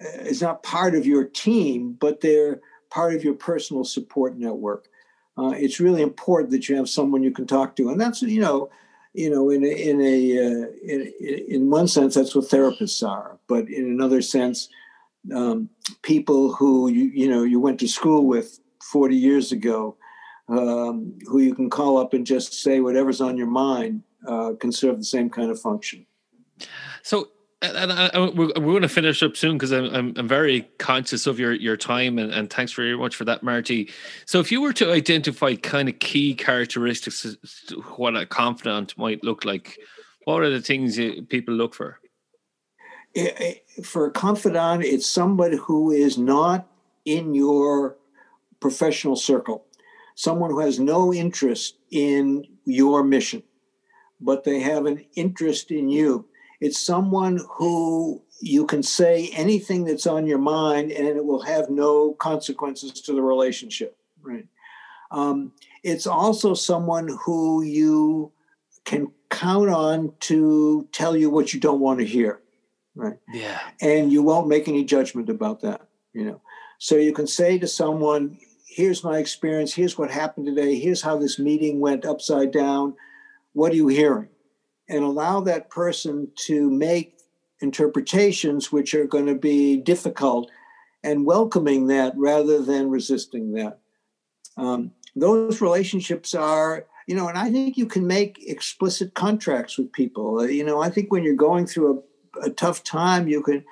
uh, 0.00 0.22
is 0.22 0.42
not 0.42 0.62
part 0.62 0.94
of 0.94 1.06
your 1.06 1.24
team, 1.24 1.96
but 1.98 2.20
they're 2.20 2.60
part 2.90 3.14
of 3.14 3.24
your 3.24 3.34
personal 3.34 3.84
support 3.84 4.36
network. 4.36 4.88
Uh, 5.38 5.52
it's 5.56 5.80
really 5.80 6.02
important 6.02 6.50
that 6.50 6.68
you 6.68 6.76
have 6.76 6.88
someone 6.88 7.22
you 7.22 7.30
can 7.30 7.46
talk 7.46 7.76
to, 7.76 7.90
and 7.90 8.00
that's 8.00 8.22
you 8.22 8.40
know, 8.40 8.70
you 9.12 9.30
know, 9.30 9.50
in 9.50 9.64
a, 9.64 9.68
in 9.68 10.00
a 10.00 10.38
uh, 10.38 10.66
in, 10.82 11.12
in 11.48 11.70
one 11.70 11.88
sense 11.88 12.14
that's 12.14 12.34
what 12.34 12.46
therapists 12.46 13.06
are, 13.06 13.38
but 13.46 13.68
in 13.68 13.84
another 13.84 14.22
sense, 14.22 14.68
um, 15.34 15.68
people 16.02 16.54
who 16.54 16.88
you 16.88 17.04
you 17.04 17.28
know 17.28 17.42
you 17.42 17.60
went 17.60 17.78
to 17.80 17.88
school 17.88 18.26
with 18.26 18.60
40 18.82 19.16
years 19.16 19.52
ago, 19.52 19.96
um, 20.48 21.18
who 21.26 21.40
you 21.40 21.54
can 21.54 21.68
call 21.68 21.98
up 21.98 22.14
and 22.14 22.26
just 22.26 22.54
say 22.54 22.80
whatever's 22.80 23.20
on 23.20 23.36
your 23.36 23.46
mind, 23.46 24.02
uh, 24.26 24.52
can 24.58 24.72
serve 24.72 24.98
the 24.98 25.04
same 25.04 25.28
kind 25.28 25.50
of 25.50 25.60
function. 25.60 26.06
So 27.02 27.28
and 27.62 27.92
I, 27.92 28.10
I, 28.12 28.18
we're, 28.18 28.48
we're 28.48 28.72
going 28.72 28.82
to 28.82 28.88
finish 28.88 29.22
up 29.22 29.36
soon 29.36 29.54
because 29.54 29.72
I'm, 29.72 29.86
I'm, 29.86 30.14
I'm 30.16 30.28
very 30.28 30.62
conscious 30.78 31.26
of 31.26 31.38
your 31.38 31.52
your 31.52 31.76
time 31.76 32.18
and, 32.18 32.32
and 32.32 32.52
thanks 32.52 32.72
very 32.72 32.96
much 32.96 33.16
for 33.16 33.24
that, 33.24 33.42
Marty. 33.42 33.90
So, 34.26 34.40
if 34.40 34.52
you 34.52 34.60
were 34.60 34.72
to 34.74 34.92
identify 34.92 35.54
kind 35.54 35.88
of 35.88 35.98
key 35.98 36.34
characteristics 36.34 37.36
what 37.96 38.16
a 38.16 38.26
confidant 38.26 38.96
might 38.98 39.24
look 39.24 39.44
like, 39.44 39.78
what 40.24 40.42
are 40.42 40.50
the 40.50 40.60
things 40.60 40.98
you, 40.98 41.22
people 41.22 41.54
look 41.54 41.74
for? 41.74 41.98
Eh, 43.14 43.30
eh, 43.38 43.54
for 43.82 44.06
a 44.06 44.10
confidant, 44.10 44.84
it's 44.84 45.08
somebody 45.08 45.56
who 45.56 45.90
is 45.90 46.18
not 46.18 46.66
in 47.06 47.34
your 47.34 47.96
professional 48.60 49.16
circle, 49.16 49.64
someone 50.14 50.50
who 50.50 50.60
has 50.60 50.78
no 50.78 51.14
interest 51.14 51.76
in 51.90 52.44
your 52.66 53.02
mission, 53.02 53.42
but 54.20 54.44
they 54.44 54.60
have 54.60 54.84
an 54.84 55.06
interest 55.14 55.70
in 55.70 55.88
you 55.88 56.26
it's 56.60 56.78
someone 56.78 57.40
who 57.56 58.22
you 58.40 58.66
can 58.66 58.82
say 58.82 59.30
anything 59.32 59.84
that's 59.84 60.06
on 60.06 60.26
your 60.26 60.38
mind 60.38 60.92
and 60.92 61.06
it 61.06 61.24
will 61.24 61.42
have 61.42 61.70
no 61.70 62.14
consequences 62.14 62.92
to 62.92 63.12
the 63.12 63.22
relationship, 63.22 63.96
right? 64.22 64.46
Um, 65.10 65.52
it's 65.82 66.06
also 66.06 66.54
someone 66.54 67.16
who 67.24 67.62
you 67.62 68.32
can 68.84 69.10
count 69.30 69.70
on 69.70 70.12
to 70.20 70.88
tell 70.92 71.16
you 71.16 71.30
what 71.30 71.52
you 71.52 71.60
don't 71.60 71.80
want 71.80 72.00
to 72.00 72.06
hear, 72.06 72.40
right? 72.94 73.18
Yeah. 73.32 73.60
And 73.80 74.12
you 74.12 74.22
won't 74.22 74.48
make 74.48 74.68
any 74.68 74.84
judgment 74.84 75.28
about 75.28 75.60
that, 75.62 75.88
you 76.12 76.24
know. 76.24 76.40
So 76.78 76.96
you 76.96 77.12
can 77.12 77.26
say 77.26 77.58
to 77.58 77.66
someone, 77.66 78.38
here's 78.66 79.02
my 79.02 79.18
experience, 79.18 79.74
here's 79.74 79.96
what 79.96 80.10
happened 80.10 80.46
today, 80.46 80.78
here's 80.78 81.02
how 81.02 81.16
this 81.16 81.38
meeting 81.38 81.80
went 81.80 82.04
upside 82.04 82.52
down. 82.52 82.94
What 83.52 83.72
are 83.72 83.76
you 83.76 83.88
hearing? 83.88 84.28
And 84.88 85.04
allow 85.04 85.40
that 85.40 85.70
person 85.70 86.28
to 86.46 86.70
make 86.70 87.18
interpretations 87.60 88.70
which 88.70 88.94
are 88.94 89.06
going 89.06 89.26
to 89.26 89.34
be 89.34 89.76
difficult 89.76 90.50
and 91.02 91.24
welcoming 91.24 91.86
that 91.86 92.12
rather 92.16 92.62
than 92.62 92.90
resisting 92.90 93.52
that. 93.52 93.78
Um, 94.56 94.92
those 95.14 95.60
relationships 95.60 96.34
are, 96.34 96.86
you 97.06 97.14
know, 97.14 97.28
and 97.28 97.38
I 97.38 97.50
think 97.50 97.76
you 97.76 97.86
can 97.86 98.06
make 98.06 98.42
explicit 98.46 99.14
contracts 99.14 99.78
with 99.78 99.92
people. 99.92 100.40
Uh, 100.40 100.44
you 100.44 100.64
know, 100.64 100.80
I 100.80 100.90
think 100.90 101.10
when 101.10 101.22
you're 101.22 101.34
going 101.34 101.66
through 101.66 102.02
a, 102.42 102.46
a, 102.46 102.50
tough 102.50 102.82
time, 102.84 103.28
you 103.28 103.42
can 103.42 103.64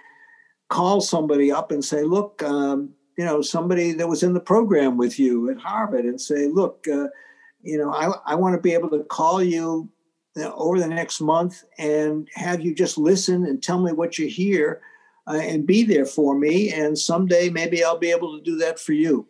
call 0.69 1.01
somebody 1.01 1.53
up 1.53 1.71
and 1.71 1.85
say, 1.85 2.03
look, 2.03 2.43
um, 2.43 2.91
you 3.19 3.25
know, 3.25 3.43
somebody 3.43 3.93
that 3.93 4.09
was 4.09 4.23
in 4.23 4.33
the 4.33 4.41
program 4.41 4.97
with 4.97 5.19
you 5.19 5.51
at 5.51 5.59
Harvard 5.59 6.05
and 6.05 6.21
say, 6.21 6.47
look, 6.47 6.87
uh, 6.89 7.09
you 7.62 7.79
know, 7.79 7.93
I, 7.93 8.33
I 8.33 8.35
want 8.35 8.55
to 8.55 8.61
be 8.61 8.75
able 8.75 8.91
to 8.91 9.05
call 9.05 9.43
you 9.43 9.89
over 10.37 10.78
the 10.78 10.89
next 10.89 11.20
month 11.20 11.64
and 11.78 12.28
have 12.35 12.61
you 12.61 12.74
just 12.74 12.99
listen 12.99 13.45
and 13.47 13.62
tell 13.62 13.80
me 13.80 13.93
what 13.93 14.18
you 14.18 14.26
hear 14.26 14.80
uh, 15.26 15.41
and 15.41 15.66
be 15.66 15.85
there 15.85 16.05
for 16.05 16.39
me. 16.39 16.72
And 16.72 16.99
someday 16.99 17.51
maybe 17.51 17.85
I'll 17.85 17.99
be 17.99 18.11
able 18.11 18.37
to 18.37 18.45
do 18.45 18.57
that 18.59 18.78
for 18.78 18.93
you. 18.93 19.26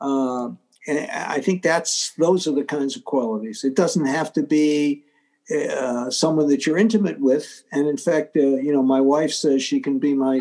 Uh, 0.00 0.50
and 0.86 1.10
I 1.10 1.40
think 1.40 1.62
that's 1.62 2.12
those 2.18 2.46
are 2.46 2.54
the 2.54 2.64
kinds 2.64 2.96
of 2.96 3.04
qualities. 3.04 3.64
It 3.64 3.74
doesn't 3.74 4.06
have 4.06 4.32
to 4.34 4.42
be 4.42 5.04
uh, 5.50 6.10
someone 6.10 6.48
that 6.48 6.66
you're 6.66 6.78
intimate 6.78 7.20
with. 7.20 7.64
And 7.72 7.86
in 7.86 7.96
fact, 7.96 8.36
uh, 8.36 8.40
you 8.40 8.72
know, 8.72 8.82
my 8.82 9.00
wife 9.00 9.32
says 9.32 9.62
she 9.62 9.80
can 9.80 9.98
be 9.98 10.14
my 10.14 10.40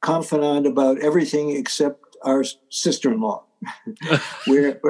confidant 0.00 0.66
about 0.66 0.98
everything 0.98 1.50
except 1.56 2.16
our 2.24 2.44
sister-in-law, 2.70 3.44
where, 4.46 4.80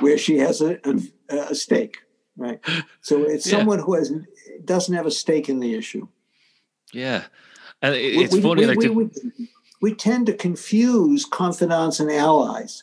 where, 0.00 0.18
she 0.18 0.38
has 0.38 0.60
a, 0.60 0.78
a, 0.84 1.36
a 1.36 1.54
stake 1.54 1.98
right? 2.40 2.60
So 3.02 3.22
it's 3.28 3.46
yeah. 3.46 3.58
someone 3.58 3.78
who 3.78 3.94
has 3.94 4.12
doesn't 4.64 4.94
have 4.94 5.06
a 5.06 5.10
stake 5.10 5.48
in 5.48 5.60
the 5.60 5.74
issue. 5.74 6.08
Yeah, 6.92 7.24
and 7.82 7.94
it's 7.94 8.34
we, 8.34 8.40
funny. 8.40 8.62
We, 8.62 8.66
like 8.66 8.78
we, 8.78 8.88
we, 8.88 9.10
we, 9.80 9.94
tend 9.94 10.26
to 10.26 10.34
confuse 10.34 11.24
confidants 11.24 12.00
and 12.00 12.10
allies, 12.10 12.82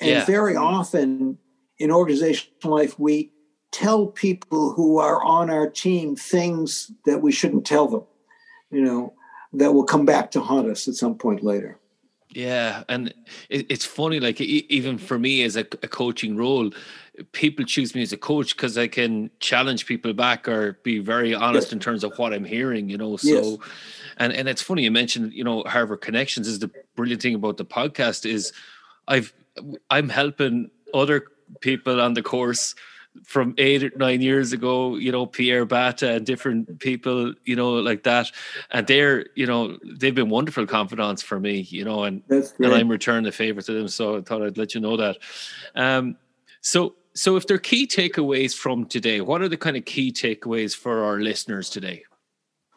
and 0.00 0.10
yeah. 0.10 0.24
very 0.26 0.56
often 0.56 1.38
in 1.78 1.90
organizational 1.90 2.76
life 2.76 2.98
we 2.98 3.32
tell 3.70 4.06
people 4.06 4.72
who 4.72 4.98
are 4.98 5.22
on 5.22 5.50
our 5.50 5.68
team 5.68 6.16
things 6.16 6.90
that 7.04 7.22
we 7.22 7.32
shouldn't 7.32 7.66
tell 7.66 7.88
them. 7.88 8.04
You 8.70 8.82
know, 8.82 9.14
that 9.54 9.72
will 9.72 9.84
come 9.84 10.04
back 10.04 10.30
to 10.32 10.40
haunt 10.40 10.68
us 10.68 10.88
at 10.88 10.94
some 10.94 11.16
point 11.16 11.42
later. 11.42 11.78
Yeah, 12.30 12.82
and 12.88 13.14
it, 13.48 13.66
it's 13.70 13.84
funny. 13.84 14.20
Like 14.20 14.40
even 14.40 14.98
for 14.98 15.18
me 15.18 15.42
as 15.42 15.56
a, 15.56 15.60
a 15.60 15.88
coaching 15.88 16.36
role, 16.36 16.70
people 17.32 17.64
choose 17.64 17.94
me 17.94 18.02
as 18.02 18.12
a 18.12 18.16
coach 18.16 18.56
because 18.56 18.76
I 18.76 18.88
can 18.88 19.30
challenge 19.40 19.86
people 19.86 20.12
back 20.12 20.48
or 20.48 20.78
be 20.82 20.98
very 20.98 21.34
honest 21.34 21.68
yes. 21.68 21.72
in 21.72 21.78
terms 21.78 22.04
of 22.04 22.18
what 22.18 22.34
I'm 22.34 22.44
hearing. 22.44 22.90
You 22.90 22.98
know, 22.98 23.16
so. 23.16 23.28
Yes. 23.28 23.58
And, 24.18 24.32
and 24.32 24.48
it's 24.48 24.62
funny 24.62 24.82
you 24.82 24.90
mentioned 24.90 25.34
you 25.34 25.44
know 25.44 25.62
Harvard 25.66 26.00
connections 26.00 26.48
is 26.48 26.58
the 26.58 26.70
brilliant 26.94 27.20
thing 27.20 27.34
about 27.34 27.58
the 27.58 27.66
podcast 27.66 28.24
is 28.24 28.52
I've 29.06 29.32
I'm 29.90 30.08
helping 30.08 30.70
other 30.94 31.26
people 31.60 32.00
on 32.00 32.14
the 32.14 32.22
course 32.22 32.74
from 33.24 33.54
eight 33.58 33.82
or 33.84 33.90
nine 33.96 34.20
years 34.20 34.52
ago, 34.52 34.96
you 34.96 35.12
know, 35.12 35.26
Pierre 35.26 35.64
Bata 35.64 36.14
and 36.14 36.26
different 36.26 36.78
people, 36.80 37.34
you 37.44 37.56
know, 37.56 37.74
like 37.74 38.02
that. 38.04 38.30
And 38.70 38.86
they're, 38.86 39.26
you 39.34 39.46
know, 39.46 39.78
they've 39.84 40.14
been 40.14 40.30
wonderful 40.30 40.66
confidants 40.66 41.22
for 41.22 41.40
me, 41.40 41.60
you 41.60 41.84
know, 41.84 42.04
and, 42.04 42.22
and 42.28 42.66
I'm 42.66 42.88
returning 42.88 43.24
the 43.24 43.32
favor 43.32 43.62
to 43.62 43.72
them. 43.72 43.88
So 43.88 44.18
I 44.18 44.20
thought 44.20 44.42
I'd 44.42 44.58
let 44.58 44.74
you 44.74 44.80
know 44.80 44.96
that. 44.96 45.18
Um, 45.74 46.16
so, 46.60 46.94
so 47.14 47.36
if 47.36 47.46
there 47.46 47.56
are 47.56 47.60
key 47.60 47.86
takeaways 47.86 48.54
from 48.54 48.86
today, 48.86 49.20
what 49.20 49.40
are 49.42 49.48
the 49.48 49.56
kind 49.56 49.76
of 49.76 49.84
key 49.84 50.12
takeaways 50.12 50.76
for 50.76 51.04
our 51.04 51.20
listeners 51.20 51.70
today? 51.70 52.04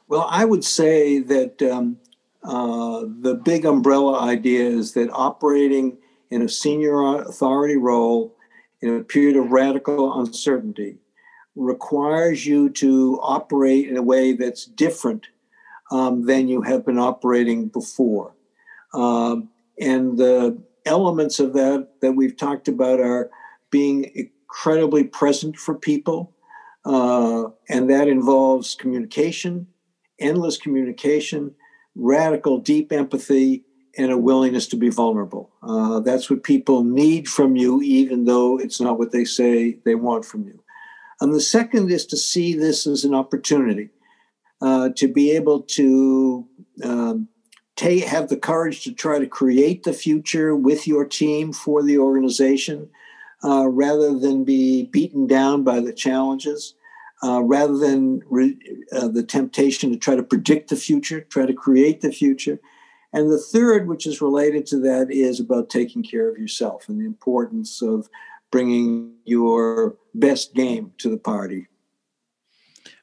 Well, 0.08 0.28
I 0.30 0.46
would 0.46 0.64
say 0.64 1.20
that 1.20 1.62
um, 1.62 1.98
uh, 2.44 3.04
the 3.22 3.36
big 3.36 3.66
umbrella 3.66 4.20
idea 4.20 4.66
is 4.66 4.94
that 4.94 5.10
operating 5.12 5.98
in 6.32 6.42
a 6.42 6.50
senior 6.50 7.02
authority 7.22 7.76
role 7.76 8.36
in 8.82 8.98
a 8.98 9.04
period 9.04 9.36
of 9.36 9.52
radical 9.52 10.20
uncertainty 10.20 10.98
requires 11.56 12.46
you 12.46 12.70
to 12.70 13.20
operate 13.22 13.90
in 13.90 13.98
a 13.98 14.02
way 14.02 14.34
that's 14.34 14.66
different 14.66 15.28
um, 15.92 16.26
than 16.26 16.48
you 16.48 16.62
have 16.62 16.86
been 16.86 17.00
operating 17.00 17.68
before. 17.68 18.34
Um, 18.94 19.50
and 19.80 20.18
the 20.18 20.62
elements 20.86 21.40
of 21.40 21.54
that 21.54 21.90
that 22.02 22.14
we've 22.14 22.38
talked 22.38 22.68
about 22.68 23.00
are 23.00 23.30
being 23.70 24.10
incredibly 24.16 25.04
present 25.04 25.58
for 25.58 25.76
people, 25.76 26.34
uh, 26.86 27.46
and 27.68 27.90
that 27.90 28.08
involves 28.08 28.76
communication, 28.76 29.68
endless 30.20 30.58
communication, 30.58 31.54
radical, 31.96 32.58
deep 32.60 32.92
empathy, 32.92 33.64
and 33.98 34.12
a 34.12 34.18
willingness 34.18 34.68
to 34.68 34.76
be 34.76 34.90
vulnerable. 34.90 35.50
Uh, 35.64 36.00
that's 36.00 36.30
what 36.30 36.44
people 36.44 36.84
need 36.84 37.28
from 37.28 37.56
you, 37.56 37.82
even 37.82 38.26
though 38.26 38.58
it's 38.58 38.80
not 38.80 39.00
what 39.00 39.12
they 39.12 39.26
say 39.26 39.78
they 39.84 39.96
want 39.96 40.26
from 40.26 40.46
you. 40.46 40.62
And 41.22 41.34
the 41.34 41.42
second 41.42 41.92
is 41.92 42.06
to 42.08 42.18
see 42.18 42.54
this 42.54 42.88
as 42.88 43.04
an 43.04 43.14
opportunity 43.14 43.90
uh, 44.62 44.90
to 44.96 45.08
be 45.08 45.32
able 45.32 45.62
to 45.62 46.48
um, 46.84 47.28
have 47.80 48.28
the 48.28 48.38
courage 48.38 48.84
to 48.84 48.94
try 48.94 49.20
to 49.20 49.28
create 49.28 49.84
the 49.84 49.94
future 49.94 50.56
with 50.56 50.86
your 50.88 51.06
team 51.06 51.54
for 51.54 51.82
the 51.82 51.98
organization 51.98 52.90
uh, 53.44 53.68
rather 53.70 54.18
than 54.18 54.44
be 54.44 54.86
beaten 54.86 55.28
down 55.28 55.64
by 55.64 55.80
the 55.80 55.94
challenges. 55.94 56.76
Uh, 57.22 57.42
rather 57.44 57.78
than 57.78 58.22
re- 58.30 58.58
uh, 58.94 59.10
the 59.10 59.24
temptation 59.24 59.92
to 59.92 59.98
try 59.98 60.16
to 60.16 60.24
predict 60.24 60.70
the 60.70 60.76
future, 60.78 61.20
try 61.20 61.46
to 61.46 61.54
create 61.54 62.00
the 62.00 62.14
future, 62.14 62.62
and 63.14 63.32
the 63.32 63.40
third, 63.40 63.88
which 63.88 64.06
is 64.06 64.22
related 64.22 64.66
to 64.68 64.80
that, 64.82 65.12
is 65.12 65.40
about 65.40 65.70
taking 65.70 66.04
care 66.04 66.30
of 66.30 66.38
yourself 66.38 66.90
and 66.90 67.00
the 67.00 67.06
importance 67.06 67.82
of 67.82 68.10
bringing 68.52 69.14
your 69.26 69.96
best 70.14 70.54
game 70.54 70.94
to 71.00 71.10
the 71.10 71.18
party. 71.18 71.68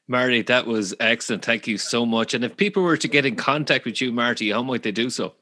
Marty, 0.07 0.41
that 0.43 0.65
was 0.65 0.93
excellent. 0.99 1.43
Thank 1.43 1.67
you 1.67 1.77
so 1.77 2.05
much. 2.05 2.33
And 2.33 2.45
if 2.45 2.55
people 2.55 2.83
were 2.83 2.95
to 2.97 3.07
get 3.07 3.25
in 3.25 3.35
contact 3.35 3.83
with 3.85 3.99
you, 3.99 4.13
Marty, 4.13 4.51
how 4.51 4.63
might 4.63 4.83
they 4.83 4.91
do 4.91 5.09
so? 5.09 5.33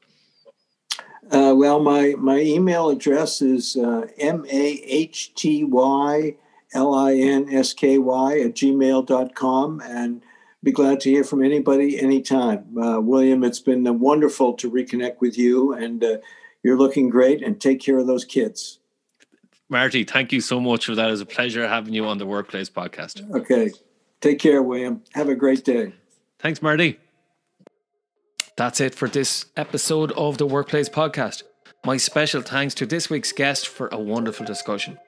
Uh, 1.30 1.54
well, 1.56 1.80
my, 1.80 2.14
my 2.18 2.38
email 2.38 2.88
address 2.88 3.42
is 3.42 3.76
uh, 3.76 4.06
M-A-H-T-Y 4.18 5.66
L-I-N-S-K-Y 6.76 8.40
at 8.40 8.54
gmail.com. 8.54 9.80
And 9.84 10.22
be 10.66 10.72
glad 10.72 10.98
to 10.98 11.08
hear 11.08 11.22
from 11.22 11.44
anybody 11.44 11.96
anytime. 12.00 12.76
Uh, 12.76 13.00
William, 13.00 13.44
it's 13.44 13.60
been 13.60 14.00
wonderful 14.00 14.52
to 14.54 14.68
reconnect 14.68 15.20
with 15.20 15.38
you, 15.38 15.72
and 15.72 16.02
uh, 16.02 16.16
you're 16.64 16.76
looking 16.76 17.08
great. 17.08 17.40
And 17.40 17.60
take 17.60 17.80
care 17.80 17.98
of 17.98 18.08
those 18.08 18.24
kids. 18.24 18.80
Marty, 19.68 20.02
thank 20.02 20.32
you 20.32 20.40
so 20.40 20.58
much 20.58 20.86
for 20.86 20.96
that. 20.96 21.06
It 21.06 21.10
was 21.12 21.20
a 21.20 21.26
pleasure 21.26 21.68
having 21.68 21.94
you 21.94 22.04
on 22.06 22.18
the 22.18 22.26
Workplace 22.26 22.68
Podcast. 22.68 23.32
Okay. 23.32 23.70
Take 24.20 24.40
care, 24.40 24.60
William. 24.60 25.02
Have 25.14 25.28
a 25.28 25.36
great 25.36 25.64
day. 25.64 25.92
Thanks, 26.40 26.60
Marty. 26.60 26.98
That's 28.56 28.80
it 28.80 28.92
for 28.92 29.08
this 29.08 29.46
episode 29.56 30.10
of 30.12 30.38
the 30.38 30.46
Workplace 30.46 30.88
Podcast. 30.88 31.44
My 31.86 31.96
special 31.98 32.42
thanks 32.42 32.74
to 32.74 32.84
this 32.84 33.08
week's 33.08 33.30
guest 33.30 33.68
for 33.68 33.86
a 33.92 33.96
wonderful 33.96 34.44
discussion. 34.44 34.98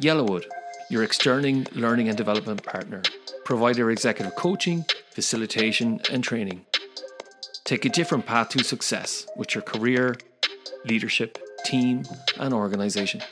Yellowwood, 0.00 0.44
your 0.90 1.02
external 1.02 1.64
learning 1.74 2.08
and 2.08 2.16
development 2.16 2.62
partner, 2.62 3.02
provider 3.44 3.90
executive 3.90 4.34
coaching, 4.36 4.84
facilitation, 5.10 6.00
and 6.10 6.22
training. 6.22 6.64
Take 7.64 7.84
a 7.84 7.88
different 7.88 8.26
path 8.26 8.50
to 8.50 8.64
success 8.64 9.26
with 9.36 9.54
your 9.54 9.62
career, 9.62 10.16
leadership, 10.84 11.38
team, 11.64 12.04
and 12.38 12.52
organization. 12.52 13.22